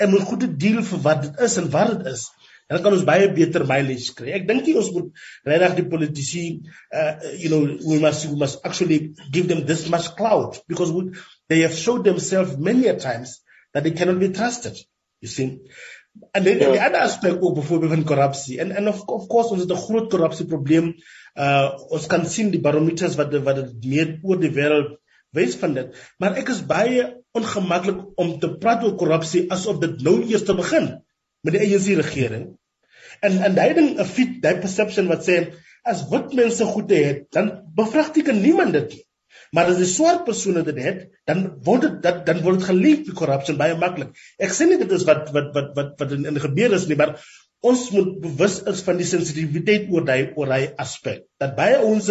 en 0.00 0.10
moet 0.10 0.26
goed 0.26 0.46
deel 0.60 0.82
vir 0.82 1.02
wat 1.04 1.30
wat 1.72 1.92
dit 1.94 2.12
is 2.12 2.26
dan 2.70 2.82
kan 2.84 2.94
ons 2.94 3.06
baie 3.06 3.26
beter 3.34 3.64
mileage 3.66 4.14
kry. 4.14 4.30
Ek 4.38 4.46
dink 4.48 4.68
ons 4.78 4.90
moet 4.94 5.22
regtig 5.50 5.76
die 5.80 5.86
politici 5.90 6.44
uh 6.94 7.12
you 7.34 7.50
know 7.50 7.62
we 7.66 7.98
must 8.02 8.28
we 8.30 8.38
must 8.38 8.62
actually 8.66 9.00
give 9.34 9.48
them 9.50 9.64
this 9.66 9.88
much 9.90 10.12
clout 10.18 10.60
because 10.70 10.94
we, 10.94 11.10
they 11.50 11.62
have 11.66 11.74
showed 11.74 12.06
themselves 12.06 12.56
many 12.56 12.86
a 12.86 12.94
times 12.94 13.40
that 13.74 13.82
they 13.82 13.90
cannot 13.90 14.20
be 14.22 14.30
trusted. 14.30 14.78
You 15.20 15.28
see? 15.28 15.48
En 16.34 16.44
dan 16.44 16.58
ja. 16.58 16.70
die 16.70 16.82
ander 16.82 17.00
aspek 17.06 17.42
ook 17.42 17.58
byvoorbeeld 17.58 17.92
van 17.92 18.04
korrupsie. 18.04 18.58
En 18.62 18.70
en 18.70 18.88
of 18.88 19.02
of 19.06 19.26
course 19.26 19.50
ons 19.50 19.66
het 19.66 19.72
'n 19.74 19.84
groot 19.86 20.10
korrupsieprobleem. 20.10 20.94
Uh 21.34 21.68
ons 21.88 22.06
kan 22.06 22.26
sien 22.26 22.50
die 22.50 22.60
barometers 22.60 23.18
wat 23.18 23.34
wat 23.42 23.56
dit 23.56 23.84
meer 23.84 24.18
oor 24.22 24.40
die 24.40 24.54
wêreld 24.54 24.98
wys 25.34 25.54
van 25.58 25.74
dit. 25.74 25.94
Maar 26.18 26.38
ek 26.42 26.48
is 26.54 26.66
baie 26.66 27.06
ongemaklik 27.38 28.02
om 28.18 28.38
te 28.38 28.54
praat 28.62 28.82
oor 28.84 28.96
korrupsie 28.98 29.46
asof 29.50 29.78
dit 29.78 30.02
nou 30.02 30.20
eers 30.22 30.44
te 30.46 30.54
begin 30.54 30.90
met 31.46 31.54
die 31.54 31.62
ANC 31.66 31.94
regering. 32.02 32.50
En 33.26 33.42
en 33.48 33.54
daai 33.58 33.74
ding 33.74 33.90
'n 33.98 34.08
fit 34.16 34.40
daai 34.42 34.60
perception 34.64 35.08
wat 35.12 35.26
sê 35.26 35.36
as 35.82 36.02
wit 36.10 36.34
mense 36.38 36.64
goed 36.64 36.90
het, 36.90 37.26
dan 37.32 37.52
bevragteken 37.74 38.40
niemand 38.40 38.72
dit 38.72 38.96
nie. 38.96 39.04
Maar 39.56 39.72
as 39.72 39.80
die 39.82 39.88
swart 39.88 40.24
persone 40.26 40.62
dit 40.66 40.78
het, 40.78 41.06
dan 41.26 41.44
word 41.66 41.86
dit 41.86 41.94
dat 42.04 42.24
dan 42.26 42.42
word 42.44 42.60
dit 42.60 42.68
gelief 42.70 43.04
die 43.06 43.14
korrupsie 43.18 43.56
baie 43.58 43.76
maklik. 43.78 44.12
Ek 44.38 44.52
sê 44.54 44.68
nie 44.68 44.78
dit 44.78 44.92
is 44.94 45.06
wat 45.08 45.32
wat 45.34 45.50
wat 45.56 45.72
wat 45.78 45.94
wat 46.02 46.12
in, 46.16 46.26
in 46.30 46.42
gebeur 46.42 46.76
is 46.76 46.86
nie, 46.90 46.98
maar 47.00 47.16
ons 47.66 47.82
moet 47.94 48.12
bewus 48.22 48.60
is 48.72 48.82
van 48.86 49.00
die 49.00 49.08
sensitiwiteit 49.08 49.90
oor 49.92 50.06
daai 50.06 50.32
oor 50.38 50.52
daai 50.52 50.70
aspek. 50.84 51.24
Dat 51.42 51.56
baie 51.58 51.80
ons 51.84 52.10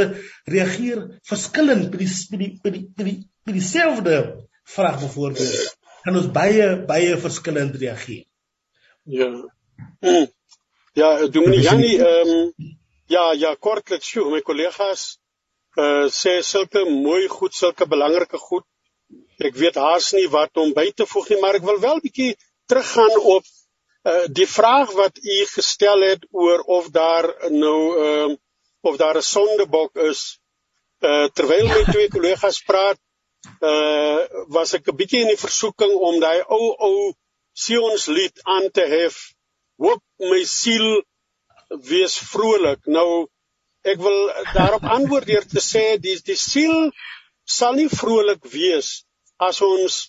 reageer 0.52 1.06
verskillend 1.32 1.90
by 1.94 2.02
die 2.04 2.10
by 2.32 2.42
die 2.42 2.52
by 2.64 2.74
die 2.76 2.84
by 2.98 3.08
die 3.08 3.18
by 3.48 3.56
dieselfde 3.56 4.18
vraag 4.76 5.00
byvoorbeeld. 5.06 5.78
Kan 6.04 6.20
ons 6.20 6.30
baie 6.36 6.68
baie 6.90 7.16
verskillend 7.24 7.80
reageer. 7.80 8.26
Ja. 9.10 9.32
Ja, 10.94 11.28
Dominee 11.28 11.62
Janie, 11.62 11.98
ehm 12.02 12.30
um, 12.30 12.54
ja, 13.08 13.32
ja, 13.34 13.56
kortliks, 13.56 14.16
my 14.16 14.42
kollegas 14.42 15.20
uh 15.78 16.08
sê 16.10 16.42
sulke 16.42 16.84
mooi 16.90 17.28
goed, 17.28 17.54
sulke 17.54 17.86
belangrike 17.86 18.38
goed. 18.38 18.66
Ek 19.40 19.56
weet 19.56 19.76
haas 19.76 20.12
nie 20.14 20.28
wat 20.28 20.58
om 20.58 20.74
by 20.74 20.90
te 20.92 21.06
voeg 21.06 21.30
nie, 21.30 21.40
maar 21.42 21.56
ek 21.60 21.66
wil 21.70 21.80
wel 21.80 22.02
bietjie 22.02 22.36
teruggaan 22.68 23.16
op 23.36 23.46
uh 24.10 24.26
die 24.40 24.48
vraag 24.48 24.92
wat 24.98 25.18
u 25.22 25.38
gestel 25.54 26.02
het 26.10 26.26
oor 26.32 26.66
of 26.80 26.90
daar 26.90 27.30
nou 27.52 27.80
ehm 28.06 28.32
uh, 28.32 28.38
of 28.82 28.98
daar 28.98 29.18
'n 29.18 29.22
sondebok 29.22 29.96
is. 30.10 30.40
Uh 31.02 31.28
terwyl 31.34 31.68
my 31.68 31.84
twee 31.92 32.10
kollegas 32.16 32.64
praat, 32.64 32.98
uh 33.62 34.26
was 34.48 34.74
ek 34.74 34.88
'n 34.88 34.96
bietjie 34.96 35.22
in 35.22 35.34
die 35.34 35.44
versoeking 35.48 35.94
om 36.10 36.20
daai 36.20 36.42
ou 36.48 36.76
ou 36.78 37.14
Sions 37.54 38.06
lied 38.08 38.40
aan 38.44 38.72
te 38.72 38.86
hef. 38.88 39.16
Hoop 39.80 40.04
my 40.32 40.44
siel 40.44 40.88
wees 41.90 42.18
vrolik. 42.32 42.86
Nou 42.86 43.28
ek 43.88 44.02
wil 44.04 44.20
daarop 44.54 44.84
antwoord 44.98 45.28
deur 45.30 45.46
te 45.48 45.64
sê 45.64 45.84
die 46.04 46.18
die 46.26 46.38
siel 46.40 46.90
sal 47.58 47.78
nie 47.80 47.90
vrolik 47.90 48.44
wees 48.54 48.90
as 49.50 49.62
ons 49.66 50.00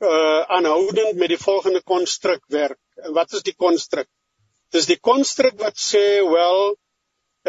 uh 0.00 0.42
aanhoudend 0.56 1.18
met 1.20 1.28
die 1.34 1.42
volgende 1.42 1.82
konstruk 1.92 2.40
werk. 2.48 2.80
Wat 3.16 3.32
is 3.36 3.44
die 3.44 3.56
konstruk? 3.64 4.08
Dis 4.72 4.88
die 4.88 4.98
konstruk 5.10 5.58
wat 5.60 5.76
sê 5.76 6.22
wel 6.24 6.60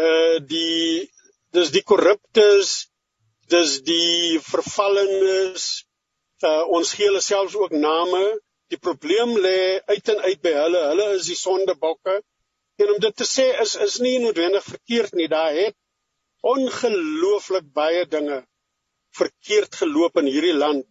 uh 0.03 0.37
die 0.53 1.07
dis 1.55 1.71
die 1.71 1.83
korruptes, 1.83 2.87
dis 3.51 3.79
die 3.87 4.39
vervallenes, 4.43 5.85
uh 6.43 6.63
ons 6.67 6.93
gee 6.95 7.07
hulle 7.07 7.23
selfs 7.23 7.55
ook 7.55 7.75
name. 7.75 8.23
Die 8.71 8.79
probleem 8.79 9.35
lê 9.43 9.81
uit 9.91 10.13
en 10.13 10.21
uit 10.27 10.41
by 10.41 10.53
hulle. 10.55 10.83
Hulle 10.91 11.07
is 11.17 11.27
die 11.27 11.39
sondebokke. 11.39 12.21
En 12.81 12.93
om 12.93 13.01
dit 13.03 13.15
te 13.15 13.27
sê 13.27 13.49
is 13.63 13.75
is 13.87 13.99
nie 14.03 14.17
noodwendig 14.23 14.63
verkeerd 14.63 15.17
nie. 15.19 15.27
Daar 15.31 15.53
het 15.53 15.75
ongelooflik 16.41 17.67
baie 17.75 18.05
dinge 18.09 18.41
verkeerd 19.17 19.75
geloop 19.75 20.17
in 20.21 20.29
hierdie 20.31 20.55
land 20.55 20.87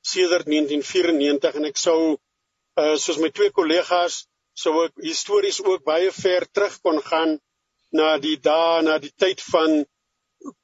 sedert 0.00 0.48
1994 0.48 1.58
en 1.60 1.68
ek 1.68 1.78
sou 1.78 1.98
uh, 2.16 2.96
soos 2.96 3.20
my 3.20 3.30
twee 3.36 3.52
kollegas 3.52 4.24
sou 4.56 4.72
ek 4.86 5.04
histories 5.04 5.60
ook 5.62 5.84
baie 5.84 6.10
ver 6.16 6.46
terug 6.48 6.78
kon 6.84 7.00
gaan 7.04 7.36
na 7.96 8.16
die 8.22 8.36
dae 8.40 8.82
na 8.86 8.98
die 9.02 9.12
tyd 9.18 9.42
van 9.44 9.82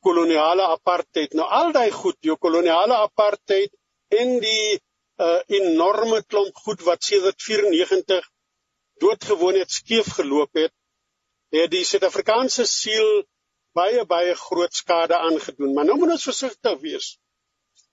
koloniale 0.01 0.65
apartheid. 0.73 1.35
Nou 1.37 1.47
al 1.53 1.73
daai 1.77 1.91
goed, 1.93 2.17
die 2.25 2.37
koloniale 2.41 2.97
apartheid 3.05 3.73
en 4.15 4.39
die 4.41 4.79
uh, 5.19 5.41
enorme 5.59 6.23
klomp 6.25 6.57
goed 6.65 6.83
wat 6.89 7.05
sedert 7.05 7.43
94 7.43 8.27
doodgewoon 9.01 9.59
het 9.61 9.71
skeef 9.71 10.09
geloop 10.19 10.57
het, 10.57 10.73
het 11.55 11.71
die 11.71 11.85
Suid-Afrikaanse 11.85 12.67
siel 12.69 13.25
baie 13.77 14.05
baie 14.09 14.35
groot 14.35 14.75
skade 14.75 15.17
aangedoen. 15.17 15.75
Maar 15.75 15.85
nou 15.85 15.99
moet 16.01 16.17
ons 16.17 16.29
versigtig 16.31 16.81
wees 16.81 17.17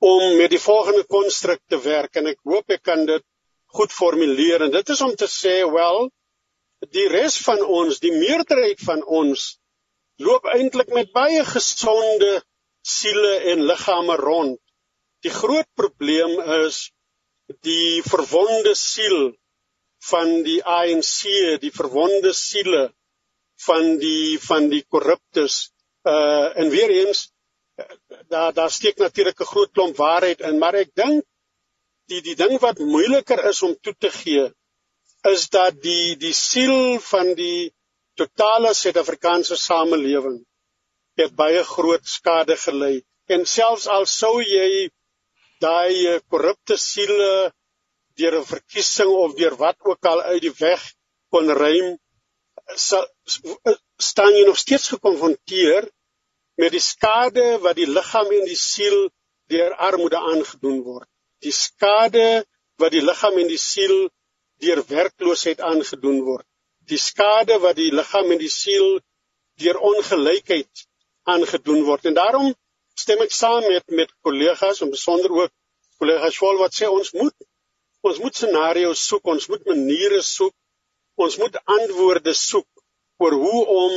om 0.03 0.38
met 0.38 0.51
die 0.51 0.59
volgende 0.59 1.03
konstruk 1.07 1.61
te 1.71 1.80
werk 1.80 2.15
en 2.19 2.28
ek 2.32 2.39
hoop 2.47 2.71
ek 2.76 2.84
kan 2.84 3.05
dit 3.07 3.24
goed 3.78 3.93
formuleer 3.95 4.65
en 4.65 4.71
dit 4.71 4.89
is 4.95 5.01
om 5.01 5.13
te 5.15 5.30
sê 5.32 5.61
wel 5.71 6.09
die 6.91 7.05
res 7.07 7.38
van 7.45 7.61
ons, 7.63 7.99
die 8.03 8.11
meerderheid 8.11 8.82
van 8.84 9.03
ons 9.03 9.53
loop 10.19 10.45
eintlik 10.51 10.91
met 10.93 11.13
baie 11.15 11.43
gesonde 11.47 12.41
siele 12.84 13.36
en 13.53 13.63
liggame 13.63 14.17
rond. 14.19 14.59
Die 15.24 15.32
groot 15.32 15.67
probleem 15.80 16.36
is 16.65 16.89
die 17.62 18.01
verwonde 18.04 18.76
siel 18.76 19.34
van 20.10 20.43
die 20.43 20.60
ANC, 20.64 21.60
die 21.62 21.72
verwonde 21.72 22.34
siele 22.34 22.89
van 23.66 23.97
die 23.97 24.39
van 24.39 24.70
die 24.70 24.84
korruptes. 24.89 25.72
Uh 26.04 26.49
en 26.60 26.70
weer 26.70 26.89
eens 26.89 27.30
daar 28.28 28.54
daar 28.54 28.72
steek 28.72 28.97
natuurlik 28.97 29.39
'n 29.39 29.51
groot 29.54 29.72
klomp 29.72 29.95
waarheid 29.97 30.39
in, 30.39 30.58
maar 30.58 30.76
ek 30.76 30.91
dink 30.95 31.24
die 32.12 32.22
die 32.22 32.36
ding 32.36 32.60
wat 32.60 32.80
moeiliker 32.80 33.43
is 33.49 33.62
om 33.62 33.76
toe 33.82 33.95
te 33.97 34.12
gee 34.12 34.51
is 35.32 35.47
dat 35.49 35.82
die 35.82 36.16
die 36.20 36.34
siel 36.34 36.99
van 36.99 37.34
die 37.39 37.72
totale 38.20 38.74
Suid-Afrikaanse 38.74 39.56
samelewing 39.56 40.41
het 41.22 41.36
baie 41.36 41.64
groot 41.64 42.06
skade 42.16 42.58
gelei 42.66 42.95
en 43.36 43.45
selfs 43.45 43.88
al 43.88 44.06
sou 44.06 44.36
jy 44.41 44.89
daai 45.66 46.20
korrupte 46.32 46.78
siele 46.89 47.32
deur 48.20 48.34
'n 48.39 48.49
verkiesing 48.53 49.11
of 49.24 49.36
deur 49.41 49.55
wat 49.64 49.78
ook 49.89 50.05
al 50.11 50.22
uit 50.32 50.41
die 50.47 50.55
weg 50.59 50.82
kon 51.32 51.47
ruim 51.64 51.88
staan 54.09 54.34
jy 54.38 54.45
nog 54.45 54.59
steeds 54.64 54.88
gekonfronteer 54.95 55.84
met 56.61 56.72
die 56.72 56.86
skade 56.91 57.45
wat 57.66 57.76
die 57.82 57.89
liggaam 57.97 58.30
en 58.39 58.45
die 58.53 58.61
siel 58.72 58.97
deur 59.53 59.72
armoede 59.88 60.20
aangedoen 60.32 60.80
word 60.89 61.09
die 61.45 61.55
skade 61.66 62.28
wat 62.82 62.93
die 62.95 63.03
liggaam 63.03 63.38
en 63.41 63.49
die 63.51 63.61
siel 63.61 64.09
deur 64.64 64.82
werkloosheid 64.88 65.61
aangedoen 65.61 66.22
word. 66.28 66.45
Die 66.91 66.99
skade 66.99 67.59
wat 67.64 67.78
die 67.80 67.91
liggaam 67.95 68.32
en 68.36 68.41
die 68.41 68.51
siel 68.51 68.99
deur 69.61 69.80
ongelykheid 69.91 70.86
aangedoen 71.34 71.84
word. 71.88 72.07
En 72.09 72.18
daarom 72.18 72.53
stem 72.99 73.21
ek 73.25 73.33
saam 73.33 73.65
met 73.67 73.95
met 73.99 74.11
kollegas 74.25 74.81
en 74.81 74.91
besonder 74.93 75.31
ook 75.31 75.51
kollegas 75.99 76.35
Schwal 76.37 76.59
wat 76.61 76.75
sê 76.77 76.89
ons 76.89 77.13
moet 77.17 77.35
ons 78.03 78.19
moet 78.19 78.35
scenario's 78.35 79.01
soek, 79.07 79.23
ons 79.31 79.47
moet 79.47 79.63
maniere 79.71 80.19
soek, 80.27 80.53
ons 81.23 81.37
moet 81.39 81.55
antwoorde 81.77 82.33
soek 82.35 82.67
oor 83.23 83.35
hoe 83.45 83.61
om 83.83 83.93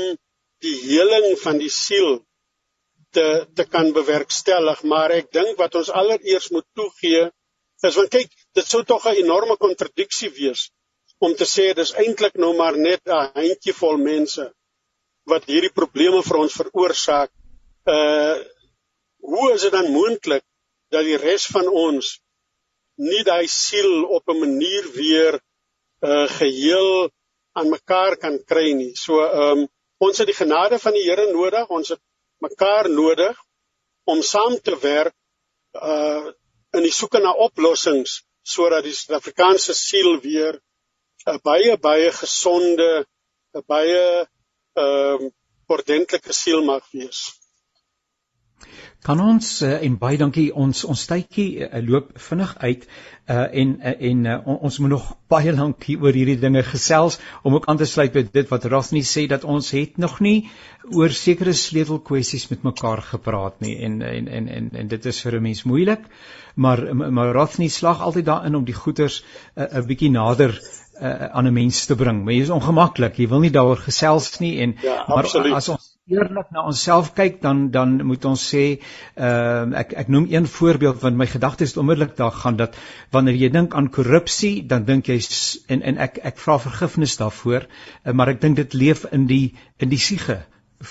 die 0.62 0.76
heling 0.84 1.32
van 1.42 1.58
die 1.58 1.72
siel 1.72 2.20
te 3.16 3.26
te 3.58 3.64
kan 3.66 3.90
bewerkstellig, 3.96 4.84
maar 4.84 5.14
ek 5.16 5.32
dink 5.34 5.58
wat 5.58 5.74
ons 5.80 5.90
allereers 5.90 6.52
moet 6.54 6.66
toegee 6.78 7.26
is 7.84 7.96
want 7.98 8.10
kyk, 8.10 8.30
dit 8.56 8.66
sou 8.66 8.82
tog 8.84 9.04
'n 9.06 9.20
enorme 9.22 9.56
kontradiksie 9.56 10.30
wees 10.38 10.70
om 11.18 11.34
te 11.34 11.44
sê 11.44 11.72
dis 11.74 11.94
eintlik 12.02 12.34
nou 12.44 12.52
maar 12.56 12.76
net 12.76 13.00
'n 13.06 13.32
handjievol 13.34 13.96
mense 13.96 14.52
wat 15.26 15.44
hierdie 15.50 15.74
probleme 15.80 16.22
vir 16.22 16.36
ons 16.44 16.58
veroorsaak. 16.60 17.30
Uh 17.86 18.36
hoe 19.30 19.52
is 19.54 19.64
dit 19.66 19.74
dan 19.74 19.90
moontlik 19.92 20.44
dat 20.94 21.04
die 21.08 21.18
res 21.18 21.46
van 21.54 21.68
ons 21.68 22.16
nie 22.96 23.22
daai 23.28 23.46
siel 23.50 24.04
op 24.16 24.28
'n 24.28 24.38
manier 24.44 24.84
weer 24.98 25.40
uh 26.10 26.28
geheel 26.38 27.10
aan 27.58 27.68
mekaar 27.68 28.16
kan 28.16 28.36
kry 28.44 28.72
nie. 28.72 28.94
So 28.94 29.20
ehm 29.24 29.58
um, 29.58 29.68
ons 29.98 30.18
het 30.18 30.28
die 30.28 30.40
genade 30.42 30.78
van 30.78 30.92
die 30.92 31.04
Here 31.08 31.32
nodig. 31.32 31.68
Ons 31.68 31.88
het 31.88 32.00
mekaar 32.38 32.90
nodig 32.90 33.36
om 34.04 34.22
saam 34.22 34.60
te 34.60 34.76
werk 34.80 35.14
uh 35.72 36.32
in 36.76 36.82
die 36.82 36.96
soeke 37.00 37.20
na 37.20 37.32
oplossings 37.32 38.22
sodat 38.42 38.84
die 38.84 38.94
Suid-Afrikaanse 38.94 39.74
siel 39.74 40.20
weer 40.20 40.60
'n 41.26 41.40
baie 41.42 41.76
baie 41.78 42.12
gesonde, 42.12 43.06
'n 43.54 43.64
baie 43.66 44.28
ehm 44.76 45.22
uh, 45.24 45.30
ordentlike 45.66 46.32
siel 46.32 46.62
mag 46.62 46.84
wees. 46.92 47.35
Kan 49.04 49.20
ons 49.20 49.48
uh, 49.62 49.76
en 49.84 49.98
baie 49.98 50.18
dankie 50.18 50.48
ons 50.54 50.84
ons 50.84 51.02
tydjie 51.06 51.66
uh, 51.66 51.80
loop 51.84 52.08
vinnig 52.28 52.54
uit 52.58 52.86
uh, 52.86 53.44
en 53.62 53.74
en 53.80 54.24
uh, 54.26 54.38
ons 54.56 54.78
moet 54.78 54.90
nog 54.90 55.10
baie 55.34 55.52
lank 55.52 55.84
hier 55.84 56.02
oor 56.02 56.16
hierdie 56.16 56.38
dinge 56.40 56.62
gesels 56.66 57.18
om 57.42 57.58
ook 57.58 57.68
aan 57.70 57.78
te 57.78 57.86
sluit 57.86 58.14
by 58.14 58.24
dit 58.32 58.48
wat 58.50 58.64
Rafni 58.72 59.02
sê 59.06 59.26
dat 59.30 59.44
ons 59.44 59.70
het 59.76 59.98
nog 59.98 60.18
nie 60.20 60.48
oor 60.94 61.10
sekere 61.10 61.52
sleutelkwessies 61.52 62.48
met 62.50 62.64
mekaar 62.66 63.04
gepraat 63.12 63.60
nie 63.60 63.76
en 63.86 64.00
en 64.02 64.28
en 64.28 64.48
en, 64.48 64.72
en 64.72 64.88
dit 64.88 65.06
is 65.12 65.20
vir 65.26 65.38
'n 65.38 65.42
mens 65.42 65.62
moeilik 65.62 66.08
maar 66.54 66.82
maar 66.96 67.34
Rafni 67.34 67.68
slag 67.68 68.02
altyd 68.02 68.24
daarin 68.24 68.56
om 68.56 68.64
die 68.64 68.74
goeters 68.74 69.22
'n 69.56 69.70
uh, 69.70 69.86
bietjie 69.86 70.10
nader 70.10 70.60
uh, 71.00 71.26
aan 71.26 71.46
'n 71.46 71.52
mens 71.52 71.84
te 71.84 71.94
bring. 71.94 72.24
Maar 72.24 72.32
dit 72.32 72.42
is 72.42 72.50
ongemaklik. 72.50 73.16
Jy 73.16 73.28
wil 73.28 73.40
nie 73.40 73.50
daaroor 73.50 73.76
gesels 73.76 74.38
nie 74.38 74.60
en 74.60 74.76
ja, 74.82 75.04
maar 75.08 75.52
as 75.54 75.68
ons 75.68 75.85
eerlik 76.06 76.50
na 76.54 76.62
onsself 76.70 77.12
kyk 77.18 77.40
dan 77.42 77.70
dan 77.74 77.96
moet 78.06 78.24
ons 78.30 78.42
sê 78.52 78.64
ehm 78.70 79.72
uh, 79.72 79.78
ek 79.80 79.94
ek 80.02 80.10
noem 80.14 80.26
een 80.30 80.44
voorbeeld 80.46 81.00
want 81.02 81.18
my 81.18 81.26
gedagtes 81.26 81.76
onmiddellik 81.82 82.16
daar 82.16 82.36
gaan 82.42 82.58
dat 82.60 82.76
wanneer 83.16 83.38
jy 83.40 83.48
dink 83.50 83.74
aan 83.74 83.88
korrupsie 83.96 84.66
dan 84.72 84.84
dink 84.84 85.10
jy 85.10 85.16
en 85.66 85.82
en 85.82 85.98
ek 86.06 86.20
ek 86.30 86.38
vra 86.44 86.58
vergifnis 86.66 87.16
daarvoor 87.22 87.66
uh, 87.66 88.12
maar 88.12 88.30
ek 88.34 88.40
dink 88.44 88.56
dit 88.62 88.78
leef 88.84 89.02
in 89.18 89.26
die 89.26 89.56
in 89.82 89.90
die 89.90 90.02
siege 90.08 90.38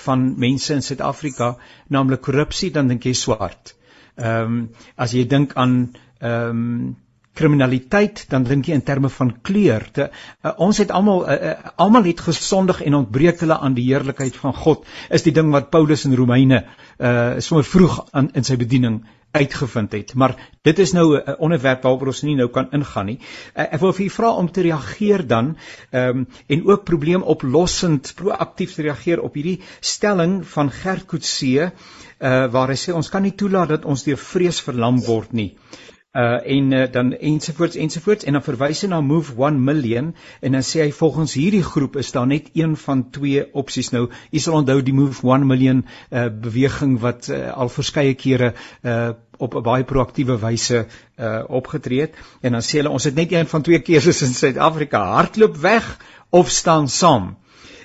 van 0.04 0.38
mense 0.38 0.74
in 0.74 0.82
Suid-Afrika 0.82 1.56
naamlik 1.88 2.20
korrupsie 2.26 2.70
dan 2.74 2.88
dink 2.88 3.06
jy 3.06 3.14
swart. 3.14 3.74
Ehm 4.16 4.44
um, 4.44 4.60
as 4.96 5.12
jy 5.16 5.24
dink 5.24 5.56
aan 5.56 5.76
ehm 6.20 6.50
um, 6.50 6.96
kriminaliteit 7.36 8.24
dan 8.32 8.46
dink 8.48 8.68
jy 8.68 8.78
in 8.78 8.84
terme 8.86 9.10
van 9.12 9.32
kleur. 9.46 9.84
Te, 9.92 10.08
uh, 10.10 10.52
ons 10.66 10.78
het 10.82 10.92
almal 10.94 11.24
uh, 11.26 11.36
uh, 11.50 11.74
almal 11.82 12.08
het 12.08 12.22
gesondig 12.28 12.82
en 12.86 13.00
ontbreek 13.02 13.42
hulle 13.44 13.58
aan 13.58 13.76
die 13.76 13.86
heerlikheid 13.90 14.36
van 14.40 14.56
God. 14.56 14.86
Is 15.10 15.26
die 15.26 15.34
ding 15.36 15.52
wat 15.54 15.70
Paulus 15.74 16.06
in 16.08 16.16
Romeine 16.16 16.64
uh 16.96 17.42
sommer 17.44 17.66
vroeg 17.68 17.98
aan 18.16 18.30
in 18.40 18.44
sy 18.48 18.56
bediening 18.56 19.02
uitgevind 19.36 19.92
het. 19.92 20.14
Maar 20.14 20.34
dit 20.64 20.78
is 20.78 20.92
nou 20.96 21.18
'n 21.18 21.36
onderwerp 21.38 21.82
waaroor 21.82 22.06
ons 22.12 22.22
nie 22.22 22.36
nou 22.36 22.48
kan 22.48 22.70
ingaan 22.72 23.06
nie. 23.06 23.18
Uh, 23.54 23.62
ek 23.62 23.80
wil 23.80 23.92
vir 23.92 24.06
u 24.06 24.10
vra 24.10 24.30
om 24.30 24.50
te 24.50 24.62
reageer 24.62 25.26
dan 25.26 25.56
ehm 25.90 26.18
um, 26.18 26.26
en 26.46 26.66
ook 26.66 26.84
probleemoplossend 26.84 28.12
proaktief 28.16 28.74
te 28.74 28.82
reageer 28.82 29.20
op 29.20 29.34
hierdie 29.34 29.60
stelling 29.80 30.46
van 30.46 30.70
Gert 30.70 31.06
Coetzee 31.06 31.70
uh 32.18 32.46
waar 32.52 32.68
hy 32.68 32.78
sê 32.80 32.94
ons 32.94 33.08
kan 33.08 33.22
nie 33.22 33.34
toelaat 33.34 33.68
dat 33.68 33.84
ons 33.84 34.04
deur 34.04 34.16
vrees 34.16 34.60
verlam 34.60 35.04
word 35.04 35.32
nie 35.32 35.52
uh 35.52 35.85
en 36.16 36.70
uh, 36.72 36.92
dan 36.92 37.12
ensovoorts 37.12 37.76
ensovoorts 37.76 38.24
en 38.24 38.32
dan 38.32 38.42
verwys 38.42 38.80
hy 38.80 38.88
na 38.88 39.00
Move 39.04 39.34
1 39.36 39.58
million 39.64 40.14
en 40.40 40.54
dan 40.56 40.64
sê 40.64 40.86
hy 40.86 40.92
volgens 40.96 41.34
hierdie 41.36 41.64
groep 41.66 41.98
is 42.00 42.12
daar 42.14 42.26
net 42.26 42.48
een 42.56 42.76
van 42.80 43.02
twee 43.12 43.42
opsies 43.52 43.90
nou. 43.92 44.06
U 44.08 44.40
sal 44.40 44.56
onthou 44.62 44.78
die 44.86 44.94
Move 44.96 45.20
1 45.28 45.44
million 45.46 45.82
uh 46.10 46.28
beweging 46.46 46.94
wat 47.02 47.28
uh, 47.28 47.50
al 47.52 47.68
verskeie 47.68 48.14
kere 48.14 48.54
uh 48.82 49.10
op 49.36 49.54
'n 49.54 49.62
baie 49.62 49.84
proaktiewe 49.84 50.38
wyse 50.40 50.86
uh 51.18 51.42
opgetree 51.48 52.00
het. 52.00 52.16
En 52.40 52.56
dan 52.56 52.64
sê 52.64 52.80
hulle 52.80 52.94
ons 52.96 53.04
het 53.04 53.14
net 53.14 53.32
een 53.32 53.52
van 53.52 53.62
twee 53.62 53.82
keuses 53.82 54.22
in 54.22 54.34
Suid-Afrika. 54.34 55.04
Hardloop 55.18 55.56
weg 55.56 55.98
of 56.30 56.48
staan 56.48 56.88
saam. 56.88 57.36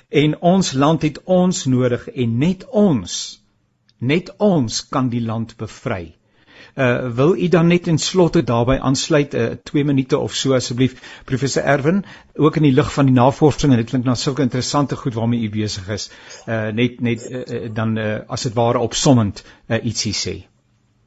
En 0.08 0.40
ons 0.40 0.72
land 0.72 1.02
het 1.02 1.20
ons 1.24 1.64
nodig 1.64 2.08
en 2.08 2.38
net 2.38 2.64
ons 2.70 3.20
net 3.98 4.34
ons 4.36 4.88
kan 4.88 5.08
die 5.08 5.22
land 5.22 5.56
bevry 5.56 6.16
Uh 6.74 7.14
wil 7.14 7.36
u 7.36 7.48
dan 7.48 7.66
net 7.66 7.86
in 7.86 7.98
slotte 7.98 8.42
daarbey 8.42 8.78
aansluit 8.78 9.34
'n 9.34 9.36
uh, 9.36 9.56
2 9.70 9.84
minute 9.84 10.18
of 10.18 10.34
so 10.34 10.54
asseblief 10.54 11.20
professor 11.24 11.62
Erwin 11.62 12.04
ook 12.34 12.56
in 12.56 12.62
die 12.62 12.72
lig 12.72 12.92
van 12.92 13.06
die 13.06 13.14
navorsing 13.14 13.72
en 13.72 13.78
dit 13.78 13.88
klink 13.88 14.04
na 14.04 14.14
sulke 14.14 14.42
interessante 14.42 14.96
goed 14.96 15.14
waarmee 15.14 15.40
u 15.40 15.50
besig 15.50 15.88
is. 15.88 16.10
Uh 16.46 16.68
net 16.68 17.00
net 17.00 17.30
uh, 17.30 17.38
uh, 17.38 17.74
dan 17.74 17.96
uh, 17.96 18.20
as 18.26 18.42
dit 18.42 18.54
ware 18.54 18.78
opsommend 18.78 19.44
uh, 19.68 19.84
ietsie 19.84 20.14
sê. 20.14 20.34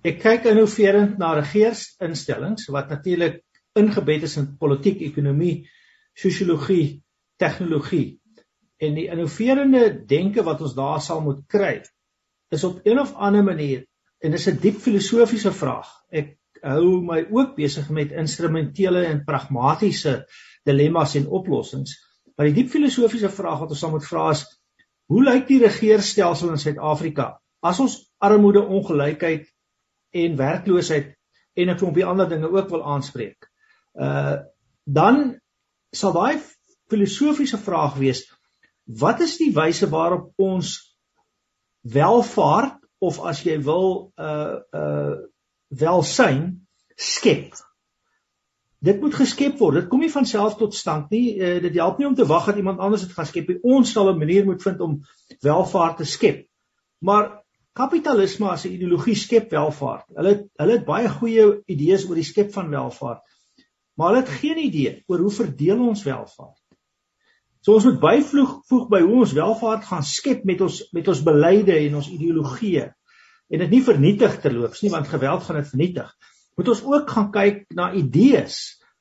Ek 0.02 0.22
kyk 0.22 0.46
innoverend 0.46 1.18
na 1.18 1.34
regeringsinstellings 1.34 2.68
wat 2.70 2.90
natuurlik 2.90 3.42
ingebed 3.74 4.24
is 4.24 4.38
in 4.38 4.58
politiek, 4.58 5.02
ekonomie, 5.02 5.70
sosiologie, 6.14 7.02
tegnologie. 7.38 8.20
En 8.78 8.94
die 8.94 9.10
innoverende 9.10 10.06
denke 10.06 10.44
wat 10.44 10.62
ons 10.62 10.76
daar 10.78 11.02
sal 11.02 11.22
moet 11.22 11.42
kry 11.48 11.82
is 12.54 12.64
op 12.64 12.80
een 12.84 13.00
of 13.00 13.14
ander 13.14 13.44
manier 13.44 13.86
en 14.26 14.34
dis 14.34 14.48
'n 14.50 14.60
diep 14.62 14.82
filosofiese 14.82 15.52
vraag. 15.54 15.90
Ek 16.10 16.36
hou 16.66 17.02
my 17.06 17.26
ook 17.30 17.56
besig 17.56 17.90
met 17.90 18.12
instrumentele 18.12 19.06
en 19.06 19.24
pragmatiese 19.26 20.26
dilemmas 20.66 21.16
en 21.16 21.28
oplossings. 21.28 21.94
Maar 22.36 22.50
die 22.50 22.62
diep 22.62 22.72
filosofiese 22.74 23.30
vraag 23.30 23.60
wat 23.60 23.70
ons 23.76 23.80
sal 23.80 23.94
moet 23.94 24.08
vra 24.08 24.30
is: 24.32 24.46
Hoe 25.06 25.24
lyk 25.24 25.48
die 25.48 25.60
regeringsstelsel 25.62 26.50
in 26.50 26.62
Suid-Afrika 26.62 27.40
as 27.62 27.80
ons 27.80 28.00
armoede, 28.18 28.62
ongelykheid 28.62 29.46
en 30.12 30.38
werkloosheid 30.38 31.14
en 31.54 31.70
'n 31.70 31.78
klompie 31.78 32.06
ander 32.06 32.30
dinge 32.30 32.50
ook 32.50 32.70
wil 32.70 32.84
aanspreek? 32.84 33.50
Uh 33.94 34.42
dan 34.86 35.40
sal 35.92 36.14
daai 36.14 36.42
filosofiese 36.90 37.58
vraag 37.58 37.96
wees: 37.98 38.26
Wat 38.86 39.20
is 39.20 39.38
die 39.38 39.54
wyse 39.54 39.90
waarop 39.90 40.34
ons 40.38 40.98
welvaart 41.82 42.85
of 43.06 43.20
as 43.32 43.44
jy 43.46 43.60
wil 43.64 44.12
uh 44.18 44.60
uh 44.74 45.16
welsyn 45.70 46.68
skep. 46.96 47.54
Dit 48.86 49.02
moet 49.02 49.16
geskep 49.18 49.58
word. 49.60 49.80
Dit 49.82 49.88
kom 49.92 50.04
nie 50.04 50.12
van 50.14 50.28
self 50.30 50.58
tot 50.60 50.76
stand 50.78 51.10
nie. 51.14 51.38
Uh, 51.40 51.58
dit 51.64 51.80
help 51.80 51.98
nie 52.00 52.08
om 52.08 52.16
te 52.16 52.28
wag 52.30 52.52
dat 52.52 52.60
iemand 52.62 52.80
anders 52.80 53.06
dit 53.06 53.16
gaan 53.16 53.30
skep 53.30 53.50
nie. 53.50 53.58
Ons 53.64 53.96
sal 53.96 54.12
'n 54.12 54.20
manier 54.20 54.46
moet 54.46 54.62
vind 54.62 54.82
om 54.82 55.00
welvaart 55.42 55.98
te 55.98 56.06
skep. 56.06 56.46
Maar 57.00 57.46
kapitalisme 57.74 58.50
as 58.50 58.66
'n 58.66 58.76
ideologie 58.78 59.16
skep 59.16 59.50
welvaart. 59.52 60.06
Hulle 60.16 60.50
hulle 60.56 60.78
het 60.78 60.86
baie 60.86 61.10
goeie 61.10 61.62
idees 61.66 62.06
oor 62.10 62.16
die 62.16 62.30
skep 62.32 62.54
van 62.54 62.70
welvaart. 62.70 63.22
Maar 63.96 64.08
hulle 64.08 64.24
het 64.24 64.38
geen 64.42 64.58
idee 64.58 65.04
oor 65.08 65.20
hoe 65.20 65.32
verdeel 65.32 65.88
ons 65.88 66.04
welvaart. 66.04 66.65
So 67.66 67.74
ons 67.80 67.86
moet 67.88 67.98
byvoeg 67.98 68.50
voeg 68.70 68.90
by 68.92 69.00
hoe 69.02 69.22
ons 69.24 69.32
welvaart 69.34 69.88
gaan 69.90 70.04
skep 70.06 70.44
met 70.46 70.60
ons 70.62 70.76
met 70.94 71.08
ons 71.10 71.22
beleide 71.26 71.74
en 71.88 71.96
ons 71.98 72.10
ideologieë 72.14 72.84
en 72.86 73.64
dit 73.64 73.72
nie 73.74 73.80
vernietig 73.88 74.36
terloops 74.44 74.84
nie 74.86 74.92
want 74.94 75.10
geweld 75.10 75.48
gaan 75.48 75.58
dit 75.58 75.72
vernietig. 75.72 76.12
Moet 76.62 76.70
ons 76.76 76.84
ook 76.86 77.10
gaan 77.16 77.32
kyk 77.34 77.64
na 77.80 77.88
idees. 77.98 78.60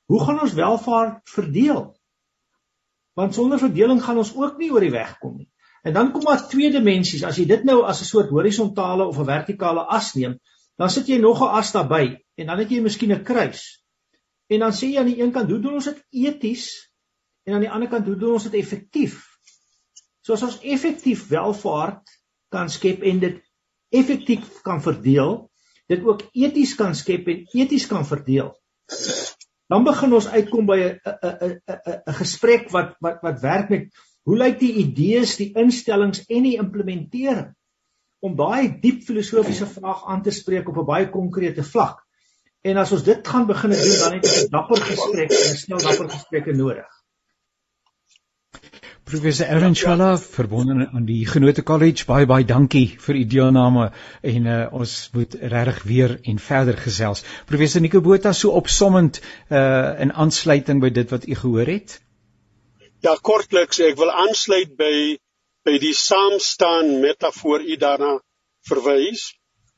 Hoe 0.08 0.20
gaan 0.24 0.40
ons 0.46 0.54
welvaart 0.56 1.20
verdeel? 1.34 1.82
Want 3.20 3.36
sonder 3.36 3.60
verdeling 3.60 4.00
gaan 4.06 4.22
ons 4.22 4.32
ook 4.32 4.56
nie 4.62 4.70
oor 4.72 4.86
die 4.86 4.94
weg 4.96 5.12
kom 5.20 5.36
nie. 5.42 5.50
En 5.84 5.92
dan 5.92 6.14
kom 6.14 6.24
daar 6.24 6.46
twee 6.48 6.72
dimensies. 6.72 7.26
As 7.28 7.36
jy 7.36 7.44
dit 7.52 7.68
nou 7.68 7.82
as 7.84 8.00
'n 8.00 8.08
soort 8.08 8.32
horisontale 8.32 9.04
of 9.04 9.20
'n 9.20 9.28
vertikale 9.28 9.84
as 9.98 10.14
neem, 10.14 10.40
dan 10.80 10.90
sit 10.90 11.12
jy 11.12 11.20
nog 11.20 11.44
'n 11.44 11.52
as 11.60 11.72
daarbey 11.72 12.16
en 12.40 12.46
dan 12.46 12.58
het 12.58 12.70
jy 12.70 12.80
miskien 12.80 13.12
'n 13.12 13.24
kruis. 13.24 13.84
En 14.48 14.60
dan 14.60 14.72
sê 14.72 14.88
jy 14.88 14.98
aan 14.98 15.12
die 15.12 15.20
een 15.20 15.32
kant, 15.32 15.50
hoe 15.50 15.60
doen 15.60 15.74
ons 15.74 15.84
dit 15.84 16.04
eties 16.10 16.93
en 17.45 17.55
aan 17.55 17.64
die 17.64 17.70
ander 17.70 17.88
kant 17.88 18.07
hoe 18.09 18.16
doen 18.18 18.36
ons 18.38 18.49
dit 18.49 18.61
effektief? 18.61 19.22
So 20.24 20.36
as 20.36 20.45
ons 20.47 20.61
effektief 20.62 21.26
welvaart 21.28 22.12
kan 22.55 22.70
skep 22.72 23.03
en 23.05 23.20
dit 23.20 23.40
effektief 23.95 24.62
kan 24.66 24.80
verdeel, 24.82 25.51
dit 25.92 26.05
ook 26.05 26.24
eties 26.32 26.74
kan 26.78 26.95
skep 26.97 27.28
en 27.28 27.45
eties 27.53 27.86
kan 27.90 28.07
verdeel. 28.09 28.55
Dan 29.68 29.84
begin 29.84 30.12
ons 30.16 30.28
uitkom 30.28 30.66
by 30.66 30.78
'n 30.80 30.99
'n 31.05 31.61
'n 31.68 32.01
'n 32.09 32.18
gesprek 32.20 32.70
wat 32.70 32.97
wat 33.01 33.20
wat 33.22 33.40
werk 33.40 33.68
met 33.70 33.92
hoe 34.24 34.36
lyk 34.36 34.59
die 34.59 34.72
idees, 34.80 35.36
die 35.36 35.53
instellings 35.53 36.24
en 36.28 36.42
die 36.42 36.57
implementering 36.57 37.53
om 38.24 38.36
daai 38.36 38.80
diep 38.80 39.03
filosofiese 39.05 39.66
vraag 39.68 40.05
aan 40.09 40.22
te 40.22 40.32
spreek 40.32 40.68
op 40.68 40.78
'n 40.78 40.86
baie 40.88 41.11
konkrete 41.11 41.62
vlak. 41.62 42.01
En 42.64 42.76
as 42.76 42.92
ons 42.92 43.05
dit 43.05 43.28
gaan 43.28 43.47
begin 43.47 43.70
doen, 43.70 43.99
dan 44.01 44.12
het 44.12 44.24
ons 44.24 44.45
'n 44.45 44.51
dapper 44.51 44.80
gesprek 44.80 45.30
en 45.30 45.51
'n 45.53 45.62
snel 45.64 45.78
dapper 45.78 46.09
gesprekke 46.11 46.53
nodig. 46.53 47.03
Professor 49.05 49.46
Aaron 49.46 49.74
Challa 49.74 50.16
verbonde 50.18 50.88
aan 50.92 51.05
die 51.05 51.26
Genote 51.28 51.62
College 51.62 52.07
baie 52.09 52.24
baie 52.26 52.44
dankie 52.48 52.86
vir 53.07 53.18
u 53.20 53.24
deelname 53.34 53.90
en 54.24 54.46
uh, 54.48 54.55
ons 54.72 54.94
moet 55.12 55.36
regtig 55.52 55.82
weer 55.90 56.14
en 56.32 56.40
verder 56.40 56.78
gesels. 56.80 57.20
Professor 57.44 57.84
Nico 57.84 58.00
Botha 58.00 58.32
so 58.32 58.57
opsommend 58.57 59.20
uh, 59.20 59.92
in 60.00 60.14
aansluiting 60.24 60.80
by 60.80 60.88
dit 60.88 61.12
wat 61.12 61.28
u 61.28 61.36
gehoor 61.42 61.68
het. 61.74 61.98
Ja, 63.05 63.12
kortliks 63.20 63.82
ek 63.84 64.00
wil 64.00 64.09
aansluit 64.24 64.72
by 64.80 64.94
by 65.68 65.78
die 65.80 65.94
saamstaan 65.96 66.98
metafoor 67.05 67.61
u 67.61 67.76
daarna 67.80 68.16
verwys, 68.68 69.34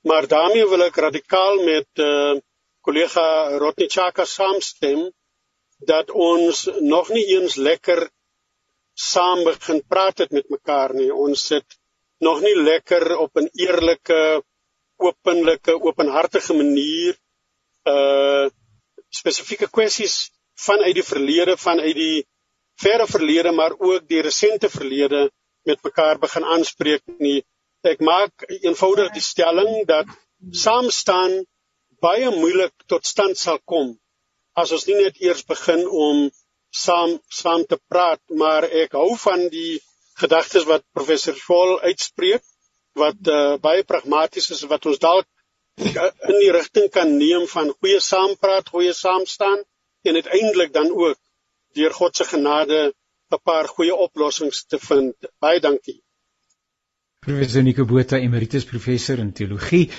maar 0.06 0.26
daarmee 0.30 0.70
wil 0.70 0.86
ek 0.86 1.02
radikaal 1.02 1.64
met 1.66 2.02
uh, 2.02 2.38
kollega 2.86 3.58
Rotnichaka 3.58 4.26
saamstem 4.26 5.08
dat 5.82 6.14
ons 6.14 6.68
nog 6.78 7.10
nie 7.10 7.26
eens 7.34 7.58
lekker 7.58 8.06
saam 8.96 9.44
begin 9.44 9.82
praat 9.88 10.18
het 10.24 10.32
met 10.32 10.48
mekaar 10.50 10.94
nie. 10.96 11.10
Ons 11.12 11.46
sit 11.52 11.78
nog 12.24 12.40
nie 12.40 12.54
lekker 12.56 13.16
op 13.16 13.36
'n 13.36 13.48
eerlike, 13.52 14.42
openlike, 14.96 15.72
openhartige 15.88 16.54
manier 16.54 17.16
uh 17.84 18.48
spesifieke 19.16 19.68
kwessies 19.70 20.30
vanuit 20.58 20.94
die 20.94 21.04
verlede, 21.04 21.56
vanuit 21.56 21.94
die 21.94 22.26
verre 22.82 23.06
verlede, 23.06 23.52
maar 23.52 23.72
ook 23.78 24.08
die 24.08 24.20
resente 24.20 24.68
verlede 24.68 25.30
met 25.62 25.82
mekaar 25.82 26.18
begin 26.18 26.44
aanspreek 26.44 27.02
nie. 27.18 27.44
Ek 27.82 28.00
maak 28.00 28.32
eenvoudig 28.48 29.12
die 29.12 29.22
stelling 29.22 29.86
dat 29.86 30.06
saam 30.50 30.90
staan 30.90 31.46
baie 32.00 32.30
moeilik 32.30 32.72
tot 32.86 33.06
stand 33.06 33.38
sal 33.38 33.58
kom 33.64 33.94
as 34.56 34.72
ons 34.72 34.86
nie 34.88 34.96
net 34.96 35.20
eers 35.20 35.44
begin 35.44 35.82
om 35.86 36.26
saam 36.76 37.16
saam 37.28 37.64
te 37.68 37.78
praat, 37.88 38.20
maar 38.42 38.66
ek 38.84 38.96
hou 38.98 39.14
van 39.22 39.46
die 39.52 39.78
gedagtes 40.20 40.66
wat 40.68 40.84
professor 40.96 41.36
Scholl 41.36 41.78
uitspreek 41.84 42.44
wat 42.96 43.28
uh, 43.28 43.56
baie 43.60 43.84
pragmaties 43.84 44.50
is 44.54 44.62
wat 44.70 44.86
ons 44.88 45.00
dalk 45.02 45.26
uh, 45.84 46.10
in 46.30 46.38
die 46.40 46.52
rigting 46.56 46.88
kan 46.92 47.12
neem 47.18 47.44
van 47.52 47.72
goeie 47.76 48.00
saampraat, 48.00 48.72
goeie 48.72 48.94
saamstaan 48.96 49.60
en 50.06 50.20
uiteindelik 50.20 50.72
dan 50.72 50.90
ook 50.92 51.18
deur 51.76 51.92
God 51.92 52.16
se 52.16 52.24
genade 52.24 52.94
'n 53.34 53.42
paar 53.42 53.68
goeie 53.68 53.94
oplossings 53.94 54.64
te 54.66 54.78
vind. 54.78 55.14
Baie 55.40 55.60
dankie. 55.60 56.00
Professor 57.20 57.62
Nico 57.62 57.84
Botha, 57.84 58.16
emeritus 58.16 58.64
professor 58.64 59.18
in 59.18 59.32
teologie 59.32 59.90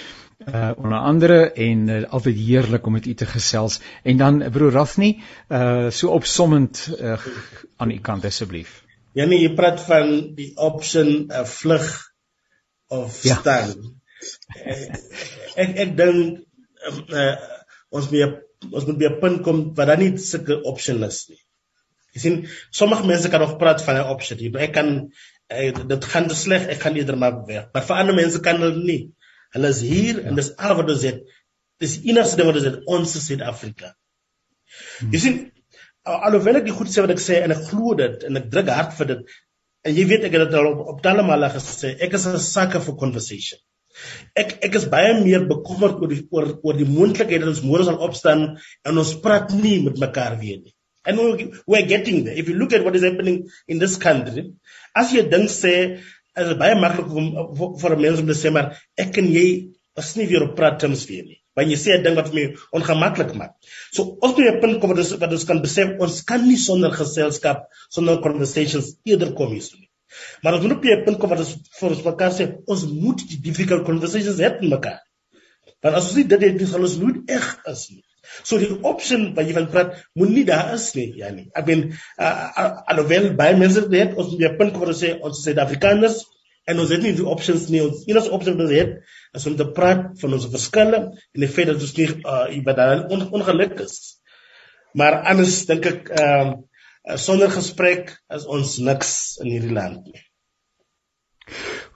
uh 0.48 0.72
onder 0.78 0.98
andere 0.98 1.52
en 1.52 1.88
uh, 1.88 2.04
altyd 2.10 2.36
heerlik 2.36 2.86
om 2.86 2.94
met 2.96 3.06
u 3.06 3.14
te 3.14 3.26
gesels 3.26 3.80
en 4.04 4.18
dan 4.18 4.42
uh, 4.42 4.50
broer 4.50 4.72
Rafni 4.72 5.10
uh 5.50 5.90
so 5.90 6.10
opsommend 6.10 6.88
uh, 7.00 7.20
aan 7.78 7.92
u 7.92 8.00
kant 8.00 8.26
asseblief. 8.26 8.84
Ja 9.12 9.26
nee, 9.26 9.42
jy 9.42 9.54
praat 9.58 9.82
van 9.82 10.12
die 10.38 10.52
option 10.56 11.08
'n 11.08 11.32
uh, 11.32 11.46
vlug 11.46 11.88
of 12.88 13.24
ja. 13.24 13.36
staan. 13.36 13.74
ek 15.64 15.78
ek 15.86 15.96
dink 15.98 16.40
uh, 17.12 17.36
ons 17.90 18.10
moet 18.12 18.44
ons 18.72 18.86
moet 18.86 18.98
by 18.98 19.10
'n 19.10 19.20
punt 19.20 19.44
kom 19.44 19.60
waar 19.76 19.92
daar 19.92 20.02
nie 20.02 20.18
sulke 20.18 20.62
option 20.64 21.04
is 21.04 21.26
nie. 21.30 21.42
Jy 22.16 22.22
sien, 22.22 22.38
sommige 22.72 23.06
mense 23.06 23.30
kan 23.30 23.44
nog 23.44 23.58
praat 23.58 23.84
van 23.84 24.00
'n 24.00 24.10
option. 24.16 24.40
Jy 24.40 24.54
ek 24.56 24.74
kan 24.74 25.12
uh, 25.52 25.88
dit 25.92 26.06
gaan 26.06 26.28
te 26.28 26.36
sleg, 26.36 26.68
ek 26.68 26.82
gaan 26.82 26.96
eerder 26.96 27.18
maar 27.18 27.46
weg. 27.46 27.70
Maar 27.74 27.86
vir 27.90 27.96
ander 27.96 28.16
mense 28.16 28.40
kan 28.40 28.62
dit 28.62 28.84
nie. 28.84 29.02
Hulle 29.56 29.72
is 29.74 29.82
hier 29.86 30.24
en 30.26 30.40
dis 30.40 30.52
al 30.58 30.76
wat 30.80 30.92
ons 30.94 31.06
het. 31.08 31.24
Dis 31.84 32.00
enigste 32.10 32.40
ding 32.40 32.50
wat 32.50 32.60
ons 32.60 32.68
het 32.68 32.92
ons 32.98 33.16
Suid-Afrika. 33.28 33.94
Hmm. 35.00 35.14
Jy 35.14 35.22
sien 35.24 35.38
alhoewel 36.08 36.62
ek 36.62 36.68
die 36.68 36.76
goed 36.76 36.92
sê 36.92 37.04
wat 37.04 37.14
ek 37.14 37.24
sê 37.24 37.42
en 37.44 37.54
ek 37.56 37.66
glo 37.70 37.96
dit 38.00 38.28
en 38.28 38.40
ek 38.40 38.50
druk 38.54 38.70
hard 38.72 38.94
vir 39.00 39.12
dit 39.14 39.36
en 39.88 39.96
jy 39.96 40.06
weet 40.10 40.28
ek 40.28 40.36
het 40.36 40.46
dit 40.48 40.60
al 40.60 40.70
op, 40.72 40.86
op 40.94 41.02
talle 41.04 41.26
male 41.28 41.50
gesê 41.54 41.94
ek 42.04 42.16
is 42.20 42.28
'n 42.28 42.40
sucker 42.44 42.84
for 42.84 43.00
conversation. 43.04 43.60
Ek 44.36 44.58
ek 44.68 44.76
is 44.80 44.88
baie 44.94 45.14
meer 45.20 45.46
bekommerd 45.52 46.02
oor 46.02 46.12
die 46.14 46.24
oor 46.32 46.50
oor 46.64 46.78
die 46.80 46.90
moontlikheid 46.90 47.42
dat 47.44 47.54
ons 47.54 47.64
môre 47.66 47.86
sal 47.88 48.02
opstaan 48.08 48.44
en 48.86 49.04
ons 49.04 49.14
praat 49.24 49.54
nie 49.54 49.78
met 49.86 50.02
mekaar 50.04 50.40
weer 50.42 50.60
nie. 50.64 50.74
And 51.08 51.20
we're 51.66 51.88
getting 51.88 52.26
there. 52.26 52.36
If 52.36 52.50
you 52.50 52.56
look 52.56 52.74
at 52.74 52.84
what 52.84 52.96
is 52.96 53.04
happening 53.04 53.50
in 53.68 53.80
this 53.80 53.96
country, 53.96 54.44
as 54.94 55.14
jy 55.16 55.24
dink 55.32 55.50
sê 55.50 55.76
is 56.44 56.54
baie 56.60 56.78
maklik 56.80 57.10
om 57.10 57.28
vir 57.82 57.96
'n 57.96 58.02
mens 58.02 58.20
om 58.22 58.28
te 58.28 58.38
sê 58.38 58.52
maar 58.54 58.78
ek 58.98 59.18
en 59.18 59.28
jy 59.34 59.48
is 59.98 60.16
nie 60.18 60.28
weer 60.30 60.44
op 60.46 60.56
praat 60.56 60.80
terms 60.80 61.06
weer 61.10 61.26
nie. 61.26 61.40
Want 61.58 61.72
jy 61.74 61.78
sê 61.82 61.98
'n 61.98 62.04
ding 62.04 62.16
wat 62.16 62.34
my 62.34 62.44
ongemaklik 62.72 63.34
maak. 63.36 63.54
So 63.92 64.18
ons 64.22 64.38
moet 64.38 64.48
'n 64.48 64.62
punt 64.62 64.80
kom 64.82 64.90
wat 64.90 65.00
ons 65.04 65.12
wat 65.24 65.32
ons 65.32 65.46
kan 65.46 65.62
besef 65.62 66.00
ons 66.00 66.22
kan 66.24 66.48
nie 66.48 66.58
sonder 66.58 66.92
geselskap, 66.92 67.68
sonder 67.90 68.22
conversations 68.22 68.96
eerder 69.06 69.34
kom 69.34 69.52
hier 69.52 69.70
nie. 69.80 69.90
Maar 70.44 70.54
ons 70.54 70.64
moet 70.64 70.78
op 70.78 70.86
'n 70.86 71.04
punt 71.06 71.20
kom 71.20 71.30
wat 71.30 71.40
ons 71.40 71.56
vir 71.80 71.90
ons 71.90 72.04
mekaar 72.04 72.32
sê 72.32 72.44
ons 72.68 72.86
moet 72.86 73.20
die 73.30 73.42
difficult 73.42 73.86
conversations 73.86 74.38
hê 74.40 74.50
met 74.62 74.70
mekaar. 74.70 75.02
Want 75.82 75.96
as 75.96 76.10
ons 76.10 76.16
nie 76.16 76.28
dit 76.28 76.42
het, 76.42 76.68
sal 76.68 76.82
ons 76.82 76.98
nooit 76.98 77.18
eg 77.30 77.46
is 77.74 77.90
nie. 77.90 78.04
So 78.44 78.60
die 78.62 78.72
option 78.88 79.30
wat 79.38 79.48
jy 79.48 79.56
van 79.58 79.70
praat, 79.72 79.96
moet 80.18 80.34
nie 80.34 80.46
daar 80.48 80.74
is 80.76 80.90
nie, 80.98 81.10
ja 81.20 81.32
nie. 81.34 81.48
Ek 81.54 81.68
bedoel, 81.68 81.94
uh, 82.20 82.68
alhoewel 82.94 83.30
baie 83.40 83.58
mense 83.60 83.86
weet 83.92 84.18
ons 84.20 84.36
'n 84.36 84.58
punt 84.60 84.78
waar 84.78 84.94
ons 84.94 85.04
sê 85.04 85.14
ons 85.22 85.44
Suid-Afrikaners 85.44 86.20
en 86.68 86.80
ons 86.84 86.92
het 86.92 87.02
nie 87.04 87.16
die 87.16 87.26
options 87.26 87.68
nie. 87.72 87.82
Ons 87.86 88.06
enigste 88.08 88.36
opsie 88.36 88.54
wat 88.54 88.66
ons 88.68 88.76
het 88.76 88.94
is 89.40 89.48
om 89.50 89.58
te 89.58 89.68
praat 89.80 90.14
van 90.22 90.38
ons 90.38 90.48
verskille 90.52 91.02
en 91.08 91.44
die 91.44 91.52
feit 91.52 91.72
dat 91.72 91.82
ons 91.82 91.98
nie 91.98 92.10
uh, 92.20 92.46
ibadal 92.58 93.08
on, 93.10 93.28
ongeluk 93.40 93.80
is. 93.86 93.98
Maar 94.98 95.22
anders 95.34 95.66
dink 95.70 95.86
ek 95.86 96.10
ehm 96.12 96.56
uh, 96.56 96.64
sonder 97.16 97.48
gesprek 97.48 98.18
is 98.36 98.44
ons 98.52 98.78
niks 98.84 99.12
in 99.44 99.54
hierdie 99.54 99.76
land 99.76 100.10
nie. 100.12 100.24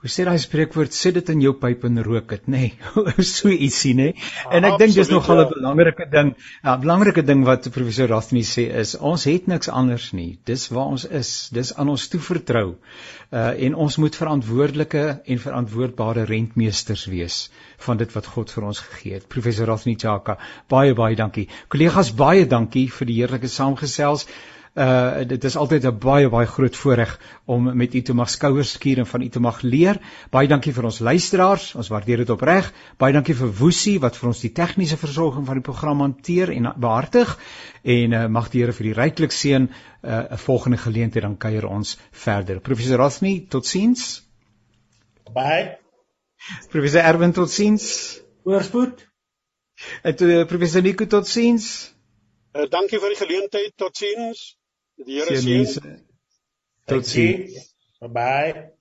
Hoe 0.02 0.10
sê 0.10 0.24
daai 0.26 0.40
spreekwoord 0.42 0.96
sit 0.98 1.14
dit 1.14 1.28
in 1.30 1.42
jou 1.44 1.52
pyp 1.62 1.84
en 1.86 2.00
rook 2.02 2.32
dit 2.34 2.48
nê 2.50 2.62
nee. 3.06 3.24
so 3.26 3.50
ietsie 3.54 3.92
nê 3.94 4.08
nee. 4.08 4.24
en 4.50 4.64
ek 4.66 4.80
dink 4.80 4.96
dis 4.96 5.10
nogal 5.12 5.36
'n 5.36 5.44
ja. 5.44 5.50
belangrike 5.52 6.06
ding 6.10 6.32
'n 6.34 6.80
belangrike 6.82 7.22
ding 7.28 7.44
wat 7.46 7.68
professor 7.76 8.10
Rathmi 8.10 8.42
sê 8.48 8.64
is 8.80 8.96
ons 8.98 9.26
het 9.30 9.46
niks 9.52 9.70
anders 9.70 10.08
nie 10.18 10.40
dis 10.50 10.64
waar 10.74 10.90
ons 10.96 11.04
is 11.20 11.30
dis 11.54 11.70
aan 11.76 11.92
ons 11.94 12.08
toevertrou 12.14 12.64
uh, 12.72 13.52
en 13.66 13.78
ons 13.86 13.98
moet 14.04 14.18
verantwoordelike 14.22 15.04
en 15.22 15.42
verantwoordbare 15.44 16.26
rentmeesters 16.32 17.06
wees 17.06 17.38
van 17.86 18.02
dit 18.02 18.18
wat 18.18 18.26
God 18.26 18.50
vir 18.50 18.66
ons 18.72 18.82
gegee 18.88 19.20
het 19.20 19.28
professor 19.36 19.70
Rathmi 19.70 19.94
Chaka 19.94 20.36
baie 20.66 20.98
baie 20.98 21.14
dankie 21.14 21.46
kollegas 21.68 22.10
baie 22.10 22.42
dankie 22.56 22.88
vir 22.98 23.12
die 23.12 23.20
heerlike 23.22 23.54
saamgesels 23.54 24.26
Uh 24.72 25.24
dit 25.28 25.44
is 25.44 25.56
altyd 25.56 25.84
'n 25.84 25.98
baie 25.98 26.28
baie 26.32 26.46
groot 26.46 26.76
voorreg 26.76 27.20
om 27.44 27.76
met 27.76 27.94
u 27.94 28.00
te 28.02 28.14
mag 28.14 28.30
skouers 28.30 28.70
skuur 28.72 28.98
en 28.98 29.06
van 29.06 29.22
u 29.22 29.28
te 29.28 29.40
mag 29.40 29.60
leer. 29.60 30.00
Baie 30.30 30.48
dankie 30.48 30.72
vir 30.72 30.84
ons 30.84 30.98
luisteraars. 30.98 31.74
Ons 31.74 31.88
waardeer 31.88 32.16
dit 32.16 32.30
opreg. 32.30 32.72
Baie 32.96 33.12
dankie 33.12 33.34
vir 33.34 33.52
Woesie 33.58 33.98
wat 34.00 34.16
vir 34.16 34.28
ons 34.28 34.40
die 34.40 34.52
tegniese 34.52 34.96
versorging 34.96 35.46
van 35.46 35.54
die 35.54 35.62
program 35.62 36.00
hanteer 36.00 36.50
en 36.50 36.72
behartig. 36.76 37.38
En 37.82 38.12
uh, 38.12 38.26
mag 38.26 38.48
die 38.48 38.60
Here 38.60 38.72
vir 38.72 38.84
die 38.84 38.94
ryklik 39.00 39.32
seën. 39.32 39.68
'n 40.02 40.08
uh, 40.08 40.36
volgende 40.36 40.76
geleentheid 40.76 41.22
dan 41.22 41.36
kuier 41.36 41.66
ons 41.66 41.98
verder. 42.10 42.60
Professor 42.60 42.96
Rosny, 42.96 43.46
totsiens. 43.48 44.22
Bye. 45.32 45.78
Professor 46.70 47.00
Erwin 47.00 47.32
totsiens. 47.32 48.20
Voorspoed. 48.44 49.08
En 50.02 50.16
toe 50.16 50.28
uh, 50.28 50.46
professor 50.46 50.82
Nico 50.82 51.06
totsiens. 51.06 51.94
Uh, 52.52 52.68
dankie 52.70 52.98
vir 52.98 53.14
die 53.14 53.20
geleentheid. 53.20 53.72
Totsiens. 53.76 54.61
Die 54.98 55.04
Here 55.04 55.36
seën. 55.36 55.98
Totsiens. 56.86 57.74
Bye 58.00 58.08
bye. 58.08 58.72